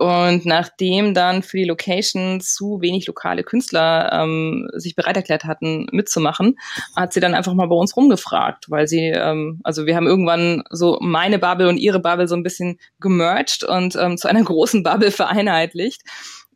Und 0.00 0.46
nachdem 0.46 1.12
dann 1.12 1.42
für 1.42 1.58
die 1.58 1.66
Location 1.66 2.40
zu 2.40 2.80
wenig 2.80 3.06
lokale 3.06 3.44
Künstler 3.44 4.10
ähm, 4.10 4.66
sich 4.72 4.96
bereit 4.96 5.18
erklärt 5.18 5.44
hatten, 5.44 5.88
mitzumachen, 5.92 6.58
hat 6.96 7.12
sie 7.12 7.20
dann 7.20 7.34
einfach 7.34 7.52
mal 7.52 7.68
bei 7.68 7.74
uns 7.74 7.94
rumgefragt, 7.94 8.70
weil 8.70 8.88
sie, 8.88 9.08
ähm, 9.08 9.60
also 9.62 9.84
wir 9.84 9.96
haben 9.96 10.06
irgendwann 10.06 10.62
so 10.70 10.96
meine 11.02 11.38
Bubble 11.38 11.68
und 11.68 11.76
ihre 11.76 12.00
Bubble 12.00 12.28
so 12.28 12.34
ein 12.34 12.42
bisschen 12.42 12.78
gemerged 12.98 13.62
und 13.62 13.94
ähm, 13.94 14.16
zu 14.16 14.26
einer 14.26 14.42
großen 14.44 14.82
Bubble 14.82 15.10
vereinheitlicht 15.10 16.00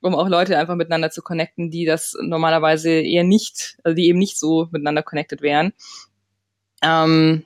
um 0.00 0.14
auch 0.14 0.28
Leute 0.28 0.58
einfach 0.58 0.74
miteinander 0.74 1.10
zu 1.10 1.22
connecten, 1.22 1.70
die 1.70 1.86
das 1.86 2.14
normalerweise 2.20 2.90
eher 2.90 3.24
nicht, 3.24 3.78
also 3.84 3.94
die 3.94 4.08
eben 4.08 4.18
nicht 4.18 4.38
so 4.38 4.68
miteinander 4.70 5.02
connected 5.02 5.40
wären. 5.40 5.72
Ähm, 6.82 7.44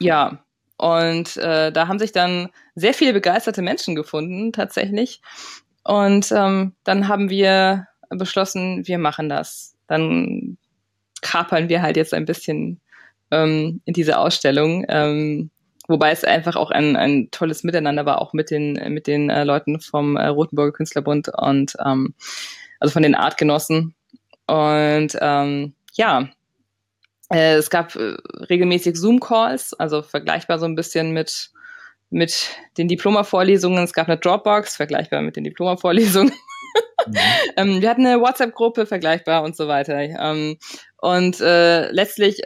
ja, 0.00 0.44
und 0.80 1.36
äh, 1.36 1.70
da 1.70 1.88
haben 1.88 1.98
sich 1.98 2.12
dann 2.12 2.48
sehr 2.74 2.94
viele 2.94 3.12
begeisterte 3.12 3.60
Menschen 3.60 3.94
gefunden, 3.94 4.52
tatsächlich. 4.52 5.20
Und 5.84 6.32
ähm, 6.32 6.74
dann 6.84 7.06
haben 7.06 7.28
wir 7.28 7.86
beschlossen, 8.08 8.86
wir 8.86 8.96
machen 8.96 9.28
das. 9.28 9.76
Dann 9.86 10.56
kapern 11.20 11.68
wir 11.68 11.82
halt 11.82 11.98
jetzt 11.98 12.14
ein 12.14 12.24
bisschen 12.24 12.80
ähm, 13.30 13.82
in 13.84 13.92
diese 13.92 14.18
Ausstellung. 14.18 14.86
Ähm, 14.88 15.50
Wobei 15.86 16.12
es 16.12 16.22
einfach 16.22 16.54
auch 16.54 16.70
ein, 16.70 16.94
ein 16.94 17.32
tolles 17.32 17.64
Miteinander 17.64 18.06
war, 18.06 18.22
auch 18.22 18.32
mit 18.32 18.52
den, 18.52 18.74
mit 18.92 19.08
den 19.08 19.28
äh, 19.28 19.42
Leuten 19.42 19.80
vom 19.80 20.16
äh, 20.16 20.28
Rotenburger 20.28 20.70
Künstlerbund 20.70 21.28
und 21.36 21.74
ähm, 21.84 22.14
also 22.78 22.92
von 22.92 23.02
den 23.02 23.16
Artgenossen. 23.16 23.96
Und 24.46 25.18
ähm, 25.20 25.74
ja, 25.94 26.28
äh, 27.30 27.54
es 27.54 27.70
gab 27.70 27.94
äh, 27.96 28.16
regelmäßig 28.48 28.96
Zoom-Calls, 28.96 29.74
also 29.74 30.02
vergleichbar 30.02 30.58
so 30.58 30.66
ein 30.66 30.74
bisschen 30.74 31.12
mit, 31.12 31.50
mit 32.10 32.50
den 32.76 32.88
Diploma-Vorlesungen. 32.88 33.84
Es 33.84 33.92
gab 33.92 34.08
eine 34.08 34.18
Dropbox, 34.18 34.76
vergleichbar 34.76 35.22
mit 35.22 35.36
den 35.36 35.44
Diploma-Vorlesungen. 35.44 36.32
Mhm. 37.06 37.14
ähm, 37.56 37.80
wir 37.80 37.88
hatten 37.88 38.04
eine 38.04 38.20
WhatsApp-Gruppe, 38.20 38.84
vergleichbar 38.84 39.42
und 39.42 39.56
so 39.56 39.68
weiter. 39.68 39.98
Ähm, 39.98 40.58
und 40.98 41.40
äh, 41.40 41.90
letztlich, 41.90 42.42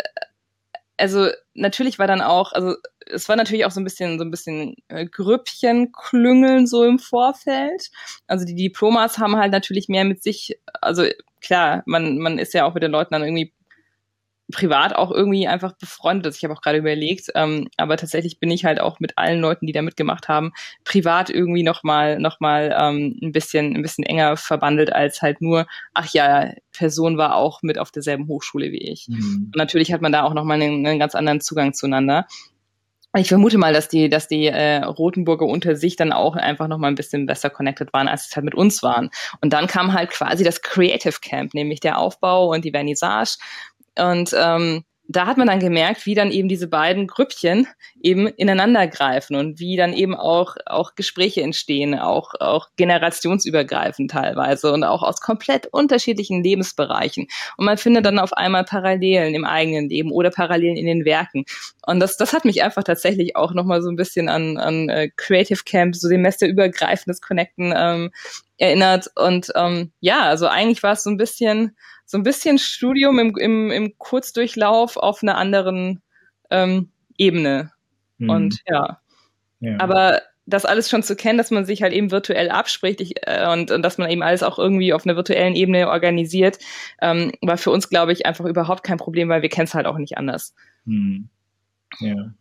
also 0.96 1.28
natürlich 1.54 1.98
war 1.98 2.06
dann 2.06 2.20
auch, 2.20 2.52
also 2.52 2.76
es 3.06 3.28
war 3.28 3.34
natürlich 3.34 3.64
auch 3.64 3.72
so 3.72 3.80
ein 3.80 3.84
bisschen, 3.84 4.18
so 4.18 4.24
ein 4.24 4.30
bisschen 4.30 4.76
äh, 4.88 5.06
Grüppchenklüngeln 5.06 6.68
so 6.68 6.84
im 6.84 7.00
Vorfeld. 7.00 7.90
Also 8.28 8.44
die 8.44 8.54
Diplomas 8.54 9.18
haben 9.18 9.36
halt 9.36 9.50
natürlich 9.50 9.88
mehr 9.88 10.04
mit 10.04 10.22
sich, 10.22 10.58
also 10.80 11.04
klar, 11.40 11.82
man, 11.86 12.18
man 12.18 12.38
ist 12.38 12.54
ja 12.54 12.64
auch 12.64 12.74
mit 12.74 12.82
den 12.82 12.92
Leuten 12.92 13.12
dann 13.12 13.24
irgendwie 13.24 13.52
privat 14.52 14.94
auch 14.94 15.10
irgendwie 15.10 15.48
einfach 15.48 15.72
befreundet. 15.72 16.36
Ich 16.36 16.44
habe 16.44 16.54
auch 16.54 16.60
gerade 16.60 16.78
überlegt, 16.78 17.30
ähm, 17.34 17.68
aber 17.76 17.96
tatsächlich 17.96 18.38
bin 18.38 18.50
ich 18.50 18.64
halt 18.64 18.80
auch 18.80 19.00
mit 19.00 19.16
allen 19.16 19.40
Leuten, 19.40 19.66
die 19.66 19.72
da 19.72 19.82
mitgemacht 19.82 20.28
haben, 20.28 20.52
privat 20.84 21.30
irgendwie 21.30 21.62
nochmal 21.62 22.18
noch 22.18 22.40
mal, 22.40 22.76
ähm, 22.78 23.18
ein 23.22 23.32
bisschen 23.32 23.74
ein 23.74 23.82
bisschen 23.82 24.04
enger 24.04 24.36
verbandelt 24.36 24.92
als 24.92 25.22
halt 25.22 25.40
nur, 25.40 25.66
ach 25.94 26.12
ja, 26.12 26.52
Person 26.72 27.16
war 27.16 27.36
auch 27.36 27.62
mit 27.62 27.78
auf 27.78 27.90
derselben 27.90 28.28
Hochschule 28.28 28.70
wie 28.70 28.90
ich. 28.90 29.08
Mhm. 29.08 29.50
Und 29.52 29.56
natürlich 29.56 29.92
hat 29.92 30.02
man 30.02 30.12
da 30.12 30.24
auch 30.24 30.34
nochmal 30.34 30.60
einen, 30.60 30.86
einen 30.86 30.98
ganz 30.98 31.14
anderen 31.14 31.40
Zugang 31.40 31.72
zueinander. 31.72 32.26
Ich 33.16 33.28
vermute 33.28 33.58
mal, 33.58 33.72
dass 33.72 33.88
die, 33.88 34.08
dass 34.08 34.26
die 34.26 34.46
äh, 34.46 34.78
Rotenburger 34.82 35.46
unter 35.46 35.76
sich 35.76 35.94
dann 35.94 36.12
auch 36.12 36.34
einfach 36.34 36.66
noch 36.66 36.78
mal 36.78 36.88
ein 36.88 36.96
bisschen 36.96 37.26
besser 37.26 37.48
connected 37.48 37.92
waren, 37.92 38.08
als 38.08 38.26
es 38.26 38.34
halt 38.34 38.44
mit 38.44 38.56
uns 38.56 38.82
waren. 38.82 39.10
Und 39.40 39.52
dann 39.52 39.68
kam 39.68 39.92
halt 39.92 40.10
quasi 40.10 40.42
das 40.42 40.62
Creative 40.62 41.14
Camp, 41.22 41.54
nämlich 41.54 41.78
der 41.78 41.98
Aufbau 41.98 42.52
und 42.52 42.64
die 42.64 42.72
Vernissage. 42.72 43.36
Und 43.98 44.34
ähm, 44.38 44.84
da 45.06 45.26
hat 45.26 45.36
man 45.36 45.46
dann 45.46 45.60
gemerkt, 45.60 46.06
wie 46.06 46.14
dann 46.14 46.30
eben 46.30 46.48
diese 46.48 46.66
beiden 46.66 47.06
Grüppchen 47.06 47.66
eben 48.00 48.26
ineinander 48.26 48.86
greifen 48.86 49.36
und 49.36 49.60
wie 49.60 49.76
dann 49.76 49.92
eben 49.92 50.14
auch, 50.14 50.56
auch 50.64 50.94
Gespräche 50.94 51.42
entstehen, 51.42 51.98
auch, 51.98 52.32
auch 52.40 52.68
generationsübergreifend 52.76 54.10
teilweise 54.10 54.72
und 54.72 54.82
auch 54.82 55.02
aus 55.02 55.20
komplett 55.20 55.66
unterschiedlichen 55.66 56.42
Lebensbereichen. 56.42 57.26
Und 57.58 57.66
man 57.66 57.76
findet 57.76 58.06
dann 58.06 58.18
auf 58.18 58.32
einmal 58.32 58.64
Parallelen 58.64 59.34
im 59.34 59.44
eigenen 59.44 59.90
Leben 59.90 60.10
oder 60.10 60.30
Parallelen 60.30 60.76
in 60.76 60.86
den 60.86 61.04
Werken. 61.04 61.44
Und 61.86 62.00
das, 62.00 62.16
das 62.16 62.32
hat 62.32 62.46
mich 62.46 62.62
einfach 62.62 62.82
tatsächlich 62.82 63.36
auch 63.36 63.52
nochmal 63.52 63.82
so 63.82 63.90
ein 63.90 63.96
bisschen 63.96 64.30
an, 64.30 64.56
an 64.56 64.88
äh, 64.88 65.10
Creative 65.16 65.64
Camp, 65.66 65.94
so 65.96 66.08
semesterübergreifendes 66.08 67.20
Connecten 67.20 67.74
ähm, 67.76 68.10
erinnert. 68.56 69.10
Und 69.16 69.52
ähm, 69.54 69.92
ja, 70.00 70.22
also 70.22 70.46
eigentlich 70.46 70.82
war 70.82 70.92
es 70.92 71.02
so 71.02 71.10
ein 71.10 71.18
bisschen 71.18 71.76
so 72.04 72.18
ein 72.18 72.22
bisschen 72.22 72.58
Studium 72.58 73.18
im, 73.18 73.36
im, 73.36 73.70
im 73.70 73.98
Kurzdurchlauf 73.98 74.96
auf 74.96 75.22
einer 75.22 75.36
anderen 75.36 76.02
ähm, 76.50 76.90
Ebene. 77.16 77.70
Mhm. 78.18 78.30
Und 78.30 78.58
ja. 78.66 79.00
ja. 79.60 79.76
Aber 79.78 80.22
das 80.46 80.66
alles 80.66 80.90
schon 80.90 81.02
zu 81.02 81.16
kennen, 81.16 81.38
dass 81.38 81.50
man 81.50 81.64
sich 81.64 81.82
halt 81.82 81.92
eben 81.92 82.10
virtuell 82.10 82.50
abspricht 82.50 83.00
ich, 83.00 83.14
äh, 83.22 83.50
und, 83.50 83.70
und 83.70 83.82
dass 83.82 83.96
man 83.96 84.10
eben 84.10 84.22
alles 84.22 84.42
auch 84.42 84.58
irgendwie 84.58 84.92
auf 84.92 85.06
einer 85.06 85.16
virtuellen 85.16 85.54
Ebene 85.54 85.88
organisiert, 85.88 86.58
ähm, 87.00 87.32
war 87.40 87.56
für 87.56 87.70
uns, 87.70 87.88
glaube 87.88 88.12
ich, 88.12 88.26
einfach 88.26 88.44
überhaupt 88.44 88.82
kein 88.84 88.98
Problem, 88.98 89.28
weil 89.28 89.42
wir 89.42 89.48
kennen 89.48 89.66
es 89.66 89.74
halt 89.74 89.86
auch 89.86 89.96
nicht 89.96 90.18
anders. 90.18 90.54
Hm. 90.84 91.28
Ja. 92.00 92.34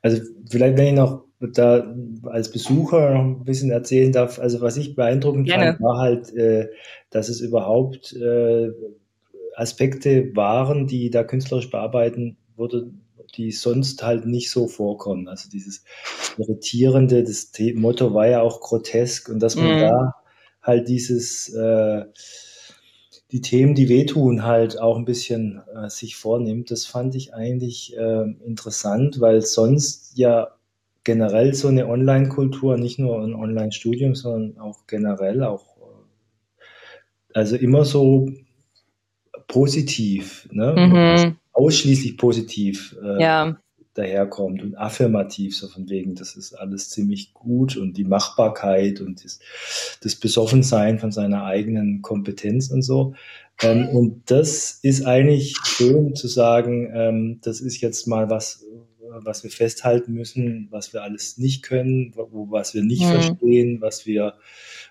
Also 0.00 0.22
vielleicht, 0.50 0.78
wenn 0.78 0.86
ich 0.86 0.94
noch 0.94 1.24
da 1.40 1.92
als 2.24 2.50
Besucher 2.50 3.10
noch 3.10 3.22
ein 3.22 3.44
bisschen 3.44 3.70
erzählen 3.70 4.12
darf, 4.12 4.38
also 4.38 4.60
was 4.60 4.76
ich 4.76 4.94
beeindruckend 4.94 5.48
Gerne. 5.48 5.72
fand, 5.72 5.80
war 5.80 5.98
halt, 5.98 6.32
äh, 6.34 6.68
dass 7.12 7.28
es 7.28 7.40
überhaupt 7.40 8.12
äh, 8.14 8.70
Aspekte 9.54 10.34
waren, 10.34 10.86
die 10.86 11.10
da 11.10 11.24
künstlerisch 11.24 11.70
bearbeiten 11.70 12.36
wurde, 12.56 12.90
die 13.36 13.52
sonst 13.52 14.02
halt 14.02 14.26
nicht 14.26 14.50
so 14.50 14.66
vorkommen. 14.66 15.28
Also 15.28 15.48
dieses 15.48 15.84
Irritierende, 16.36 17.22
das 17.22 17.52
Motto 17.74 18.12
war 18.14 18.26
ja 18.28 18.42
auch 18.42 18.60
grotesk 18.60 19.28
und 19.28 19.40
dass 19.40 19.56
man 19.56 19.76
mhm. 19.76 19.80
da 19.80 20.14
halt 20.62 20.88
dieses 20.88 21.48
äh, 21.54 22.04
die 23.32 23.40
Themen, 23.40 23.74
die 23.74 23.88
wehtun, 23.88 24.44
halt 24.44 24.78
auch 24.78 24.98
ein 24.98 25.06
bisschen 25.06 25.62
äh, 25.74 25.88
sich 25.88 26.16
vornimmt. 26.16 26.70
Das 26.70 26.84
fand 26.84 27.14
ich 27.14 27.32
eigentlich 27.32 27.96
äh, 27.96 28.24
interessant, 28.44 29.20
weil 29.20 29.40
sonst 29.40 30.18
ja 30.18 30.48
generell 31.02 31.54
so 31.54 31.68
eine 31.68 31.88
Online-Kultur, 31.88 32.76
nicht 32.76 32.98
nur 32.98 33.22
ein 33.22 33.34
Online-Studium, 33.34 34.14
sondern 34.14 34.58
auch 34.60 34.86
generell 34.86 35.42
auch, 35.42 35.71
also 37.34 37.56
immer 37.56 37.84
so 37.84 38.30
positiv, 39.48 40.48
ne? 40.50 40.74
Mhm. 40.76 41.36
ausschließlich 41.52 42.16
positiv 42.16 42.96
äh, 43.02 43.22
ja. 43.22 43.56
daherkommt 43.94 44.62
und 44.62 44.76
affirmativ, 44.76 45.56
so 45.56 45.68
von 45.68 45.88
wegen, 45.90 46.14
das 46.14 46.36
ist 46.36 46.54
alles 46.54 46.88
ziemlich 46.88 47.34
gut 47.34 47.76
und 47.76 47.96
die 47.98 48.04
Machbarkeit 48.04 49.00
und 49.00 49.22
das, 49.24 49.40
das 50.02 50.16
Besoffensein 50.16 50.98
von 50.98 51.12
seiner 51.12 51.44
eigenen 51.44 52.00
Kompetenz 52.00 52.70
und 52.70 52.82
so. 52.82 53.14
Ähm, 53.60 53.88
und 53.88 54.22
das 54.30 54.78
ist 54.82 55.04
eigentlich 55.04 55.56
schön 55.64 56.14
zu 56.14 56.28
sagen, 56.28 56.90
ähm, 56.94 57.40
das 57.42 57.60
ist 57.60 57.80
jetzt 57.80 58.06
mal 58.06 58.30
was, 58.30 58.64
was 59.20 59.42
wir 59.42 59.50
festhalten 59.50 60.12
müssen, 60.12 60.68
was 60.70 60.92
wir 60.92 61.02
alles 61.02 61.38
nicht 61.38 61.62
können, 61.62 62.12
wo, 62.14 62.50
was 62.50 62.74
wir 62.74 62.82
nicht 62.82 63.02
mhm. 63.02 63.12
verstehen, 63.12 63.80
was 63.80 64.06
wir, 64.06 64.34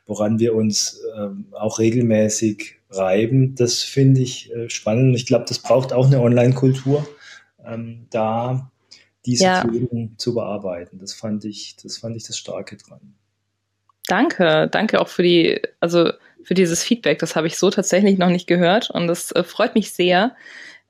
woran 0.06 0.40
wir 0.40 0.56
uns 0.56 1.02
ähm, 1.18 1.48
auch 1.52 1.80
regelmäßig 1.80 2.80
reiben. 2.90 3.56
Das 3.56 3.82
finde 3.82 4.22
ich 4.22 4.52
äh, 4.54 4.70
spannend. 4.70 5.16
Ich 5.16 5.26
glaube, 5.26 5.46
das 5.48 5.60
braucht 5.60 5.94
auch 5.94 6.08
eine 6.08 6.22
Online-Kultur, 6.22 7.08
ähm, 7.66 8.08
da 8.10 8.72
diese 9.26 9.44
ja. 9.46 9.62
Themen 9.62 10.16
zu 10.18 10.34
bearbeiten. 10.34 11.00
Das 11.00 11.14
fand 11.14 11.46
ich, 11.46 11.76
das 11.82 11.98
fand 11.98 12.16
ich 12.16 12.26
das 12.26 12.38
Starke 12.38 12.78
dran. 12.78 13.16
Danke, 14.08 14.68
danke 14.72 15.00
auch 15.00 15.08
für 15.08 15.24
die, 15.24 15.62
also 15.80 16.12
für 16.44 16.54
dieses 16.54 16.84
Feedback. 16.84 17.20
Das 17.20 17.36
habe 17.36 17.48
ich 17.48 17.58
so 17.58 17.70
tatsächlich 17.70 18.18
noch 18.18 18.30
nicht 18.30 18.48
gehört 18.48 18.90
und 18.90 19.08
das 19.08 19.32
äh, 19.32 19.44
freut 19.44 19.76
mich 19.76 19.92
sehr. 19.92 20.36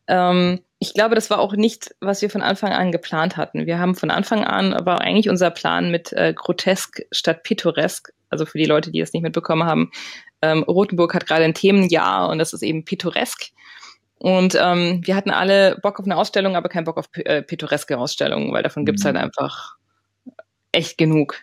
Ähm, 0.08 0.62
ich 0.84 0.96
glaube, 0.96 1.14
das 1.14 1.30
war 1.30 1.40
auch 1.40 1.54
nicht, 1.54 1.94
was 2.00 2.24
wir 2.24 2.32
von 2.32 2.42
Anfang 2.42 2.72
an 2.72 2.92
geplant 2.92 3.38
hatten. 3.38 3.68
Wir 3.68 3.78
haben 3.78 3.94
von 3.94 4.10
Anfang 4.10 4.44
an, 4.44 4.74
war 4.84 5.00
eigentlich 5.00 5.30
unser 5.30 5.52
Plan 5.52 5.92
mit 5.92 6.12
äh, 6.12 6.34
grotesk 6.36 7.04
statt 7.12 7.44
pittoresk, 7.44 8.12
also 8.32 8.48
für 8.48 8.58
die 8.58 8.66
Leute, 8.66 8.90
die 8.90 9.00
es 9.00 9.14
nicht 9.14 9.22
mitbekommen 9.22 9.64
haben. 9.64 9.92
Ähm, 10.42 10.64
Rotenburg 10.64 11.14
hat 11.14 11.28
gerade 11.28 11.44
ein 11.44 11.54
Themenjahr 11.54 12.30
und 12.30 12.40
das 12.40 12.52
ist 12.52 12.64
eben 12.64 12.84
pittoresk. 12.84 13.52
Und 14.18 14.58
ähm, 14.60 15.02
wir 15.06 15.16
hatten 15.16 15.30
alle 15.30 15.78
Bock 15.84 16.00
auf 16.00 16.06
eine 16.06 16.18
Ausstellung, 16.18 16.56
aber 16.56 16.68
keinen 16.68 16.86
Bock 16.86 16.98
auf 16.98 17.10
äh, 17.14 17.44
pittoreske 17.44 18.00
Ausstellungen, 18.00 18.52
weil 18.52 18.64
davon 18.64 18.84
gibt's 18.84 19.04
mhm. 19.04 19.10
halt 19.10 19.18
einfach 19.18 19.76
echt 20.72 20.98
genug. 20.98 21.36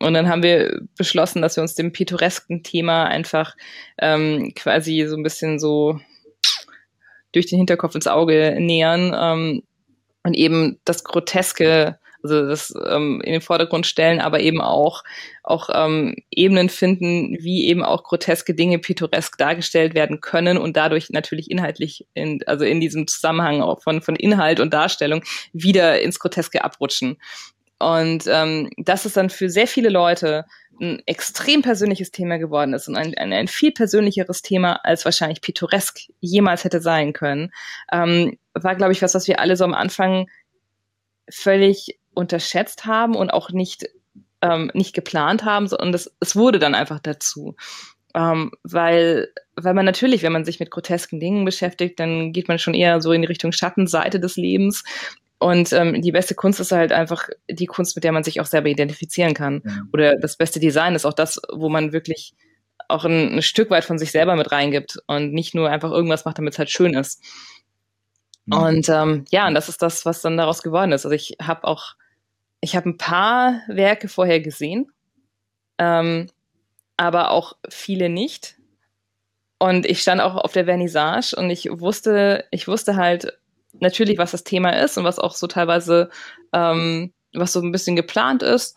und 0.00 0.14
dann 0.14 0.28
haben 0.28 0.42
wir 0.42 0.80
beschlossen, 0.98 1.42
dass 1.42 1.54
wir 1.54 1.62
uns 1.62 1.76
dem 1.76 1.92
pittoresken 1.92 2.64
Thema 2.64 3.04
einfach 3.04 3.54
ähm, 3.98 4.52
quasi 4.56 5.06
so 5.06 5.16
ein 5.16 5.22
bisschen 5.22 5.60
so 5.60 6.00
durch 7.32 7.46
den 7.46 7.58
Hinterkopf 7.58 7.94
ins 7.94 8.06
Auge 8.06 8.56
nähern 8.58 9.14
ähm, 9.16 9.62
und 10.22 10.34
eben 10.34 10.78
das 10.84 11.04
Groteske, 11.04 11.98
also 12.22 12.46
das 12.46 12.74
ähm, 12.86 13.22
in 13.24 13.32
den 13.32 13.40
Vordergrund 13.40 13.86
stellen, 13.86 14.20
aber 14.20 14.40
eben 14.40 14.60
auch 14.60 15.02
auch 15.42 15.70
ähm, 15.72 16.16
Ebenen 16.30 16.68
finden, 16.68 17.36
wie 17.40 17.66
eben 17.66 17.82
auch 17.82 18.04
groteske 18.04 18.54
Dinge 18.54 18.78
pittoresk 18.78 19.38
dargestellt 19.38 19.94
werden 19.94 20.20
können 20.20 20.58
und 20.58 20.76
dadurch 20.76 21.10
natürlich 21.10 21.50
inhaltlich, 21.50 22.06
in, 22.14 22.40
also 22.46 22.64
in 22.64 22.80
diesem 22.80 23.06
Zusammenhang 23.06 23.62
auch 23.62 23.82
von 23.82 24.02
von 24.02 24.16
Inhalt 24.16 24.60
und 24.60 24.74
Darstellung 24.74 25.24
wieder 25.52 26.00
ins 26.00 26.18
Groteske 26.18 26.62
abrutschen. 26.62 27.16
Und 27.78 28.24
ähm, 28.26 28.68
dass 28.76 29.06
es 29.06 29.14
dann 29.14 29.30
für 29.30 29.48
sehr 29.48 29.66
viele 29.66 29.88
Leute 29.88 30.44
ein 30.80 31.02
extrem 31.06 31.62
persönliches 31.62 32.10
Thema 32.10 32.38
geworden 32.38 32.72
ist 32.72 32.88
und 32.88 32.96
ein, 32.96 33.16
ein, 33.16 33.32
ein 33.32 33.48
viel 33.48 33.72
persönlicheres 33.72 34.42
Thema 34.42 34.84
als 34.84 35.04
wahrscheinlich 35.04 35.42
pittoresk 35.42 36.00
jemals 36.20 36.64
hätte 36.64 36.80
sein 36.80 37.12
können, 37.12 37.52
ähm, 37.92 38.38
war, 38.54 38.74
glaube 38.76 38.92
ich, 38.92 39.02
was, 39.02 39.14
was 39.14 39.28
wir 39.28 39.40
alle 39.40 39.56
so 39.56 39.64
am 39.64 39.74
Anfang 39.74 40.28
völlig 41.30 41.98
unterschätzt 42.14 42.86
haben 42.86 43.14
und 43.14 43.30
auch 43.30 43.50
nicht, 43.50 43.88
ähm, 44.42 44.70
nicht 44.74 44.94
geplant 44.94 45.44
haben, 45.44 45.68
sondern 45.68 45.94
es, 45.94 46.14
es 46.20 46.34
wurde 46.34 46.58
dann 46.58 46.74
einfach 46.74 47.00
dazu. 47.00 47.56
Ähm, 48.14 48.50
weil, 48.64 49.28
weil 49.54 49.74
man 49.74 49.84
natürlich, 49.84 50.22
wenn 50.22 50.32
man 50.32 50.44
sich 50.44 50.58
mit 50.58 50.70
grotesken 50.70 51.20
Dingen 51.20 51.44
beschäftigt, 51.44 52.00
dann 52.00 52.32
geht 52.32 52.48
man 52.48 52.58
schon 52.58 52.74
eher 52.74 53.00
so 53.00 53.12
in 53.12 53.22
die 53.22 53.28
Richtung 53.28 53.52
Schattenseite 53.52 54.18
des 54.18 54.36
Lebens. 54.36 54.82
Und 55.40 55.72
ähm, 55.72 56.02
die 56.02 56.12
beste 56.12 56.34
Kunst 56.34 56.60
ist 56.60 56.70
halt 56.70 56.92
einfach 56.92 57.26
die 57.48 57.64
Kunst, 57.64 57.96
mit 57.96 58.04
der 58.04 58.12
man 58.12 58.24
sich 58.24 58.42
auch 58.42 58.46
selber 58.46 58.68
identifizieren 58.68 59.32
kann. 59.32 59.62
Ja. 59.64 59.82
Oder 59.94 60.16
das 60.16 60.36
beste 60.36 60.60
Design 60.60 60.94
ist 60.94 61.06
auch 61.06 61.14
das, 61.14 61.40
wo 61.50 61.70
man 61.70 61.94
wirklich 61.94 62.34
auch 62.88 63.06
ein, 63.06 63.36
ein, 63.36 63.42
Stück 63.42 63.70
weit 63.70 63.84
von 63.84 63.98
sich 63.98 64.10
selber 64.12 64.36
mit 64.36 64.52
reingibt 64.52 64.98
und 65.06 65.32
nicht 65.32 65.54
nur 65.54 65.70
einfach 65.70 65.92
irgendwas 65.92 66.26
macht, 66.26 66.36
damit 66.36 66.52
es 66.52 66.58
halt 66.58 66.68
schön 66.68 66.92
ist. 66.92 67.22
Mhm. 68.44 68.52
Und 68.52 68.88
ähm, 68.90 69.24
ja, 69.30 69.46
und 69.46 69.54
das 69.54 69.70
ist 69.70 69.80
das, 69.80 70.04
was 70.04 70.20
dann 70.20 70.36
daraus 70.36 70.62
geworden 70.62 70.92
ist. 70.92 71.06
Also 71.06 71.14
ich 71.14 71.36
habe 71.40 71.64
auch, 71.64 71.94
ich 72.60 72.76
habe 72.76 72.90
ein 72.90 72.98
paar 72.98 73.62
Werke 73.66 74.08
vorher 74.08 74.40
gesehen, 74.40 74.92
ähm, 75.78 76.28
aber 76.98 77.30
auch 77.30 77.56
viele 77.70 78.10
nicht. 78.10 78.56
Und 79.58 79.86
ich 79.86 80.02
stand 80.02 80.20
auch 80.20 80.36
auf 80.36 80.52
der 80.52 80.66
Vernissage 80.66 81.34
und 81.34 81.48
ich 81.48 81.66
wusste, 81.70 82.44
ich 82.50 82.68
wusste 82.68 82.96
halt, 82.96 83.38
natürlich, 83.80 84.18
was 84.18 84.32
das 84.32 84.44
Thema 84.44 84.70
ist 84.70 84.96
und 84.98 85.04
was 85.04 85.18
auch 85.18 85.34
so 85.34 85.46
teilweise, 85.46 86.10
ähm, 86.52 87.12
was 87.32 87.52
so 87.52 87.60
ein 87.60 87.72
bisschen 87.72 87.96
geplant 87.96 88.42
ist. 88.42 88.76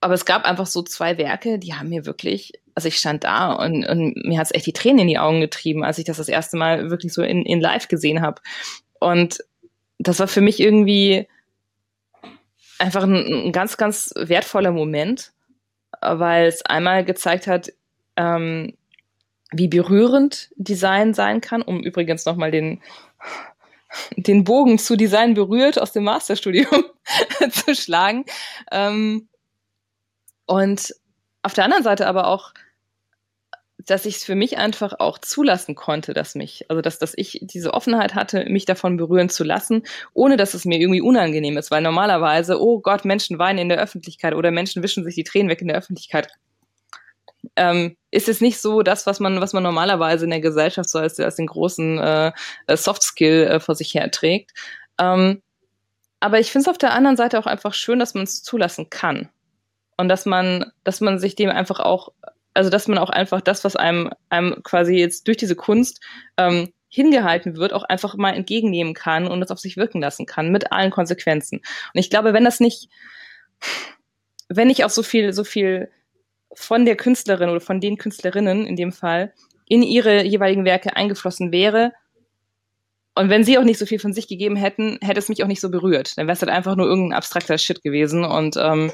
Aber 0.00 0.14
es 0.14 0.24
gab 0.24 0.44
einfach 0.44 0.66
so 0.66 0.82
zwei 0.82 1.18
Werke, 1.18 1.58
die 1.58 1.74
haben 1.74 1.88
mir 1.88 2.06
wirklich, 2.06 2.52
also 2.74 2.88
ich 2.88 2.98
stand 2.98 3.24
da 3.24 3.52
und, 3.52 3.84
und 3.84 4.16
mir 4.24 4.38
hat 4.38 4.46
es 4.46 4.54
echt 4.54 4.66
die 4.66 4.72
Tränen 4.72 5.00
in 5.00 5.08
die 5.08 5.18
Augen 5.18 5.40
getrieben, 5.40 5.84
als 5.84 5.98
ich 5.98 6.04
das 6.04 6.18
das 6.18 6.28
erste 6.28 6.56
Mal 6.56 6.90
wirklich 6.90 7.12
so 7.12 7.22
in, 7.22 7.44
in 7.44 7.60
live 7.60 7.88
gesehen 7.88 8.22
habe. 8.22 8.40
Und 9.00 9.38
das 9.98 10.20
war 10.20 10.28
für 10.28 10.40
mich 10.40 10.60
irgendwie 10.60 11.26
einfach 12.78 13.02
ein, 13.02 13.46
ein 13.46 13.52
ganz, 13.52 13.76
ganz 13.76 14.12
wertvoller 14.16 14.70
Moment, 14.70 15.32
weil 16.00 16.46
es 16.46 16.62
einmal 16.62 17.04
gezeigt 17.04 17.48
hat, 17.48 17.72
ähm, 18.16 18.74
wie 19.50 19.68
berührend 19.68 20.50
Design 20.56 21.14
sein 21.14 21.40
kann, 21.40 21.62
um 21.62 21.80
übrigens 21.80 22.24
nochmal 22.24 22.50
den 22.50 22.80
den 24.16 24.44
Bogen 24.44 24.78
zu 24.78 24.96
Design 24.96 25.34
berührt 25.34 25.80
aus 25.80 25.92
dem 25.92 26.04
Masterstudium 26.04 26.84
zu 27.50 27.74
schlagen. 27.74 28.24
Ähm, 28.70 29.28
und 30.46 30.94
auf 31.42 31.54
der 31.54 31.64
anderen 31.64 31.84
Seite 31.84 32.06
aber 32.06 32.26
auch, 32.26 32.52
dass 33.78 34.04
ich 34.04 34.16
es 34.16 34.24
für 34.24 34.34
mich 34.34 34.58
einfach 34.58 34.94
auch 34.98 35.18
zulassen 35.18 35.74
konnte, 35.74 36.12
dass 36.12 36.34
mich, 36.34 36.66
also 36.68 36.82
dass, 36.82 36.98
dass 36.98 37.14
ich 37.16 37.38
diese 37.42 37.72
Offenheit 37.72 38.14
hatte, 38.14 38.44
mich 38.46 38.66
davon 38.66 38.96
berühren 38.96 39.30
zu 39.30 39.44
lassen, 39.44 39.84
ohne 40.12 40.36
dass 40.36 40.54
es 40.54 40.64
mir 40.64 40.78
irgendwie 40.78 41.00
unangenehm 41.00 41.56
ist, 41.56 41.70
weil 41.70 41.80
normalerweise, 41.80 42.60
oh 42.60 42.80
Gott, 42.80 43.04
Menschen 43.04 43.38
weinen 43.38 43.58
in 43.58 43.68
der 43.68 43.78
Öffentlichkeit 43.78 44.34
oder 44.34 44.50
Menschen 44.50 44.82
wischen 44.82 45.04
sich 45.04 45.14
die 45.14 45.24
Tränen 45.24 45.48
weg 45.48 45.62
in 45.62 45.68
der 45.68 45.78
Öffentlichkeit 45.78 46.28
ähm, 47.56 47.96
ist 48.10 48.28
es 48.28 48.40
nicht 48.40 48.60
so 48.60 48.82
das, 48.82 49.06
was 49.06 49.20
man, 49.20 49.40
was 49.40 49.52
man 49.52 49.62
normalerweise 49.62 50.24
in 50.24 50.30
der 50.30 50.40
Gesellschaft 50.40 50.88
so 50.88 50.98
als, 50.98 51.18
als 51.20 51.36
den 51.36 51.46
großen 51.46 51.98
äh, 51.98 52.32
Soft 52.74 53.02
Skill 53.02 53.44
äh, 53.44 53.60
vor 53.60 53.74
sich 53.74 53.94
her 53.94 54.10
trägt. 54.10 54.52
Ähm, 54.98 55.42
aber 56.20 56.40
ich 56.40 56.50
finde 56.50 56.62
es 56.62 56.68
auf 56.68 56.78
der 56.78 56.92
anderen 56.92 57.16
Seite 57.16 57.38
auch 57.38 57.46
einfach 57.46 57.74
schön, 57.74 57.98
dass 57.98 58.14
man 58.14 58.24
es 58.24 58.42
zulassen 58.42 58.90
kann. 58.90 59.28
Und 59.96 60.08
dass 60.08 60.26
man, 60.26 60.72
dass 60.84 61.00
man 61.00 61.18
sich 61.18 61.36
dem 61.36 61.50
einfach 61.50 61.80
auch, 61.80 62.12
also 62.54 62.70
dass 62.70 62.88
man 62.88 62.98
auch 62.98 63.10
einfach 63.10 63.40
das, 63.40 63.64
was 63.64 63.76
einem, 63.76 64.10
einem 64.28 64.62
quasi 64.62 64.94
jetzt 64.94 65.26
durch 65.26 65.36
diese 65.36 65.56
Kunst 65.56 66.00
ähm, 66.36 66.72
hingehalten 66.88 67.56
wird, 67.56 67.72
auch 67.72 67.84
einfach 67.84 68.16
mal 68.16 68.32
entgegennehmen 68.32 68.94
kann 68.94 69.26
und 69.26 69.40
das 69.40 69.50
auf 69.50 69.58
sich 69.58 69.76
wirken 69.76 70.00
lassen 70.00 70.26
kann, 70.26 70.50
mit 70.50 70.72
allen 70.72 70.90
Konsequenzen. 70.90 71.58
Und 71.58 72.00
ich 72.00 72.10
glaube, 72.10 72.32
wenn 72.32 72.44
das 72.44 72.60
nicht, 72.60 72.88
wenn 74.48 74.68
nicht 74.68 74.84
auch 74.84 74.90
so 74.90 75.02
viel, 75.02 75.32
so 75.32 75.44
viel 75.44 75.90
von 76.52 76.84
der 76.84 76.96
Künstlerin 76.96 77.50
oder 77.50 77.60
von 77.60 77.80
den 77.80 77.98
Künstlerinnen 77.98 78.66
in 78.66 78.76
dem 78.76 78.92
Fall 78.92 79.32
in 79.66 79.82
ihre 79.82 80.24
jeweiligen 80.24 80.64
Werke 80.64 80.96
eingeflossen 80.96 81.52
wäre. 81.52 81.92
Und 83.14 83.30
wenn 83.30 83.44
sie 83.44 83.58
auch 83.58 83.64
nicht 83.64 83.78
so 83.78 83.86
viel 83.86 83.98
von 83.98 84.12
sich 84.12 84.28
gegeben 84.28 84.56
hätten, 84.56 84.98
hätte 85.02 85.18
es 85.18 85.28
mich 85.28 85.42
auch 85.42 85.48
nicht 85.48 85.60
so 85.60 85.70
berührt. 85.70 86.16
Dann 86.16 86.26
wäre 86.26 86.34
es 86.34 86.40
halt 86.40 86.52
einfach 86.52 86.76
nur 86.76 86.86
irgendein 86.86 87.16
abstrakter 87.16 87.58
Shit 87.58 87.82
gewesen. 87.82 88.24
Und 88.24 88.56
ähm, 88.56 88.92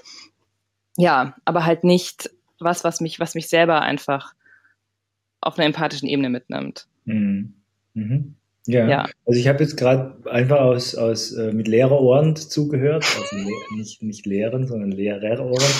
ja, 0.96 1.36
aber 1.44 1.64
halt 1.64 1.84
nicht 1.84 2.30
was, 2.58 2.84
was 2.84 3.00
mich, 3.00 3.20
was 3.20 3.34
mich 3.34 3.48
selber 3.48 3.82
einfach 3.82 4.34
auf 5.40 5.58
einer 5.58 5.66
empathischen 5.66 6.08
Ebene 6.08 6.30
mitnimmt. 6.30 6.86
Mhm. 7.04 7.54
Mhm. 7.92 8.34
Ja. 8.66 8.88
ja. 8.88 9.08
also 9.26 9.38
ich 9.38 9.46
habe 9.46 9.62
jetzt 9.62 9.76
gerade 9.76 10.16
einfach 10.30 10.60
aus, 10.60 10.94
aus 10.94 11.32
äh, 11.32 11.52
mit 11.52 11.68
Lehrerohren 11.68 12.34
zugehört, 12.34 13.04
also 13.04 13.36
nicht, 13.76 14.02
nicht 14.02 14.24
Lehren, 14.24 14.66
sondern 14.66 14.90
Lehrerohren. 14.90 15.74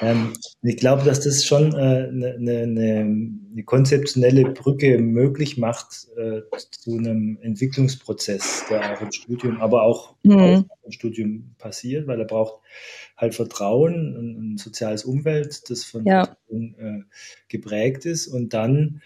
Ähm, 0.00 0.32
ich 0.62 0.76
glaube, 0.76 1.04
dass 1.04 1.20
das 1.20 1.44
schon 1.44 1.74
eine 1.74 2.08
äh, 2.08 2.12
ne, 2.12 2.36
ne, 2.38 2.66
ne, 2.66 3.04
ne 3.52 3.62
konzeptionelle 3.64 4.50
Brücke 4.50 4.98
möglich 4.98 5.58
macht 5.58 6.08
äh, 6.16 6.42
zu 6.70 6.96
einem 6.96 7.38
Entwicklungsprozess, 7.42 8.64
der 8.70 8.94
auch 8.94 9.00
im 9.02 9.12
Studium, 9.12 9.60
aber 9.60 9.82
auch, 9.82 10.14
mhm. 10.22 10.64
auch 10.68 10.84
im 10.84 10.92
Studium 10.92 11.54
passiert, 11.58 12.06
weil 12.06 12.18
er 12.18 12.26
braucht 12.26 12.60
halt 13.16 13.34
Vertrauen 13.34 14.16
und 14.16 14.54
ein 14.54 14.58
soziales 14.58 15.04
Umfeld, 15.04 15.68
das 15.68 15.84
von 15.84 16.06
ja. 16.06 16.36
äh, 16.50 17.00
geprägt 17.48 18.06
ist 18.06 18.26
und 18.26 18.54
dann 18.54 19.02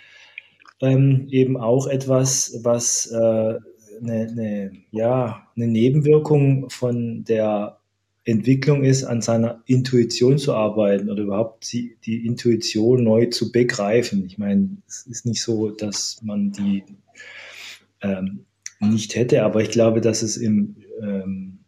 ähm, 0.81 1.27
eben 1.31 1.57
auch 1.57 1.87
etwas, 1.87 2.61
was 2.63 3.07
äh, 3.11 3.59
eine, 4.01 4.73
ja, 4.91 5.47
eine 5.57 5.67
Nebenwirkung 5.67 6.69
von 6.71 7.25
der 7.25 7.79
Entwicklung 8.25 8.85
ist, 8.85 9.05
an 9.05 9.21
seiner 9.21 9.63
Intuition 9.67 10.39
zu 10.39 10.55
arbeiten 10.55 11.11
oder 11.11 11.23
überhaupt 11.23 11.71
die, 11.73 11.97
die 12.05 12.25
Intuition 12.25 13.05
neu 13.05 13.27
zu 13.27 13.53
begreifen. 13.53 14.25
Ich 14.25 14.39
meine, 14.39 14.79
es 14.89 15.07
ist 15.07 15.27
nicht 15.27 15.43
so, 15.43 15.71
dass 15.71 16.21
man 16.23 16.51
die 16.53 16.85
ähm, 18.01 18.47
nicht 18.81 19.15
hätte, 19.15 19.43
aber 19.43 19.61
ich 19.61 19.71
glaube, 19.71 20.01
dass 20.01 20.23
es 20.23 20.39
im, 20.39 20.77
ähm, 21.03 21.59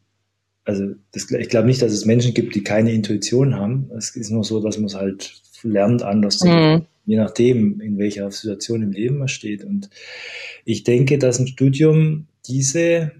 also 0.64 0.94
das, 1.12 1.30
ich 1.30 1.48
glaube 1.50 1.66
nicht, 1.66 1.82
dass 1.82 1.92
es 1.92 2.06
Menschen 2.06 2.32
gibt, 2.32 2.54
die 2.54 2.64
keine 2.64 2.92
Intuition 2.92 3.54
haben. 3.54 3.90
Es 3.96 4.16
ist 4.16 4.30
nur 4.30 4.44
so, 4.44 4.60
dass 4.60 4.78
man 4.78 4.86
es 4.86 4.94
halt 4.94 5.42
lernt, 5.62 6.02
anders 6.02 6.38
zu 6.38 6.48
mhm. 6.48 6.86
je 7.04 7.16
nachdem, 7.16 7.80
in 7.80 7.98
welcher 7.98 8.30
Situation 8.30 8.82
im 8.82 8.92
Leben 8.92 9.18
man 9.18 9.28
steht. 9.28 9.62
Und 9.62 9.90
ich 10.64 10.84
denke, 10.84 11.18
dass 11.18 11.38
ein 11.38 11.48
Studium 11.48 12.26
diese 12.46 13.12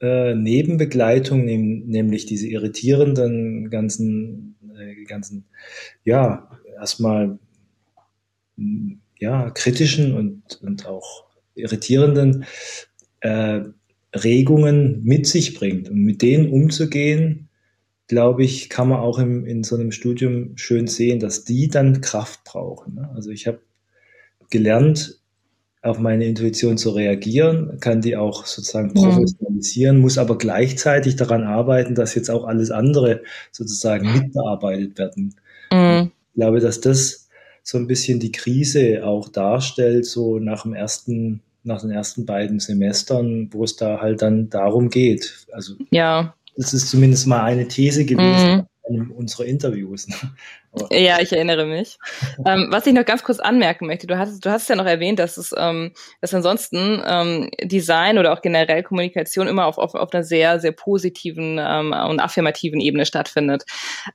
äh, 0.00 0.34
Nebenbegleitung, 0.34 1.44
nämlich 1.44 2.26
diese 2.26 2.48
irritierenden 2.48 3.70
ganzen, 3.70 4.56
äh, 4.76 5.04
ganzen, 5.04 5.44
ja, 6.04 6.50
erstmal, 6.76 7.38
ja, 9.18 9.50
kritischen 9.50 10.14
und, 10.14 10.60
und 10.62 10.86
auch 10.86 11.24
irritierenden 11.54 12.44
äh, 13.20 13.62
Regungen 14.14 15.02
mit 15.04 15.26
sich 15.26 15.54
bringt. 15.54 15.88
Und 15.88 16.02
mit 16.02 16.22
denen 16.22 16.50
umzugehen, 16.50 17.48
glaube 18.06 18.42
ich, 18.42 18.70
kann 18.70 18.88
man 18.88 19.00
auch 19.00 19.18
im, 19.18 19.44
in 19.44 19.64
so 19.64 19.76
einem 19.76 19.92
Studium 19.92 20.56
schön 20.56 20.86
sehen, 20.86 21.20
dass 21.20 21.44
die 21.44 21.68
dann 21.68 22.00
Kraft 22.00 22.44
brauchen. 22.44 22.94
Ne? 22.94 23.10
Also 23.14 23.30
ich 23.30 23.46
habe 23.46 23.60
gelernt, 24.50 25.20
auf 25.82 25.98
meine 25.98 26.24
Intuition 26.24 26.76
zu 26.76 26.90
reagieren, 26.90 27.78
kann 27.80 28.00
die 28.00 28.16
auch 28.16 28.46
sozusagen 28.46 28.94
professionalisieren, 28.94 29.98
muss 30.00 30.18
aber 30.18 30.36
gleichzeitig 30.36 31.16
daran 31.16 31.44
arbeiten, 31.44 31.94
dass 31.94 32.14
jetzt 32.14 32.30
auch 32.30 32.44
alles 32.44 32.70
andere 32.70 33.22
sozusagen 33.52 34.12
mitbearbeitet 34.12 34.98
werden. 34.98 35.36
Mhm. 35.72 36.10
Ich 36.30 36.34
glaube, 36.34 36.60
dass 36.60 36.80
das 36.80 37.28
so 37.62 37.78
ein 37.78 37.86
bisschen 37.86 38.18
die 38.18 38.32
Krise 38.32 39.04
auch 39.04 39.28
darstellt, 39.28 40.06
so 40.06 40.38
nach 40.38 40.62
dem 40.62 40.74
ersten, 40.74 41.42
nach 41.62 41.80
den 41.80 41.90
ersten 41.90 42.26
beiden 42.26 42.60
Semestern, 42.60 43.48
wo 43.52 43.62
es 43.62 43.76
da 43.76 44.00
halt 44.00 44.22
dann 44.22 44.48
darum 44.48 44.88
geht. 44.88 45.46
Also 45.52 45.74
ja. 45.90 46.34
das 46.56 46.74
ist 46.74 46.88
zumindest 46.88 47.26
mal 47.26 47.42
eine 47.42 47.68
These 47.68 48.04
gewesen. 48.04 48.56
Mhm. 48.56 48.66
Einem 48.88 49.10
unserer 49.10 49.44
Interviews. 49.46 50.08
Ne? 50.08 50.16
ja, 50.90 51.20
ich 51.20 51.32
erinnere 51.32 51.66
mich. 51.66 51.98
ähm, 52.46 52.68
was 52.70 52.86
ich 52.86 52.94
noch 52.94 53.04
ganz 53.04 53.22
kurz 53.22 53.38
anmerken 53.38 53.86
möchte, 53.86 54.06
du 54.06 54.18
hast, 54.18 54.44
du 54.44 54.50
hast 54.50 54.68
ja 54.68 54.76
noch 54.76 54.86
erwähnt, 54.86 55.18
dass 55.18 55.36
es, 55.36 55.54
ähm, 55.56 55.92
dass 56.20 56.34
ansonsten 56.34 57.02
ähm, 57.06 57.50
Design 57.62 58.18
oder 58.18 58.32
auch 58.32 58.42
generell 58.42 58.82
Kommunikation 58.82 59.48
immer 59.48 59.66
auf, 59.66 59.78
auf, 59.78 59.94
auf 59.94 60.12
einer 60.12 60.24
sehr, 60.24 60.60
sehr 60.60 60.72
positiven 60.72 61.58
ähm, 61.60 61.92
und 61.92 62.20
affirmativen 62.20 62.80
Ebene 62.80 63.06
stattfindet. 63.06 63.64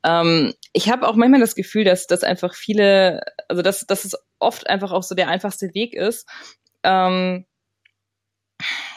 Ähm, 0.03 0.53
ich 0.74 0.89
habe 0.89 1.07
auch 1.07 1.15
manchmal 1.15 1.39
das 1.39 1.55
Gefühl, 1.55 1.84
dass, 1.84 2.07
dass 2.07 2.24
einfach 2.24 2.55
viele, 2.55 3.21
also 3.47 3.61
dass, 3.61 3.86
dass 3.86 4.05
es 4.05 4.15
oft 4.39 4.67
einfach 4.67 4.91
auch 4.91 5.03
so 5.03 5.15
der 5.15 5.30
einfachste 5.30 5.74
Weg 5.74 5.93
ist, 5.93 6.28
ähm, 6.84 7.45
äh, 8.59 8.92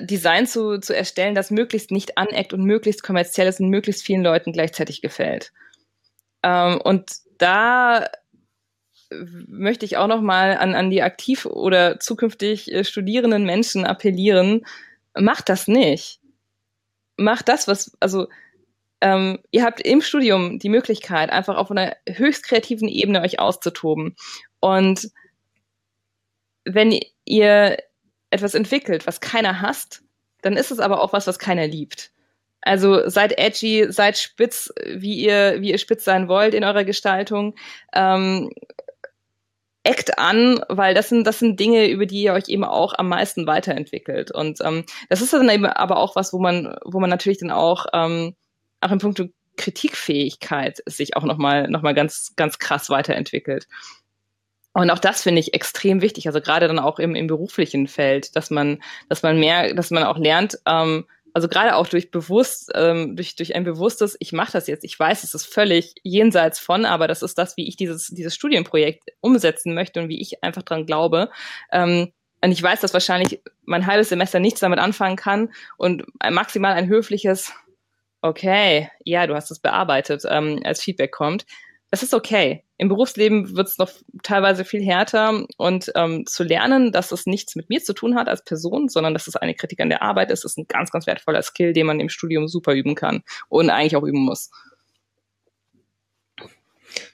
Design 0.00 0.46
zu, 0.46 0.78
zu 0.78 0.96
erstellen, 0.96 1.34
das 1.34 1.50
möglichst 1.50 1.90
nicht 1.90 2.16
aneckt 2.16 2.52
und 2.52 2.64
möglichst 2.64 3.02
kommerziell 3.02 3.48
ist 3.48 3.60
und 3.60 3.68
möglichst 3.68 4.02
vielen 4.02 4.22
Leuten 4.22 4.52
gleichzeitig 4.52 5.02
gefällt. 5.02 5.52
Ähm, 6.42 6.80
und 6.80 7.10
da 7.38 8.08
möchte 9.10 9.84
ich 9.84 9.96
auch 9.96 10.06
noch 10.06 10.20
mal 10.20 10.56
an, 10.56 10.74
an 10.74 10.90
die 10.90 11.02
aktiv 11.02 11.46
oder 11.46 12.00
zukünftig 12.00 12.72
äh, 12.72 12.84
studierenden 12.84 13.44
Menschen 13.44 13.84
appellieren, 13.84 14.66
macht 15.18 15.48
das 15.48 15.68
nicht. 15.68 16.20
Macht 17.16 17.48
das, 17.48 17.68
was, 17.68 17.96
also 18.00 18.28
ähm, 19.00 19.38
ihr 19.50 19.64
habt 19.64 19.80
im 19.80 20.00
Studium 20.00 20.58
die 20.58 20.68
Möglichkeit, 20.68 21.30
einfach 21.30 21.56
auf 21.56 21.70
einer 21.70 21.96
höchst 22.08 22.44
kreativen 22.44 22.88
Ebene 22.88 23.20
euch 23.20 23.38
auszutoben. 23.38 24.16
Und 24.60 25.10
wenn 26.64 26.98
ihr 27.24 27.76
etwas 28.30 28.54
entwickelt, 28.54 29.06
was 29.06 29.20
keiner 29.20 29.60
hasst, 29.60 30.02
dann 30.42 30.56
ist 30.56 30.70
es 30.70 30.78
aber 30.78 31.02
auch 31.02 31.12
was, 31.12 31.26
was 31.26 31.38
keiner 31.38 31.66
liebt. 31.66 32.12
Also 32.60 33.08
seid 33.08 33.38
edgy, 33.38 33.86
seid 33.90 34.18
spitz, 34.18 34.72
wie 34.84 35.14
ihr, 35.14 35.60
wie 35.60 35.70
ihr 35.70 35.78
spitz 35.78 36.04
sein 36.04 36.28
wollt 36.28 36.52
in 36.52 36.64
eurer 36.64 36.84
Gestaltung. 36.84 37.54
Ähm, 37.92 38.50
eckt 39.84 40.18
an, 40.18 40.60
weil 40.68 40.94
das 40.94 41.08
sind, 41.08 41.26
das 41.26 41.38
sind 41.38 41.60
Dinge, 41.60 41.86
über 41.86 42.06
die 42.06 42.22
ihr 42.22 42.32
euch 42.32 42.48
eben 42.48 42.64
auch 42.64 42.94
am 42.98 43.08
meisten 43.08 43.46
weiterentwickelt. 43.46 44.32
Und 44.32 44.60
ähm, 44.62 44.84
das 45.08 45.22
ist 45.22 45.32
dann 45.32 45.48
eben 45.48 45.64
aber 45.64 45.98
auch 45.98 46.16
was, 46.16 46.32
wo 46.32 46.38
man, 46.38 46.76
wo 46.84 46.98
man 46.98 47.08
natürlich 47.08 47.38
dann 47.38 47.52
auch, 47.52 47.86
ähm, 47.92 48.34
auch 48.80 48.90
in 48.90 48.98
puncto 48.98 49.26
Kritikfähigkeit 49.56 50.82
sich 50.86 51.16
auch 51.16 51.22
nochmal 51.22 51.68
noch 51.68 51.82
mal 51.82 51.94
ganz, 51.94 52.34
ganz 52.36 52.58
krass 52.58 52.90
weiterentwickelt. 52.90 53.68
Und 54.76 54.90
auch 54.90 54.98
das 54.98 55.22
finde 55.22 55.40
ich 55.40 55.54
extrem 55.54 56.02
wichtig, 56.02 56.26
also 56.26 56.42
gerade 56.42 56.68
dann 56.68 56.78
auch 56.78 56.98
im, 56.98 57.14
im 57.14 57.28
beruflichen 57.28 57.88
Feld, 57.88 58.36
dass 58.36 58.50
man, 58.50 58.82
dass 59.08 59.22
man 59.22 59.40
mehr, 59.40 59.72
dass 59.72 59.90
man 59.90 60.02
auch 60.04 60.18
lernt, 60.18 60.58
ähm, 60.66 61.06
also 61.32 61.48
gerade 61.48 61.76
auch 61.76 61.86
durch 61.86 62.10
bewusst, 62.10 62.72
ähm, 62.74 63.16
durch, 63.16 63.36
durch 63.36 63.56
ein 63.56 63.64
bewusstes, 63.64 64.18
ich 64.20 64.34
mache 64.34 64.52
das 64.52 64.66
jetzt, 64.66 64.84
ich 64.84 65.00
weiß, 65.00 65.24
es 65.24 65.32
ist 65.32 65.46
völlig 65.46 65.94
jenseits 66.02 66.58
von, 66.58 66.84
aber 66.84 67.08
das 67.08 67.22
ist 67.22 67.38
das, 67.38 67.56
wie 67.56 67.66
ich 67.66 67.76
dieses, 67.76 68.08
dieses 68.08 68.34
Studienprojekt 68.34 69.12
umsetzen 69.22 69.72
möchte 69.72 69.98
und 69.98 70.10
wie 70.10 70.20
ich 70.20 70.44
einfach 70.44 70.62
dran 70.62 70.84
glaube. 70.84 71.30
Ähm, 71.72 72.12
und 72.42 72.52
ich 72.52 72.62
weiß, 72.62 72.82
dass 72.82 72.92
wahrscheinlich 72.92 73.40
mein 73.64 73.86
halbes 73.86 74.10
Semester 74.10 74.40
nichts 74.40 74.60
damit 74.60 74.78
anfangen 74.78 75.16
kann 75.16 75.54
und 75.78 76.04
maximal 76.30 76.74
ein 76.74 76.88
höfliches, 76.88 77.50
okay, 78.20 78.90
ja, 79.04 79.26
du 79.26 79.34
hast 79.34 79.50
es 79.50 79.58
bearbeitet, 79.58 80.24
ähm, 80.28 80.60
als 80.64 80.82
Feedback 80.82 81.12
kommt 81.12 81.46
es 81.90 82.02
ist 82.02 82.14
okay. 82.14 82.64
Im 82.78 82.88
Berufsleben 82.88 83.56
wird 83.56 83.68
es 83.68 83.78
noch 83.78 83.90
teilweise 84.22 84.64
viel 84.64 84.82
härter 84.84 85.46
und 85.56 85.90
ähm, 85.94 86.26
zu 86.26 86.42
lernen, 86.42 86.92
dass 86.92 87.12
es 87.12 87.26
nichts 87.26 87.56
mit 87.56 87.70
mir 87.70 87.82
zu 87.82 87.94
tun 87.94 88.16
hat 88.16 88.28
als 88.28 88.44
Person, 88.44 88.88
sondern 88.88 89.14
dass 89.14 89.28
es 89.28 89.36
eine 89.36 89.54
Kritik 89.54 89.80
an 89.80 89.88
der 89.88 90.02
Arbeit 90.02 90.30
ist, 90.30 90.44
ist 90.44 90.58
ein 90.58 90.66
ganz, 90.68 90.90
ganz 90.90 91.06
wertvoller 91.06 91.42
Skill, 91.42 91.72
den 91.72 91.86
man 91.86 92.00
im 92.00 92.08
Studium 92.08 92.48
super 92.48 92.74
üben 92.74 92.94
kann 92.94 93.22
und 93.48 93.70
eigentlich 93.70 93.96
auch 93.96 94.02
üben 94.02 94.20
muss. 94.20 94.50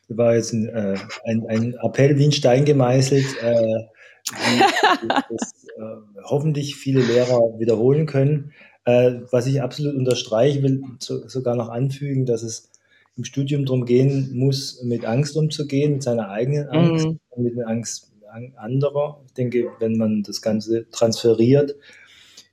Das 0.08 0.18
war 0.18 0.34
jetzt 0.34 0.52
ein, 0.52 0.68
äh, 0.68 0.98
ein, 1.24 1.46
ein 1.48 1.74
Appell 1.82 2.18
wie 2.18 2.26
ein 2.26 2.32
Stein 2.32 2.64
gemeißelt, 2.64 3.42
äh, 3.42 3.84
das 5.08 5.52
äh, 5.76 6.22
hoffentlich 6.24 6.76
viele 6.76 7.02
Lehrer 7.02 7.58
wiederholen 7.58 8.06
können. 8.06 8.52
Äh, 8.84 9.20
was 9.30 9.46
ich 9.46 9.62
absolut 9.62 9.94
unterstreichen 9.94 10.62
will, 10.64 10.82
so, 10.98 11.28
sogar 11.28 11.54
noch 11.54 11.68
anfügen, 11.68 12.26
dass 12.26 12.42
es 12.42 12.71
im 13.16 13.24
Studium 13.24 13.64
darum 13.66 13.84
gehen 13.84 14.30
muss, 14.34 14.82
mit 14.82 15.04
Angst 15.04 15.36
umzugehen, 15.36 15.94
mit 15.94 16.02
seiner 16.02 16.30
eigenen 16.30 16.68
Angst, 16.68 17.06
mhm. 17.06 17.18
mit 17.36 17.56
der 17.56 17.68
Angst 17.68 18.12
anderer. 18.56 19.20
Ich 19.26 19.34
denke, 19.34 19.70
wenn 19.78 19.98
man 19.98 20.22
das 20.22 20.40
Ganze 20.40 20.88
transferiert 20.90 21.76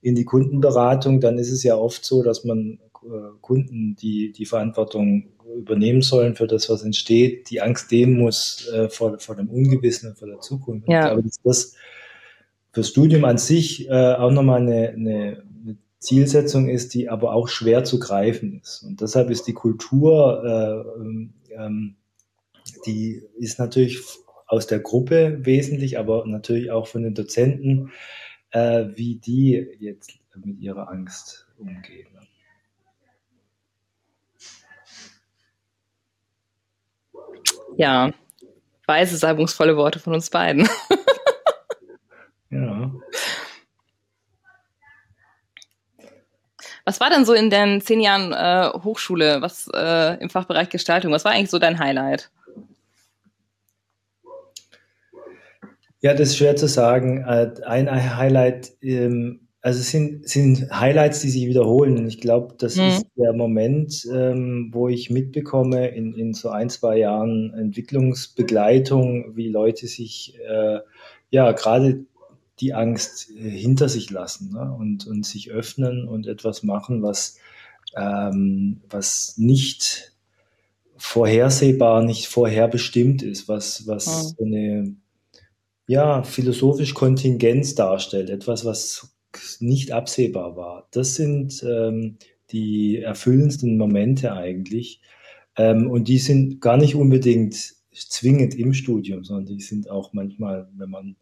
in 0.01 0.16
die 0.16 0.26
Kundenberatung, 0.26 1.22
dann 1.22 1.38
ist 1.38 1.51
es 1.51 1.64
ja 1.64 1.76
oft 1.76 2.03
so, 2.03 2.24
dass 2.24 2.43
man 2.43 2.80
äh, 3.03 3.07
Kunden, 3.41 3.95
die 3.95 4.32
die 4.32 4.45
Verantwortung 4.45 5.30
übernehmen 5.55 6.01
sollen 6.01 6.36
für 6.36 6.47
das, 6.47 6.70
was 6.70 6.84
entsteht, 6.84 7.49
die 7.49 7.62
Angst 7.62 7.91
nehmen 7.91 8.18
muss 8.18 8.70
äh, 8.74 8.89
vor, 8.89 9.18
vor 9.20 9.36
dem 9.36 9.49
Ungewissen 9.49 10.10
und 10.10 10.20
vor 10.20 10.28
der 10.28 10.39
Zukunft. 10.39 10.88
Ja. 10.88 10.99
Ich 10.99 11.05
glaube, 11.05 11.24
dass 11.24 11.41
das 11.43 11.76
fürs 12.72 12.89
Studium 12.89 13.26
an 13.26 13.38
sich 13.38 13.89
äh, 13.89 14.14
auch 14.14 14.32
nochmal 14.32 14.62
eine, 14.62 14.89
eine 14.89 15.43
Zielsetzung 16.00 16.70
ist, 16.70 16.93
die 16.93 17.10
aber 17.10 17.34
auch 17.34 17.47
schwer 17.47 17.84
zu 17.84 18.00
greifen 18.00 18.60
ist. 18.62 18.84
Und 18.84 19.02
deshalb 19.02 19.30
ist 19.30 19.47
die 19.47 19.54
Kultur, 19.54 20.43
äh, 20.43 21.00
ähm, 21.00 21.34
ähm, 21.52 21.95
die 22.86 23.22
ist 23.38 23.60
natürlich 23.60 24.02
aus 24.47 24.66
der 24.66 24.80
Gruppe 24.80 25.39
wesentlich, 25.45 26.00
aber 26.00 26.26
natürlich 26.26 26.72
auch 26.72 26.88
von 26.88 27.04
den 27.04 27.14
Dozenten, 27.14 27.91
äh, 28.52 28.86
wie 28.95 29.16
die 29.16 29.68
jetzt 29.80 30.12
mit 30.36 30.60
ihrer 30.60 30.89
Angst 30.89 31.47
umgehen. 31.58 32.08
Ja, 37.78 38.12
weise, 38.88 39.18
salbungsvolle 39.18 39.78
Worte 39.78 40.00
von 40.00 40.14
uns 40.14 40.30
beiden. 40.30 40.68
ja. 42.50 42.91
Was 46.86 47.00
war 47.00 47.10
denn 47.10 47.26
so 47.26 47.34
in 47.34 47.50
den 47.50 47.82
zehn 47.82 48.00
Jahren 48.00 48.34
äh, 48.34 48.78
Hochschule, 48.84 49.42
was 49.42 49.70
äh, 49.74 50.20
im 50.22 50.30
Fachbereich 50.30 50.70
Gestaltung, 50.70 51.12
was 51.12 51.26
war 51.26 51.32
eigentlich 51.32 51.50
so 51.50 51.60
dein 51.60 51.80
Highlight? 51.80 52.30
Ja, 56.02 56.14
das 56.14 56.30
ist 56.30 56.38
schwer 56.38 56.56
zu 56.56 56.68
sagen. 56.68 57.24
Äh, 57.28 57.52
ein 57.66 58.18
Highlight, 58.18 58.72
ähm, 58.82 59.48
also 59.62 59.80
es 59.80 59.92
sind, 59.92 60.28
sind 60.28 60.72
Highlights, 60.72 61.20
die 61.20 61.30
sich 61.30 61.46
wiederholen. 61.46 61.98
Und 61.98 62.08
ich 62.08 62.22
glaube, 62.22 62.56
das 62.58 62.78
mhm. 62.78 62.84
ist 62.84 63.08
der 63.18 63.34
Moment, 63.34 64.08
ähm, 64.14 64.70
wo 64.72 64.88
ich 64.88 65.10
mitbekomme 65.10 65.90
in, 65.90 66.14
in 66.14 66.34
so 66.34 66.50
ein, 66.50 66.70
zwei 66.70 66.98
Jahren 66.98 67.54
Entwicklungsbegleitung, 67.54 69.36
wie 69.36 69.50
Leute 69.50 69.88
sich 69.88 70.38
äh, 70.50 70.80
ja 71.32 71.52
gerade 71.52 72.06
die 72.60 72.74
Angst 72.74 73.30
äh, 73.32 73.49
hinter 73.49 73.89
sich 73.89 74.10
lassen 74.10 74.51
ne? 74.53 74.76
und, 74.78 75.07
und 75.07 75.26
sich 75.26 75.51
öffnen 75.51 76.07
und 76.07 76.28
etwas 76.28 76.64
machen, 76.64 77.01
was, 77.01 77.38
ähm, 77.95 78.82
was 78.89 79.38
nicht 79.38 80.14
vorhersehbar, 80.97 82.03
nicht 82.03 82.28
vorherbestimmt 82.28 83.24
ist, 83.24 83.47
was, 83.47 83.88
was 83.88 84.05
ja. 84.05 84.12
so 84.38 84.43
eine 84.43 84.95
ja, 85.88 86.22
philosophisch 86.24 86.93
Kontingenz 86.93 87.74
darstellt, 87.74 88.30
etwas, 88.30 88.64
was 88.64 89.10
nicht 89.60 89.91
absehbar 89.91 90.55
war. 90.55 90.88
Das 90.91 91.16
sind 91.16 91.64
ähm, 91.64 92.18
die 92.51 92.97
erfüllendsten 92.97 93.78
Momente 93.78 94.34
eigentlich. 94.34 95.01
Ähm, 95.57 95.89
und 95.89 96.07
die 96.07 96.20
sind 96.20 96.62
gar 96.62 96.78
nicht 96.78 96.95
unbedingt 96.95 97.74
zwingend 97.91 98.55
im 98.55 98.74
Studium, 98.74 99.24
sondern 99.24 99.45
die 99.45 99.62
sind 99.62 99.89
auch 99.89 100.14
manchmal, 100.14 100.70
wenn 100.78 100.89
man 100.89 101.16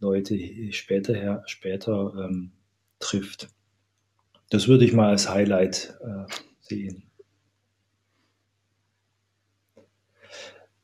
Leute 0.00 0.38
später, 0.72 1.14
her, 1.14 1.42
später 1.46 2.12
ähm, 2.18 2.52
trifft. 2.98 3.48
Das 4.50 4.66
würde 4.66 4.84
ich 4.84 4.92
mal 4.92 5.10
als 5.10 5.30
Highlight 5.30 5.94
äh, 6.02 6.32
sehen. 6.60 7.04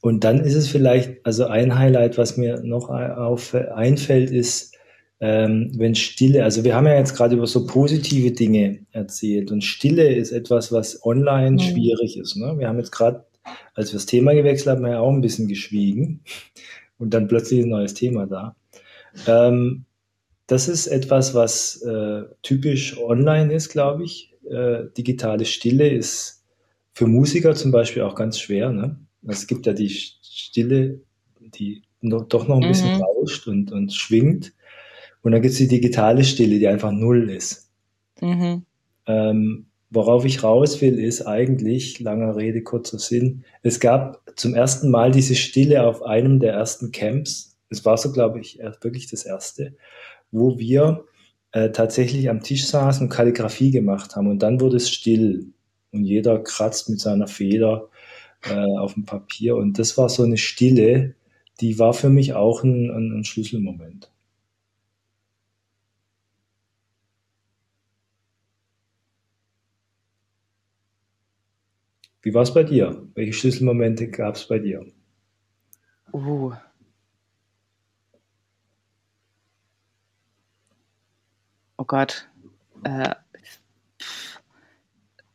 Und 0.01 0.23
dann 0.23 0.39
ist 0.41 0.55
es 0.55 0.69
vielleicht, 0.69 1.25
also 1.27 1.47
ein 1.47 1.77
Highlight, 1.77 2.17
was 2.17 2.37
mir 2.37 2.61
noch 2.63 2.91
auf, 2.91 3.55
einfällt, 3.55 4.31
ist, 4.31 4.77
ähm, 5.19 5.73
wenn 5.77 5.95
Stille, 5.95 6.45
also 6.45 6.63
wir 6.63 6.77
haben 6.77 6.87
ja 6.87 6.95
jetzt 6.95 7.17
gerade 7.17 7.35
über 7.35 7.47
so 7.47 7.67
positive 7.67 8.31
Dinge 8.33 8.87
erzählt 8.93 9.51
und 9.51 9.65
Stille 9.65 10.15
ist 10.15 10.31
etwas, 10.31 10.71
was 10.71 11.05
online 11.05 11.53
mhm. 11.53 11.59
schwierig 11.59 12.19
ist. 12.19 12.37
Ne? 12.37 12.55
Wir 12.59 12.69
haben 12.69 12.79
jetzt 12.79 12.93
gerade, 12.93 13.25
als 13.75 13.91
wir 13.93 13.97
das 13.97 14.07
Thema 14.07 14.35
gewechselt 14.35 14.77
haben, 14.77 14.87
ja 14.87 15.01
auch 15.01 15.11
ein 15.11 15.23
bisschen 15.23 15.49
geschwiegen 15.49 16.21
und 16.99 17.15
dann 17.15 17.29
plötzlich 17.29 17.65
ein 17.65 17.71
neues 17.71 17.95
Thema 17.95 18.27
da. 18.27 18.55
Ähm, 19.27 19.85
das 20.47 20.69
ist 20.69 20.87
etwas, 20.87 21.35
was 21.35 21.83
äh, 21.83 22.23
typisch 22.43 22.99
online 22.99 23.53
ist, 23.53 23.69
glaube 23.71 24.05
ich. 24.05 24.33
Äh, 24.49 24.85
digitale 24.97 25.45
Stille 25.45 25.89
ist 25.89 26.45
für 26.93 27.07
Musiker 27.07 27.55
zum 27.55 27.73
Beispiel 27.73 28.03
auch 28.03 28.15
ganz 28.15 28.39
schwer. 28.39 28.71
Ne? 28.71 28.99
Es 29.27 29.47
gibt 29.47 29.67
ja 29.67 29.73
die 29.73 29.91
Stille, 29.91 31.01
die 31.41 31.83
noch, 32.01 32.29
doch 32.29 32.47
noch 32.47 32.61
ein 32.61 32.69
bisschen 32.69 32.97
mhm. 32.97 33.03
rauscht 33.03 33.49
und, 33.49 33.73
und 33.73 33.93
schwingt. 33.93 34.53
Und 35.23 35.33
dann 35.33 35.43
gibt 35.43 35.53
es 35.53 35.59
die 35.59 35.69
digitale 35.69 36.23
Stille, 36.23 36.59
die 36.59 36.69
einfach 36.69 36.93
null 36.93 37.29
ist. 37.31 37.69
Mhm. 38.21 38.63
Ähm, 39.07 39.67
worauf 39.91 40.25
ich 40.25 40.43
raus 40.43 40.81
will, 40.81 40.99
ist 40.99 41.23
eigentlich, 41.23 42.01
langer 42.01 42.37
Rede, 42.37 42.63
kurzer 42.63 42.99
Sinn, 42.99 43.45
es 43.63 43.81
gab 43.81 44.23
zum 44.37 44.55
ersten 44.55 44.91
Mal 44.91 45.11
diese 45.11 45.35
Stille 45.35 45.85
auf 45.85 46.03
einem 46.03 46.39
der 46.39 46.53
ersten 46.53 46.93
Camps. 46.93 47.56
Es 47.69 47.85
war 47.85 47.97
so, 47.97 48.13
glaube 48.13 48.41
ich, 48.41 48.59
wirklich 48.81 49.09
das 49.09 49.25
erste, 49.25 49.77
wo 50.31 50.59
wir 50.59 51.05
äh, 51.53 51.71
tatsächlich 51.71 52.31
am 52.31 52.43
Tisch 52.43 52.67
saßen 52.67 53.07
und 53.07 53.13
Kalligrafie 53.13 53.71
gemacht 53.71 54.17
haben. 54.17 54.29
Und 54.29 54.41
dann 54.41 54.61
wurde 54.61 54.77
es 54.77 54.91
still 54.91 55.53
und 55.93 56.05
jeder 56.05 56.43
kratzt 56.43 56.91
mit 56.91 57.01
seiner 57.01 57.27
Feder 57.27 57.89
äh, 58.45 58.55
auf 58.79 58.95
dem 58.95 59.05
Papier. 59.07 59.57
Und 59.57 59.79
das 59.79 59.97
war 59.99 60.09
so 60.09 60.23
eine 60.23 60.37
Stille, 60.37 61.15
die 61.61 61.79
war 61.79 61.95
für 61.95 62.11
mich 62.11 62.35
auch 62.35 62.63
ein, 62.63 62.91
ein, 62.91 63.19
ein 63.19 63.25
Schlüsselmoment. 63.25 64.11
Wie 72.23 72.35
war 72.35 72.43
es 72.43 72.53
bei 72.53 72.65
dir? 72.65 73.09
Welche 73.15 73.33
Schlüsselmomente 73.33 74.11
gab 74.11 74.35
es 74.35 74.49
bei 74.49 74.59
dir? 74.59 74.85
Uh. 76.13 76.53
Oh 81.77 81.85
Gott. 81.85 82.29
Äh, 82.85 83.15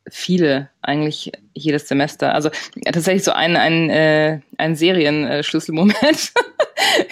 viele, 0.10 0.70
eigentlich 0.82 1.32
jedes 1.54 1.88
Semester. 1.88 2.34
Also 2.34 2.50
tatsächlich 2.86 3.24
so 3.24 3.32
ein, 3.32 3.56
ein, 3.56 3.90
äh, 3.90 4.42
ein 4.58 4.76
Serienschlüsselmoment, 4.76 6.34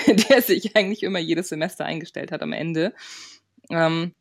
der 0.30 0.42
sich 0.42 0.76
eigentlich 0.76 1.04
immer 1.04 1.20
jedes 1.20 1.50
Semester 1.50 1.86
eingestellt 1.86 2.32
hat 2.32 2.42
am 2.42 2.54
Ende, 2.54 2.94
ähm, 3.70 4.14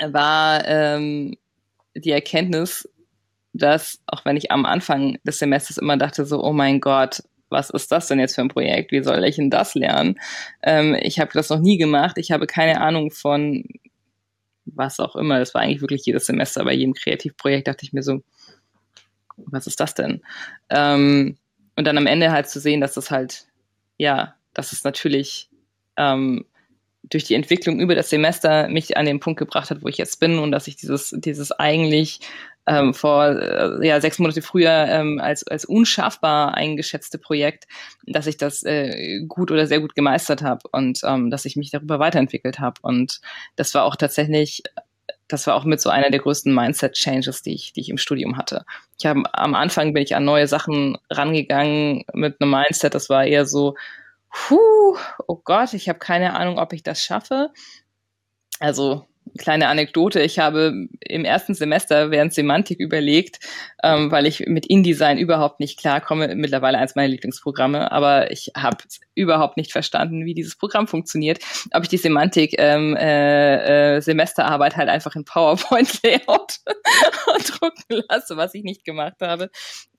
war 0.00 0.66
ähm, 0.66 1.36
die 1.94 2.10
Erkenntnis, 2.10 2.88
dass, 3.52 4.00
auch 4.06 4.24
wenn 4.24 4.36
ich 4.36 4.50
am 4.50 4.66
Anfang 4.66 5.18
des 5.24 5.38
Semesters 5.38 5.78
immer 5.78 5.96
dachte, 5.96 6.24
so, 6.24 6.42
oh 6.42 6.52
mein 6.52 6.80
Gott, 6.80 7.22
was 7.50 7.70
ist 7.70 7.90
das 7.90 8.08
denn 8.08 8.20
jetzt 8.20 8.34
für 8.34 8.42
ein 8.42 8.48
Projekt? 8.48 8.92
Wie 8.92 9.02
soll 9.02 9.24
ich 9.24 9.36
denn 9.36 9.50
das 9.50 9.74
lernen? 9.74 10.20
Ähm, 10.62 10.94
ich 11.00 11.18
habe 11.18 11.30
das 11.32 11.48
noch 11.48 11.60
nie 11.60 11.78
gemacht. 11.78 12.18
Ich 12.18 12.30
habe 12.30 12.46
keine 12.46 12.80
Ahnung 12.80 13.10
von 13.10 13.64
was 14.78 15.00
auch 15.00 15.16
immer. 15.16 15.38
Das 15.38 15.54
war 15.54 15.62
eigentlich 15.62 15.80
wirklich 15.80 16.06
jedes 16.06 16.26
Semester 16.26 16.64
bei 16.64 16.72
jedem 16.72 16.94
Kreativprojekt, 16.94 17.68
dachte 17.68 17.84
ich 17.84 17.92
mir 17.92 18.02
so, 18.02 18.22
was 19.36 19.66
ist 19.66 19.80
das 19.80 19.94
denn? 19.94 20.22
Ähm, 20.70 21.36
und 21.76 21.84
dann 21.86 21.98
am 21.98 22.06
Ende 22.06 22.32
halt 22.32 22.48
zu 22.48 22.60
sehen, 22.60 22.80
dass 22.80 22.94
das 22.94 23.10
halt, 23.10 23.46
ja, 23.98 24.34
dass 24.54 24.72
es 24.72 24.84
natürlich 24.84 25.50
ähm, 25.96 26.46
durch 27.02 27.24
die 27.24 27.34
Entwicklung 27.34 27.80
über 27.80 27.94
das 27.94 28.10
Semester 28.10 28.68
mich 28.68 28.96
an 28.96 29.06
den 29.06 29.20
Punkt 29.20 29.38
gebracht 29.38 29.70
hat, 29.70 29.82
wo 29.82 29.88
ich 29.88 29.98
jetzt 29.98 30.20
bin 30.20 30.38
und 30.38 30.52
dass 30.52 30.66
ich 30.66 30.76
dieses, 30.76 31.14
dieses 31.16 31.52
eigentlich 31.52 32.20
ähm, 32.66 32.92
vor 32.92 33.26
äh, 33.26 33.86
ja, 33.86 34.00
sechs 34.00 34.18
Monate 34.18 34.42
früher 34.42 34.86
ähm, 34.88 35.20
als, 35.20 35.46
als 35.46 35.64
unschaffbar 35.64 36.54
eingeschätzte 36.54 37.18
Projekt, 37.18 37.66
dass 38.06 38.26
ich 38.26 38.36
das 38.36 38.62
äh, 38.62 39.20
gut 39.26 39.50
oder 39.50 39.66
sehr 39.66 39.80
gut 39.80 39.94
gemeistert 39.94 40.42
habe 40.42 40.68
und 40.72 41.00
ähm, 41.04 41.30
dass 41.30 41.46
ich 41.46 41.56
mich 41.56 41.70
darüber 41.70 41.98
weiterentwickelt 41.98 42.60
habe. 42.60 42.80
Und 42.82 43.20
das 43.56 43.74
war 43.74 43.84
auch 43.84 43.96
tatsächlich 43.96 44.62
das 45.28 45.46
war 45.46 45.54
auch 45.54 45.64
mit 45.64 45.80
so 45.80 45.90
einer 45.90 46.10
der 46.10 46.20
größten 46.20 46.54
Mindset-Changes, 46.54 47.42
die 47.42 47.54
ich, 47.54 47.74
die 47.74 47.80
ich 47.80 47.90
im 47.90 47.98
Studium 47.98 48.38
hatte. 48.38 48.64
Ich 48.98 49.04
habe 49.04 49.22
am 49.34 49.54
Anfang 49.54 49.92
bin 49.92 50.02
ich 50.02 50.16
an 50.16 50.24
neue 50.24 50.46
Sachen 50.46 50.96
rangegangen 51.10 52.04
mit 52.14 52.40
einem 52.40 52.50
Mindset, 52.50 52.94
das 52.94 53.10
war 53.10 53.26
eher 53.26 53.44
so, 53.44 53.74
puh, 54.30 54.96
oh 55.26 55.40
Gott, 55.44 55.74
ich 55.74 55.88
habe 55.88 55.98
keine 55.98 56.34
Ahnung, 56.34 56.58
ob 56.58 56.72
ich 56.72 56.82
das 56.82 57.02
schaffe. 57.02 57.50
Also 58.60 59.06
kleine 59.36 59.68
Anekdote, 59.68 60.20
ich 60.20 60.38
habe 60.38 60.88
im 61.00 61.24
ersten 61.24 61.54
Semester 61.54 62.10
während 62.10 62.32
Semantik 62.32 62.80
überlegt, 62.80 63.40
ähm, 63.82 64.10
weil 64.10 64.26
ich 64.26 64.46
mit 64.46 64.66
InDesign 64.66 65.18
überhaupt 65.18 65.60
nicht 65.60 65.78
klarkomme, 65.78 66.34
mittlerweile 66.34 66.78
eins 66.78 66.94
meiner 66.94 67.08
Lieblingsprogramme, 67.08 67.92
aber 67.92 68.30
ich 68.30 68.52
habe 68.56 68.78
überhaupt 69.14 69.56
nicht 69.56 69.72
verstanden, 69.72 70.24
wie 70.24 70.34
dieses 70.34 70.56
Programm 70.56 70.86
funktioniert, 70.86 71.40
ob 71.72 71.82
ich 71.82 71.88
die 71.88 71.98
Semantik 71.98 72.54
ähm, 72.58 72.96
äh, 72.96 73.96
äh, 73.96 74.00
Semesterarbeit 74.00 74.76
halt 74.76 74.88
einfach 74.88 75.14
in 75.14 75.24
PowerPoint 75.24 76.02
Layout 76.02 76.58
drucken 77.60 78.02
lasse, 78.08 78.36
was 78.36 78.54
ich 78.54 78.64
nicht 78.64 78.84
gemacht 78.84 79.16
habe. 79.20 79.50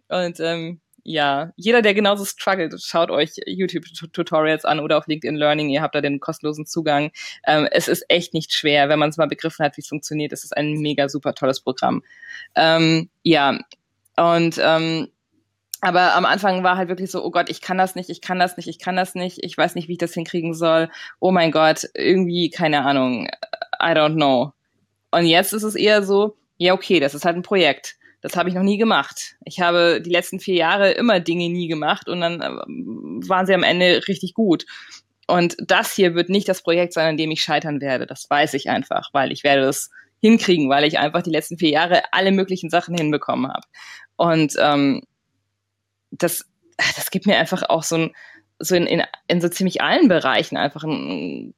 Und 0.08 0.40
ähm, 0.40 0.82
ja, 1.10 1.52
jeder, 1.56 1.82
der 1.82 1.96
genauso 1.96 2.24
struggelt, 2.24 2.80
schaut 2.84 3.10
euch 3.10 3.32
YouTube-Tutorials 3.48 4.64
an 4.64 4.80
oder 4.80 5.00
auf 5.00 5.08
LinkedIn 5.08 5.38
Learning. 5.38 5.70
Ihr 5.70 5.82
habt 5.82 5.96
da 5.96 6.02
den 6.02 6.20
kostenlosen 6.20 6.68
Zugang. 6.68 7.10
Ähm, 7.48 7.68
es 7.72 7.88
ist 7.88 8.06
echt 8.10 8.36
nicht 8.36 8.54
schwer, 8.54 8.90
wenn 8.90 9.00
man 9.00 9.10
es 9.10 9.18
mal 9.18 9.28
begriffen 9.28 9.66
hat, 9.66 9.76
wie 9.76 9.82
es 9.82 9.88
funktioniert. 9.88 10.34
Es 10.34 10.44
ist 10.44 10.56
ein 10.56 10.74
mega 10.74 11.10
super 11.10 11.34
tolles 11.34 11.62
Programm. 11.62 12.04
Ähm, 12.54 13.10
ja, 13.24 13.58
und 14.18 14.62
ähm, 14.62 15.08
aber 15.82 16.14
am 16.14 16.26
Anfang 16.26 16.64
war 16.64 16.78
halt 16.78 16.90
wirklich 16.90 17.10
so, 17.10 17.26
oh 17.26 17.32
Gott, 17.32 17.50
ich 17.50 17.62
kann 17.62 17.80
das 17.80 17.96
nicht, 17.96 18.12
ich 18.12 18.22
kann 18.22 18.38
das 18.38 18.56
nicht, 18.56 18.68
ich 18.68 18.78
kann 18.78 18.96
das 18.96 19.16
nicht, 19.16 19.44
ich 19.44 19.58
weiß 19.58 19.74
nicht, 19.74 19.88
wie 19.88 19.94
ich 19.94 19.98
das 19.98 20.14
hinkriegen 20.14 20.54
soll. 20.54 20.92
Oh 21.20 21.32
mein 21.32 21.50
Gott, 21.50 21.90
irgendwie, 21.96 22.52
keine 22.52 22.86
Ahnung, 22.86 23.26
I 23.82 23.94
don't 23.96 24.14
know. 24.14 24.54
Und 25.10 25.26
jetzt 25.26 25.54
ist 25.54 25.64
es 25.64 25.74
eher 25.74 26.04
so, 26.04 26.38
ja, 26.58 26.74
okay, 26.74 27.00
das 27.00 27.16
ist 27.16 27.26
halt 27.26 27.36
ein 27.36 27.42
Projekt 27.42 27.96
das 28.22 28.36
habe 28.36 28.50
ich 28.50 28.56
noch 28.56 28.64
nie 28.64 28.78
gemacht. 28.78 29.36
Ich 29.46 29.60
habe 29.62 30.02
die 30.02 30.10
letzten 30.10 30.40
vier 30.40 30.56
Jahre 30.56 30.92
immer 30.92 31.20
Dinge 31.20 31.50
nie 31.50 31.68
gemacht 31.68 32.10
und 32.10 32.22
dann 32.22 32.42
äh, 32.42 33.28
waren 33.28 33.46
sie 33.46 33.54
am 33.54 33.64
Ende 33.64 34.08
richtig 34.08 34.34
gut. 34.34 34.66
Und 35.28 35.56
das 35.60 35.94
hier 35.94 36.16
wird 36.16 36.30
nicht 36.30 36.50
das 36.50 36.64
Projekt 36.64 36.94
sein, 36.94 37.10
an 37.10 37.18
dem 37.18 37.32
ich 37.32 37.42
scheitern 37.42 37.82
werde. 37.82 38.08
Das 38.08 38.30
weiß 38.30 38.56
ich 38.56 38.70
einfach, 38.70 39.10
weil 39.14 39.32
ich 39.32 39.44
werde 39.44 39.64
es 39.64 39.90
hinkriegen, 40.22 40.70
weil 40.70 40.86
ich 40.86 41.00
einfach 41.00 41.22
die 41.22 41.30
letzten 41.30 41.58
vier 41.58 41.70
Jahre 41.70 42.02
alle 42.12 42.32
möglichen 42.32 42.70
Sachen 42.70 42.96
hinbekommen 42.98 43.52
habe. 43.52 43.66
Und 44.18 44.56
ähm, 44.60 45.04
das, 46.12 46.46
das 46.78 47.12
gibt 47.12 47.26
mir 47.26 47.38
einfach 47.38 47.64
auch 47.70 47.84
so 47.84 47.96
ein, 47.96 48.16
so 48.60 48.76
in, 48.76 48.88
in, 48.88 49.04
in 49.28 49.40
so 49.40 49.48
ziemlich 49.48 49.82
allen 49.82 50.08
Bereichen 50.08 50.58
einfach 50.58 50.84
ein 50.84 51.54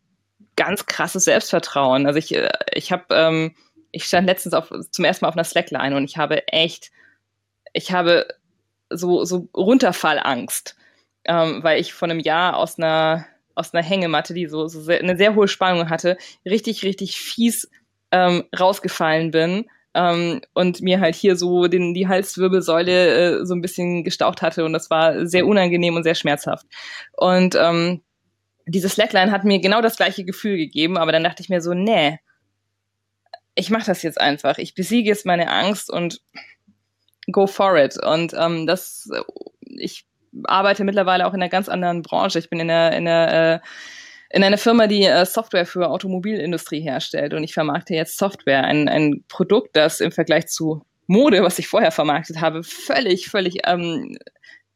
ganz 0.56 0.86
krasses 0.86 1.24
Selbstvertrauen. 1.24 2.06
Also 2.06 2.20
ich, 2.20 2.36
äh, 2.36 2.50
ich 2.74 2.92
habe 2.92 3.06
ähm, 3.12 3.56
ich 3.92 4.06
stand 4.06 4.28
letztens 4.28 4.54
auf, 4.54 4.72
zum 4.90 5.06
ersten 5.06 5.26
Mal 5.26 5.30
auf 5.30 5.36
einer 5.36 5.44
Slackline 5.44 5.96
und 5.96 6.06
ich 6.06 6.18
habe 6.18 6.48
echt, 6.48 6.92
ich 7.74 7.92
habe 7.92 8.28
so, 8.90 9.24
so 9.26 9.48
Runterfallangst, 9.56 10.76
ähm, 11.26 11.64
weil 11.64 11.80
ich 11.80 11.94
von 11.94 12.12
einem 12.12 12.20
Jahr 12.20 12.58
aus 12.58 12.78
einer, 12.78 13.26
aus 13.56 13.74
einer 13.74 13.84
Hängematte, 13.84 14.34
die 14.34 14.48
so, 14.48 14.68
so 14.68 14.82
sehr, 14.82 15.00
eine 15.00 15.18
sehr 15.18 15.36
hohe 15.36 15.48
Spannung 15.48 15.90
hatte, 15.90 16.18
richtig, 16.46 16.84
richtig 16.84 17.18
fies 17.20 17.70
ähm, 18.12 18.44
rausgefallen 18.58 19.32
bin 19.32 19.66
ähm, 19.94 20.42
und 20.54 20.82
mir 20.82 21.00
halt 21.00 21.16
hier 21.16 21.36
so 21.36 21.68
den, 21.68 21.94
die 21.94 22.08
Halswirbelsäule 22.08 23.42
äh, 23.42 23.46
so 23.46 23.54
ein 23.54 23.62
bisschen 23.62 24.04
gestaucht 24.04 24.42
hatte 24.42 24.66
und 24.66 24.74
das 24.74 24.90
war 24.90 25.26
sehr 25.26 25.46
unangenehm 25.46 25.96
und 25.96 26.04
sehr 26.04 26.16
schmerzhaft. 26.16 26.66
Und 27.14 27.56
ähm, 27.56 28.02
diese 28.66 28.90
Slackline 28.90 29.32
hat 29.32 29.44
mir 29.44 29.60
genau 29.60 29.82
das 29.82 29.98
gleiche 29.98 30.24
Gefühl 30.24 30.58
gegeben, 30.58 30.98
aber 30.98 31.12
dann 31.12 31.24
dachte 31.24 31.42
ich 31.42 31.50
mir 31.50 31.62
so, 31.62 31.74
nee, 31.74 32.20
ich 33.62 33.70
mache 33.70 33.86
das 33.86 34.02
jetzt 34.02 34.20
einfach. 34.20 34.58
Ich 34.58 34.74
besiege 34.74 35.10
jetzt 35.10 35.26
meine 35.26 35.50
Angst 35.52 35.92
und 35.92 36.20
go 37.32 37.46
for 37.46 37.78
it. 37.78 37.96
Und 38.04 38.34
ähm, 38.34 38.66
das, 38.66 39.10
ich 39.66 40.06
arbeite 40.46 40.84
mittlerweile 40.84 41.28
auch 41.28 41.34
in 41.34 41.42
einer 41.42 41.50
ganz 41.50 41.70
anderen 41.70 42.02
Branche. 42.02 42.40
Ich 42.40 42.50
bin 42.50 42.60
in 42.60 42.72
einer, 42.72 42.98
in 42.98 43.08
einer, 43.08 43.54
äh, 43.54 43.60
in 44.32 44.44
einer 44.44 44.58
Firma, 44.58 44.88
die 44.88 45.04
äh, 45.04 45.26
Software 45.26 45.68
für 45.68 45.90
Automobilindustrie 45.90 46.82
herstellt. 46.82 47.36
Und 47.36 47.44
ich 47.44 47.54
vermarkte 47.54 47.94
jetzt 47.94 48.18
Software, 48.18 48.64
ein, 48.64 48.90
ein 48.90 49.24
Produkt, 49.28 49.76
das 49.76 50.02
im 50.02 50.12
Vergleich 50.12 50.48
zu 50.48 50.84
Mode, 51.06 51.44
was 51.44 51.60
ich 51.60 51.68
vorher 51.68 51.92
vermarktet 51.92 52.42
habe, 52.42 52.64
völlig, 52.64 53.30
völlig 53.30 53.60
ähm, 53.68 54.18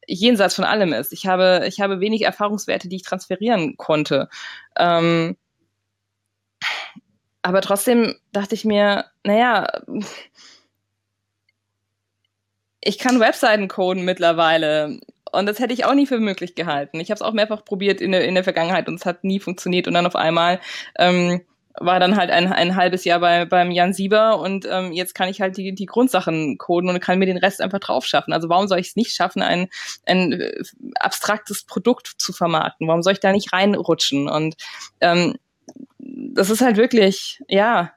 jenseits 0.06 0.54
von 0.54 0.66
allem 0.66 0.94
ist. 0.94 1.12
Ich 1.12 1.26
habe, 1.26 1.66
ich 1.68 1.82
habe 1.82 2.02
wenig 2.02 2.22
Erfahrungswerte, 2.22 2.88
die 2.88 2.98
ich 2.98 3.04
transferieren 3.04 3.78
konnte. 3.78 4.30
Ähm, 4.78 5.38
aber 7.46 7.62
trotzdem 7.62 8.16
dachte 8.32 8.56
ich 8.56 8.66
mir, 8.66 9.06
naja, 9.24 9.68
ich 12.82 12.98
kann 12.98 13.20
Webseiten 13.20 13.68
coden 13.68 14.04
mittlerweile. 14.04 15.00
Und 15.32 15.46
das 15.46 15.60
hätte 15.60 15.72
ich 15.72 15.86
auch 15.86 15.94
nie 15.94 16.08
für 16.08 16.18
möglich 16.18 16.56
gehalten. 16.56 17.00
Ich 17.00 17.12
habe 17.12 17.18
es 17.18 17.22
auch 17.22 17.34
mehrfach 17.34 17.64
probiert 17.64 18.02
in 18.02 18.14
der, 18.14 18.26
in 18.26 18.34
der 18.34 18.44
Vergangenheit 18.44 18.88
und 18.88 18.96
es 18.96 19.06
hat 19.06 19.24
nie 19.24 19.40
funktioniert. 19.40 19.88
Und 19.88 19.94
dann 19.94 20.08
auf 20.08 20.16
einmal 20.16 20.60
ähm, 20.98 21.42
war 21.76 22.00
dann 22.00 22.18
halt 22.18 22.32
ein, 22.32 22.52
ein 22.52 22.76
halbes 22.76 23.06
Jahr 23.06 23.20
bei, 23.20 23.46
beim 23.46 23.70
Jan 23.70 23.94
Sieber 23.94 24.40
und 24.40 24.66
ähm, 24.68 24.92
jetzt 24.92 25.14
kann 25.14 25.30
ich 25.30 25.40
halt 25.40 25.56
die, 25.58 25.76
die 25.76 25.86
Grundsachen 25.86 26.58
coden 26.58 26.90
und 26.90 27.00
kann 27.00 27.20
mir 27.20 27.28
den 27.28 27.38
Rest 27.38 27.62
einfach 27.62 27.80
drauf 27.80 28.08
schaffen. 28.08 28.34
Also 28.34 28.50
warum 28.50 28.68
soll 28.68 28.80
ich 28.80 28.88
es 28.88 28.96
nicht 28.96 29.14
schaffen, 29.14 29.44
ein, 29.44 29.68
ein 30.08 30.32
äh, 30.32 30.64
abstraktes 30.96 31.64
Produkt 31.64 32.08
zu 32.18 32.34
vermarkten? 32.34 32.88
Warum 32.88 33.04
soll 33.04 33.14
ich 33.14 33.20
da 33.20 33.32
nicht 33.32 33.54
reinrutschen? 33.54 34.28
Und 34.28 34.56
ähm, 35.00 35.36
das 35.98 36.50
ist 36.50 36.62
halt 36.62 36.78
wirklich, 36.78 37.42
ja, 37.48 37.94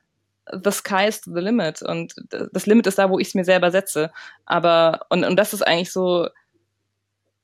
the 0.53 0.71
sky 0.71 1.07
is 1.07 1.21
the 1.25 1.41
limit 1.41 1.83
und 1.83 2.14
das 2.53 2.66
Limit 2.66 2.87
ist 2.87 2.99
da, 2.99 3.11
wo 3.11 3.19
ich 3.19 3.29
es 3.29 3.35
mir 3.35 3.45
selber 3.45 3.71
setze. 3.71 4.11
Aber, 4.47 5.07
und, 5.11 5.25
und 5.25 5.37
das 5.37 5.53
ist 5.53 5.62
eigentlich 5.62 5.93
so, 5.93 6.29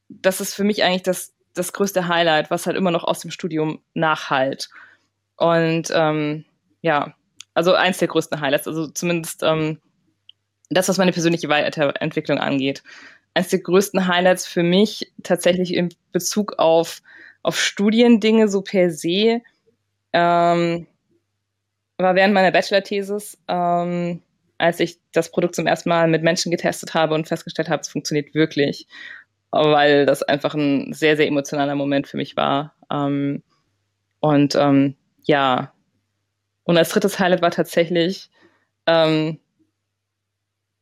das 0.08 0.40
ist 0.40 0.54
für 0.54 0.64
mich 0.64 0.82
eigentlich 0.82 1.02
das, 1.02 1.34
das 1.54 1.72
größte 1.72 2.08
Highlight, 2.08 2.50
was 2.50 2.66
halt 2.66 2.76
immer 2.76 2.90
noch 2.90 3.04
aus 3.04 3.20
dem 3.20 3.30
Studium 3.30 3.82
nachhalt. 3.94 4.68
Und 5.36 5.90
ähm, 5.92 6.44
ja, 6.82 7.14
also 7.54 7.74
eins 7.74 7.98
der 7.98 8.08
größten 8.08 8.40
Highlights, 8.40 8.68
also 8.68 8.88
zumindest 8.88 9.42
ähm, 9.42 9.80
das, 10.70 10.88
was 10.88 10.98
meine 10.98 11.12
persönliche 11.12 11.48
Weiterentwicklung 11.48 12.38
angeht. 12.38 12.82
Eines 13.34 13.48
der 13.48 13.60
größten 13.60 14.06
Highlights 14.06 14.46
für 14.46 14.62
mich 14.62 15.12
tatsächlich 15.22 15.74
in 15.74 15.90
Bezug 16.12 16.54
auf, 16.58 17.02
auf 17.42 17.60
Studiendinge 17.60 18.48
so 18.48 18.62
per 18.62 18.90
se 18.90 19.42
ähm, 20.14 20.86
war 21.98 22.14
während 22.14 22.32
meiner 22.34 22.52
Bachelor-Thesis, 22.52 23.38
ähm, 23.48 24.22
als 24.58 24.80
ich 24.80 24.98
das 25.12 25.30
Produkt 25.30 25.54
zum 25.54 25.66
ersten 25.66 25.88
Mal 25.88 26.08
mit 26.08 26.22
Menschen 26.22 26.50
getestet 26.50 26.94
habe 26.94 27.14
und 27.14 27.28
festgestellt 27.28 27.68
habe, 27.68 27.82
es 27.82 27.88
funktioniert 27.88 28.34
wirklich, 28.34 28.86
weil 29.50 30.06
das 30.06 30.22
einfach 30.22 30.54
ein 30.54 30.92
sehr, 30.92 31.16
sehr 31.16 31.26
emotionaler 31.26 31.74
Moment 31.74 32.06
für 32.08 32.16
mich 32.16 32.36
war. 32.36 32.74
Ähm, 32.90 33.42
und 34.20 34.54
ähm, 34.54 34.96
ja, 35.22 35.72
und 36.64 36.78
als 36.78 36.90
drittes 36.90 37.18
Highlight 37.18 37.42
war 37.42 37.50
tatsächlich 37.50 38.30
ähm, 38.86 39.38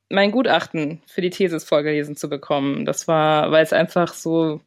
mein 0.08 0.30
Gutachten 0.30 1.02
für 1.06 1.22
die 1.22 1.30
Thesis 1.30 1.64
vorgelesen 1.64 2.16
zu 2.16 2.28
bekommen. 2.28 2.84
Das 2.84 3.08
war, 3.08 3.50
weil 3.50 3.64
es 3.64 3.72
einfach 3.72 4.14
so. 4.14 4.60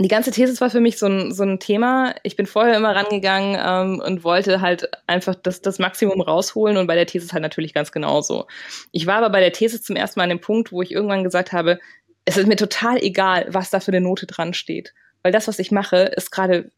Die 0.00 0.08
ganze 0.08 0.32
Thesis 0.32 0.60
war 0.60 0.70
für 0.70 0.80
mich 0.80 0.98
so 0.98 1.06
ein, 1.06 1.32
so 1.32 1.44
ein 1.44 1.60
Thema. 1.60 2.16
Ich 2.24 2.34
bin 2.34 2.46
vorher 2.46 2.76
immer 2.76 2.96
rangegangen 2.96 3.56
ähm, 3.64 4.02
und 4.04 4.24
wollte 4.24 4.60
halt 4.60 4.88
einfach 5.06 5.36
das, 5.36 5.62
das 5.62 5.78
Maximum 5.78 6.20
rausholen 6.20 6.76
und 6.76 6.88
bei 6.88 6.96
der 6.96 7.06
Thesis 7.06 7.32
halt 7.32 7.42
natürlich 7.42 7.74
ganz 7.74 7.92
genauso. 7.92 8.48
Ich 8.90 9.06
war 9.06 9.16
aber 9.16 9.30
bei 9.30 9.38
der 9.38 9.52
Thesis 9.52 9.82
zum 9.82 9.94
ersten 9.94 10.18
Mal 10.18 10.24
an 10.24 10.30
dem 10.30 10.40
Punkt, 10.40 10.72
wo 10.72 10.82
ich 10.82 10.90
irgendwann 10.90 11.22
gesagt 11.22 11.52
habe, 11.52 11.78
es 12.24 12.36
ist 12.36 12.48
mir 12.48 12.56
total 12.56 12.96
egal, 12.98 13.46
was 13.50 13.70
da 13.70 13.78
für 13.78 13.92
eine 13.92 14.00
Note 14.00 14.26
dran 14.26 14.52
steht. 14.52 14.94
Weil 15.22 15.30
das, 15.30 15.46
was 15.46 15.60
ich 15.60 15.70
mache, 15.70 15.98
ist 15.98 16.32
gerade 16.32 16.70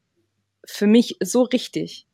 für 0.66 0.86
mich 0.86 1.16
so 1.20 1.42
richtig. 1.42 2.06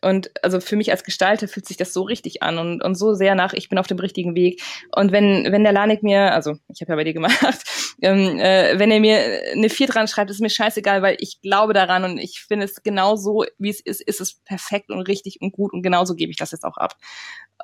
Und 0.00 0.30
also 0.44 0.60
für 0.60 0.76
mich 0.76 0.92
als 0.92 1.02
Gestalter 1.02 1.48
fühlt 1.48 1.66
sich 1.66 1.76
das 1.76 1.92
so 1.92 2.02
richtig 2.02 2.42
an 2.42 2.58
und, 2.58 2.82
und 2.82 2.94
so 2.94 3.14
sehr 3.14 3.34
nach, 3.34 3.52
ich 3.52 3.68
bin 3.68 3.78
auf 3.78 3.88
dem 3.88 3.98
richtigen 3.98 4.36
Weg. 4.36 4.62
Und 4.94 5.10
wenn, 5.10 5.50
wenn 5.50 5.64
der 5.64 5.72
Lanik 5.72 6.04
mir, 6.04 6.32
also 6.32 6.56
ich 6.68 6.80
habe 6.80 6.92
ja 6.92 6.96
bei 6.96 7.04
dir 7.04 7.14
gemacht, 7.14 7.64
ähm, 8.02 8.38
äh, 8.38 8.78
wenn 8.78 8.92
er 8.92 9.00
mir 9.00 9.18
eine 9.52 9.70
Vier 9.70 9.88
dran 9.88 10.06
schreibt, 10.06 10.30
ist 10.30 10.40
mir 10.40 10.50
scheißegal, 10.50 11.02
weil 11.02 11.16
ich 11.18 11.40
glaube 11.42 11.72
daran 11.72 12.04
und 12.04 12.18
ich 12.18 12.44
finde 12.46 12.66
es 12.66 12.82
genau 12.82 13.16
so, 13.16 13.44
wie 13.58 13.70
es 13.70 13.80
ist, 13.80 14.00
ist 14.00 14.20
es 14.20 14.36
perfekt 14.44 14.90
und 14.90 15.00
richtig 15.00 15.38
und 15.40 15.52
gut 15.52 15.72
und 15.72 15.82
genauso 15.82 16.14
gebe 16.14 16.30
ich 16.30 16.36
das 16.36 16.52
jetzt 16.52 16.64
auch 16.64 16.76
ab. 16.76 16.94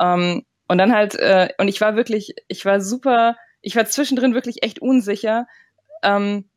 Ähm, 0.01 0.45
und 0.66 0.78
dann 0.78 0.93
halt, 0.93 1.14
äh, 1.14 1.51
und 1.59 1.68
ich 1.68 1.80
war 1.80 1.95
wirklich, 1.95 2.35
ich 2.49 2.64
war 2.64 2.80
super, 2.80 3.37
ich 3.61 3.76
war 3.76 3.85
zwischendrin 3.85 4.35
wirklich 4.35 4.62
echt 4.62 4.80
unsicher, 4.80 5.47
ähm, 6.03 6.49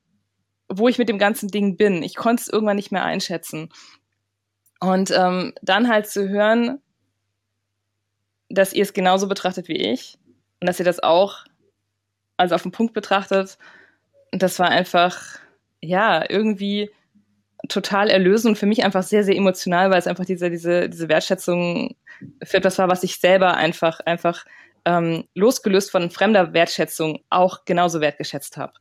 wo 0.70 0.88
ich 0.88 0.98
mit 0.98 1.10
dem 1.10 1.20
ganzen 1.20 1.50
Ding 1.50 1.78
bin. 1.78 2.04
Ich 2.04 2.16
konnte 2.16 2.42
es 2.42 2.50
irgendwann 2.50 2.76
nicht 2.76 2.92
mehr 2.92 3.06
einschätzen. 3.06 3.70
Und 4.80 5.12
ähm, 5.12 5.54
dann 5.62 5.88
halt 5.88 6.08
zu 6.08 6.30
hören, 6.30 6.80
dass 8.50 8.74
ihr 8.74 8.84
es 8.84 8.94
genauso 8.94 9.28
betrachtet 9.28 9.68
wie 9.68 9.76
ich 9.76 10.18
und 10.62 10.68
dass 10.68 10.80
ihr 10.80 10.86
das 10.86 11.02
auch 11.02 11.46
also 12.38 12.56
auf 12.56 12.62
den 12.62 12.72
Punkt 12.72 12.94
betrachtet, 12.94 13.58
das 14.32 14.60
war 14.60 14.70
einfach, 14.70 15.40
ja, 15.82 16.24
irgendwie 16.30 16.92
total 17.68 18.10
erlösend 18.10 18.52
und 18.52 18.58
für 18.58 18.68
mich 18.68 18.84
einfach 18.84 19.04
sehr, 19.04 19.24
sehr 19.24 19.36
emotional, 19.36 19.90
weil 19.90 20.00
es 20.00 20.08
einfach 20.08 20.26
diese, 20.26 20.50
diese, 20.50 20.90
diese 20.90 21.10
Wertschätzung 21.10 21.96
für 22.44 22.58
etwas 22.58 22.78
war, 22.78 22.88
was 22.88 23.04
ich 23.04 23.20
selber 23.20 23.56
einfach, 23.56 24.00
einfach 24.02 24.46
ähm, 24.86 25.26
losgelöst 25.34 25.92
von 25.92 26.12
fremder 26.12 26.54
Wertschätzung 26.54 27.24
auch 27.30 27.66
genauso 27.66 28.00
wertgeschätzt 28.00 28.58
habe. 28.58 28.74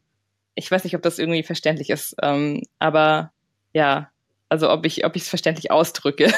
Ich 0.55 0.71
weiß 0.71 0.85
nicht, 0.85 0.95
ob 0.95 1.03
das 1.03 1.19
irgendwie 1.19 1.43
verständlich 1.43 1.91
ist, 1.91 2.15
ähm, 2.23 2.63
aber 2.79 3.33
ja, 3.73 4.11
also 4.49 4.71
ob 4.71 4.87
ich 4.87 5.05
ob 5.05 5.17
ich 5.17 5.23
es 5.23 5.29
verständlich 5.29 5.71
ausdrücke. 5.71 6.33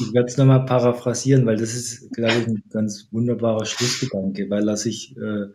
ich 0.00 0.12
werde 0.12 0.28
es 0.28 0.36
nochmal 0.36 0.64
paraphrasieren, 0.64 1.46
weil 1.46 1.56
das 1.56 1.74
ist, 1.74 2.12
glaube 2.12 2.34
ich, 2.40 2.46
ein 2.46 2.62
ganz 2.70 3.08
wunderbarer 3.10 3.64
Schlussgedanke, 3.64 4.48
weil 4.50 4.68
er 4.68 4.76
sich 4.76 5.16
äh, 5.16 5.46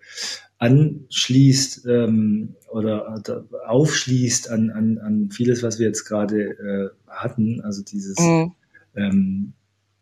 anschließt 0.58 1.86
ähm, 1.88 2.56
oder 2.70 3.22
äh, 3.28 3.58
aufschließt 3.68 4.50
an, 4.50 4.70
an, 4.70 4.98
an 5.00 5.30
vieles, 5.32 5.64
was 5.64 5.80
wir 5.80 5.88
jetzt 5.88 6.06
gerade 6.06 6.42
äh, 6.42 6.90
hatten. 7.08 7.62
Also 7.62 7.84
dieses 7.84 8.20
mhm. 8.20 8.52
ähm, 8.96 9.54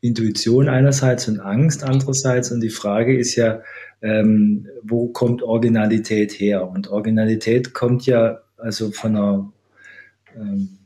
Intuition 0.01 0.69
einerseits 0.69 1.27
und 1.27 1.39
Angst 1.39 1.83
andererseits. 1.83 2.51
Und 2.51 2.61
die 2.61 2.69
Frage 2.69 3.17
ist 3.17 3.35
ja, 3.35 3.61
ähm, 4.01 4.67
wo 4.83 5.07
kommt 5.07 5.43
Originalität 5.43 6.31
her? 6.39 6.69
Und 6.69 6.89
Originalität 6.89 7.73
kommt 7.73 8.05
ja 8.05 8.39
also 8.57 8.91
von 8.91 9.15
einer 9.15 9.53
ähm, 10.35 10.78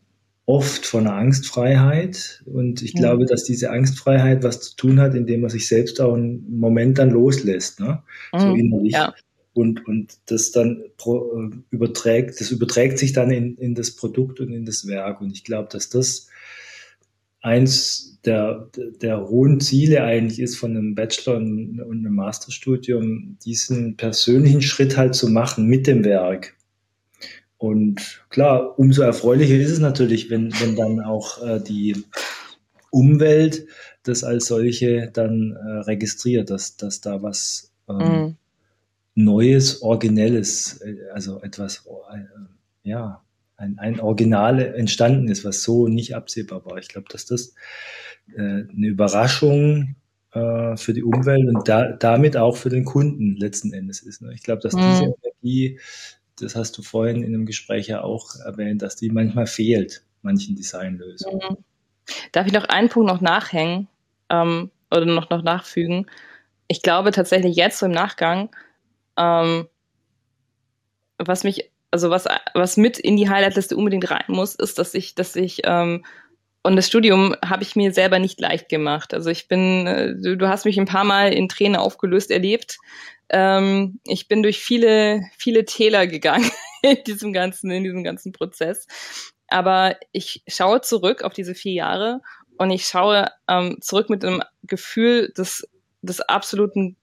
oft 0.46 0.86
von 0.86 1.08
einer 1.08 1.16
Angstfreiheit. 1.16 2.44
Und 2.46 2.82
ich 2.82 2.94
mhm. 2.94 3.00
glaube, 3.00 3.26
dass 3.26 3.44
diese 3.44 3.72
Angstfreiheit 3.72 4.44
was 4.44 4.62
zu 4.62 4.76
tun 4.76 5.00
hat, 5.00 5.16
indem 5.16 5.42
man 5.42 5.50
sich 5.50 5.68
selbst 5.68 6.02
auch 6.02 6.14
einen 6.14 6.58
Moment 6.58 6.98
dann 6.98 7.12
loslässt, 7.12 7.80
ne? 7.80 8.04
Mhm. 8.34 8.40
so 8.40 8.56
innerlich. 8.56 8.94
Ja. 8.94 9.14
Und, 9.54 9.86
und 9.88 10.18
das 10.26 10.52
dann 10.52 10.84
pro, 10.98 11.40
äh, 11.40 11.56
überträgt, 11.70 12.42
das 12.42 12.50
überträgt 12.52 12.98
sich 12.98 13.14
dann 13.14 13.30
in, 13.30 13.56
in 13.58 13.76
das 13.76 13.92
Produkt 13.92 14.40
und 14.40 14.52
in 14.52 14.66
das 14.66 14.88
Werk. 14.88 15.22
Und 15.22 15.32
ich 15.32 15.44
glaube, 15.44 15.70
dass 15.72 15.90
das 15.90 16.28
eins 17.42 18.20
der, 18.26 18.70
der 19.02 19.28
hohen 19.28 19.60
Ziele 19.60 20.04
eigentlich 20.04 20.40
ist 20.40 20.56
von 20.56 20.72
einem 20.72 20.96
Bachelor 20.96 21.38
und 21.38 21.80
einem 21.82 22.16
Masterstudium, 22.16 23.38
diesen 23.46 23.96
persönlichen 23.96 24.62
Schritt 24.62 24.98
halt 24.98 25.14
zu 25.14 25.30
machen 25.30 25.68
mit 25.68 25.86
dem 25.86 26.04
Werk. 26.04 26.56
Und 27.64 28.20
klar, 28.28 28.78
umso 28.78 29.04
erfreulicher 29.04 29.56
ist 29.56 29.72
es 29.72 29.80
natürlich, 29.80 30.30
wenn, 30.30 30.52
wenn 30.60 30.76
dann 30.76 31.00
auch 31.00 31.42
äh, 31.42 31.62
die 31.62 31.96
Umwelt 32.92 33.68
das 34.04 34.26
als 34.26 34.48
solche 34.48 35.10
dann 35.14 35.54
äh, 35.54 35.80
registriert, 35.84 36.50
dass, 36.50 36.76
dass 36.76 37.00
da 37.00 37.24
was 37.24 37.72
ähm, 37.88 37.98
mhm. 37.98 38.36
Neues, 39.16 39.82
Originelles, 39.82 40.82
äh, 40.82 40.98
also 41.14 41.42
etwas, 41.42 41.86
äh, 42.14 42.20
ja, 42.84 43.22
ein, 43.56 43.80
ein 43.80 44.02
Original 44.02 44.60
entstanden 44.60 45.30
ist, 45.30 45.46
was 45.46 45.64
so 45.64 45.88
nicht 45.88 46.18
absehbar 46.18 46.66
war. 46.66 46.80
Ich 46.80 46.90
glaube, 46.90 47.08
dass 47.10 47.26
das 47.26 47.56
äh, 48.36 48.42
eine 48.42 48.88
Überraschung 48.88 49.96
für 50.36 50.94
die 50.96 51.04
Umwelt 51.04 51.48
und 51.48 51.70
da, 51.70 51.92
damit 51.92 52.38
auch 52.38 52.58
für 52.58 52.70
den 52.70 52.86
Kunden 52.86 53.36
letzten 53.36 53.72
Endes 53.72 54.02
ist. 54.02 54.24
Ne? 54.24 54.34
Ich 54.34 54.42
glaube, 54.42 54.64
dass 54.64 54.74
mhm. 54.74 54.80
diese 54.80 55.14
Energie 55.22 55.80
das 56.40 56.56
hast 56.56 56.78
du 56.78 56.82
vorhin 56.82 57.24
in 57.24 57.34
einem 57.34 57.46
Gespräch 57.46 57.88
ja 57.88 58.02
auch 58.02 58.36
erwähnt, 58.46 58.82
dass 58.82 58.96
die 58.96 59.10
manchmal 59.10 59.48
fehlt, 59.48 60.04
manchen 60.22 60.56
Designlösungen. 60.56 61.40
Mhm. 61.50 61.58
Darf 62.32 62.48
ich 62.48 62.54
noch 62.54 62.66
einen 62.66 62.90
Punkt 62.90 63.10
noch 63.10 63.22
nachhängen 63.22 63.88
ähm, 64.30 64.72
oder 64.92 65.06
noch, 65.06 65.30
noch 65.30 65.44
nachfügen? 65.44 66.10
Ich 66.68 66.82
glaube 66.82 67.12
tatsächlich 67.12 67.56
jetzt 67.56 67.80
so 67.80 67.86
im 67.86 67.92
Nachgang, 67.92 68.50
ähm, 69.18 69.68
was 71.18 71.44
mich, 71.44 71.72
also 71.92 72.10
was, 72.10 72.26
was 72.54 72.78
mit 72.78 72.98
in 72.98 73.18
die 73.18 73.30
Highlightliste 73.30 73.78
unbedingt 73.78 74.10
rein 74.10 74.26
muss, 74.28 74.56
ist, 74.56 74.80
dass 74.80 74.94
ich, 74.94 75.16
dass 75.16 75.36
ich 75.36 75.62
ähm, 75.66 76.04
und 76.64 76.78
das 76.78 76.88
Studium 76.88 77.36
habe 77.46 77.64
ich 77.64 77.76
mir 77.76 77.94
selber 77.94 78.20
nicht 78.20 78.40
leicht 78.40 78.70
gemacht. 78.70 79.14
Also 79.14 79.30
ich 79.30 79.50
bin, 79.50 79.86
äh, 79.86 80.16
du, 80.16 80.38
du 80.38 80.48
hast 80.48 80.64
mich 80.66 80.80
ein 80.80 80.86
paar 80.86 81.04
Mal 81.04 81.34
in 81.34 81.50
Tränen 81.50 81.76
aufgelöst 81.76 82.32
erlebt. 82.32 82.78
Ähm, 83.30 84.00
ich 84.06 84.28
bin 84.28 84.44
durch 84.44 84.60
viele, 84.60 85.24
viele 85.38 85.66
Täler 85.66 86.08
gegangen 86.08 86.50
in 86.82 87.04
diesem 87.06 87.34
ganzen, 87.34 87.72
in 87.72 87.84
diesem 87.84 88.04
ganzen 88.04 88.32
Prozess. 88.32 88.88
Aber 89.48 89.98
ich 90.12 90.44
schaue 90.48 90.82
zurück 90.82 91.24
auf 91.24 91.34
diese 91.34 91.56
vier 91.56 91.74
Jahre 91.74 92.22
und 92.58 92.72
ich 92.72 92.88
schaue 92.88 93.30
ähm, 93.48 93.78
zurück 93.82 94.10
mit 94.10 94.24
einem 94.24 94.42
Gefühl 94.64 95.32
des, 95.38 95.68
des 96.02 96.22
absoluten, 96.22 96.98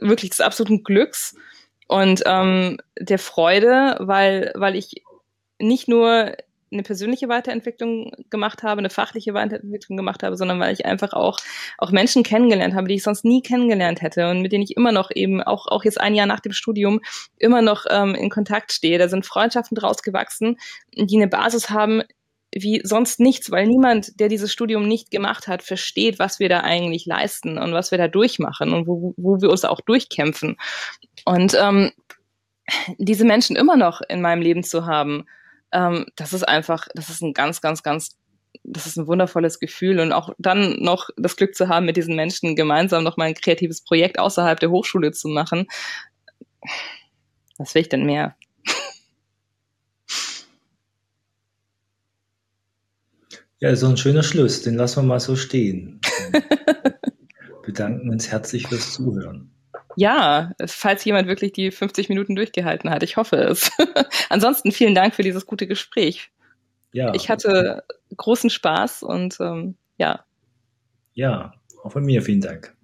wirklich 0.00 0.30
des 0.30 0.40
absoluten 0.40 0.84
Glücks 0.84 1.34
und 1.88 2.22
ähm, 2.26 2.78
der 2.98 3.18
Freude, 3.18 3.96
weil, 4.00 4.52
weil 4.54 4.76
ich 4.76 5.02
nicht 5.58 5.88
nur 5.88 6.34
eine 6.72 6.82
persönliche 6.82 7.28
Weiterentwicklung 7.28 8.12
gemacht 8.30 8.62
habe, 8.62 8.78
eine 8.78 8.90
fachliche 8.90 9.34
Weiterentwicklung 9.34 9.96
gemacht 9.96 10.22
habe, 10.22 10.36
sondern 10.36 10.58
weil 10.60 10.72
ich 10.72 10.86
einfach 10.86 11.12
auch, 11.12 11.38
auch 11.78 11.90
Menschen 11.90 12.22
kennengelernt 12.22 12.74
habe, 12.74 12.88
die 12.88 12.94
ich 12.94 13.02
sonst 13.02 13.24
nie 13.24 13.42
kennengelernt 13.42 14.02
hätte 14.02 14.30
und 14.30 14.40
mit 14.40 14.52
denen 14.52 14.64
ich 14.64 14.76
immer 14.76 14.92
noch 14.92 15.10
eben, 15.14 15.42
auch, 15.42 15.66
auch 15.66 15.84
jetzt 15.84 16.00
ein 16.00 16.14
Jahr 16.14 16.26
nach 16.26 16.40
dem 16.40 16.52
Studium, 16.52 17.00
immer 17.38 17.62
noch 17.62 17.84
ähm, 17.90 18.14
in 18.14 18.30
Kontakt 18.30 18.72
stehe. 18.72 18.98
Da 18.98 19.08
sind 19.08 19.26
Freundschaften 19.26 19.76
draus 19.76 20.02
gewachsen, 20.02 20.58
die 20.94 21.16
eine 21.16 21.28
Basis 21.28 21.70
haben, 21.70 22.02
wie 22.54 22.82
sonst 22.84 23.18
nichts, 23.18 23.50
weil 23.50 23.66
niemand, 23.66 24.20
der 24.20 24.28
dieses 24.28 24.52
Studium 24.52 24.86
nicht 24.86 25.10
gemacht 25.10 25.48
hat, 25.48 25.62
versteht, 25.62 26.18
was 26.18 26.38
wir 26.38 26.48
da 26.48 26.60
eigentlich 26.60 27.06
leisten 27.06 27.56
und 27.56 27.72
was 27.72 27.90
wir 27.90 27.98
da 27.98 28.08
durchmachen 28.08 28.74
und 28.74 28.86
wo, 28.86 29.14
wo 29.16 29.40
wir 29.40 29.50
uns 29.50 29.64
auch 29.64 29.80
durchkämpfen. 29.80 30.56
Und 31.24 31.56
ähm, 31.58 31.92
diese 32.98 33.24
Menschen 33.24 33.56
immer 33.56 33.76
noch 33.76 34.02
in 34.06 34.20
meinem 34.20 34.42
Leben 34.42 34.62
zu 34.62 34.86
haben, 34.86 35.24
ähm, 35.72 36.06
das 36.16 36.32
ist 36.32 36.44
einfach, 36.44 36.86
das 36.94 37.08
ist 37.08 37.22
ein 37.22 37.32
ganz, 37.32 37.60
ganz, 37.60 37.82
ganz, 37.82 38.16
das 38.64 38.86
ist 38.86 38.96
ein 38.96 39.06
wundervolles 39.06 39.58
Gefühl 39.58 40.00
und 40.00 40.12
auch 40.12 40.30
dann 40.38 40.80
noch 40.80 41.08
das 41.16 41.36
Glück 41.36 41.54
zu 41.54 41.68
haben, 41.68 41.86
mit 41.86 41.96
diesen 41.96 42.16
Menschen 42.16 42.54
gemeinsam 42.56 43.02
noch 43.04 43.16
mal 43.16 43.24
ein 43.24 43.34
kreatives 43.34 43.82
Projekt 43.82 44.18
außerhalb 44.18 44.60
der 44.60 44.70
Hochschule 44.70 45.12
zu 45.12 45.28
machen. 45.28 45.66
Was 47.58 47.74
will 47.74 47.82
ich 47.82 47.88
denn 47.88 48.04
mehr? 48.04 48.36
Ja, 53.58 53.76
so 53.76 53.86
ein 53.86 53.96
schöner 53.96 54.24
Schluss, 54.24 54.62
den 54.62 54.74
lassen 54.74 55.02
wir 55.02 55.06
mal 55.06 55.20
so 55.20 55.36
stehen. 55.36 56.00
bedanken 57.62 58.10
uns 58.10 58.30
herzlich 58.30 58.66
fürs 58.68 58.92
Zuhören. 58.92 59.50
Ja, 59.96 60.52
falls 60.66 61.04
jemand 61.04 61.28
wirklich 61.28 61.52
die 61.52 61.70
50 61.70 62.08
Minuten 62.08 62.36
durchgehalten 62.36 62.90
hat. 62.90 63.02
Ich 63.02 63.16
hoffe 63.16 63.36
es. 63.36 63.70
Ansonsten 64.28 64.72
vielen 64.72 64.94
Dank 64.94 65.14
für 65.14 65.22
dieses 65.22 65.46
gute 65.46 65.66
Gespräch. 65.66 66.30
Ja. 66.92 67.14
Ich 67.14 67.30
hatte 67.30 67.84
großen 68.16 68.50
Spaß 68.50 69.02
und 69.02 69.38
ähm, 69.40 69.76
ja. 69.96 70.24
Ja, 71.14 71.54
auch 71.82 71.92
von 71.92 72.04
mir 72.04 72.22
vielen 72.22 72.40
Dank. 72.40 72.74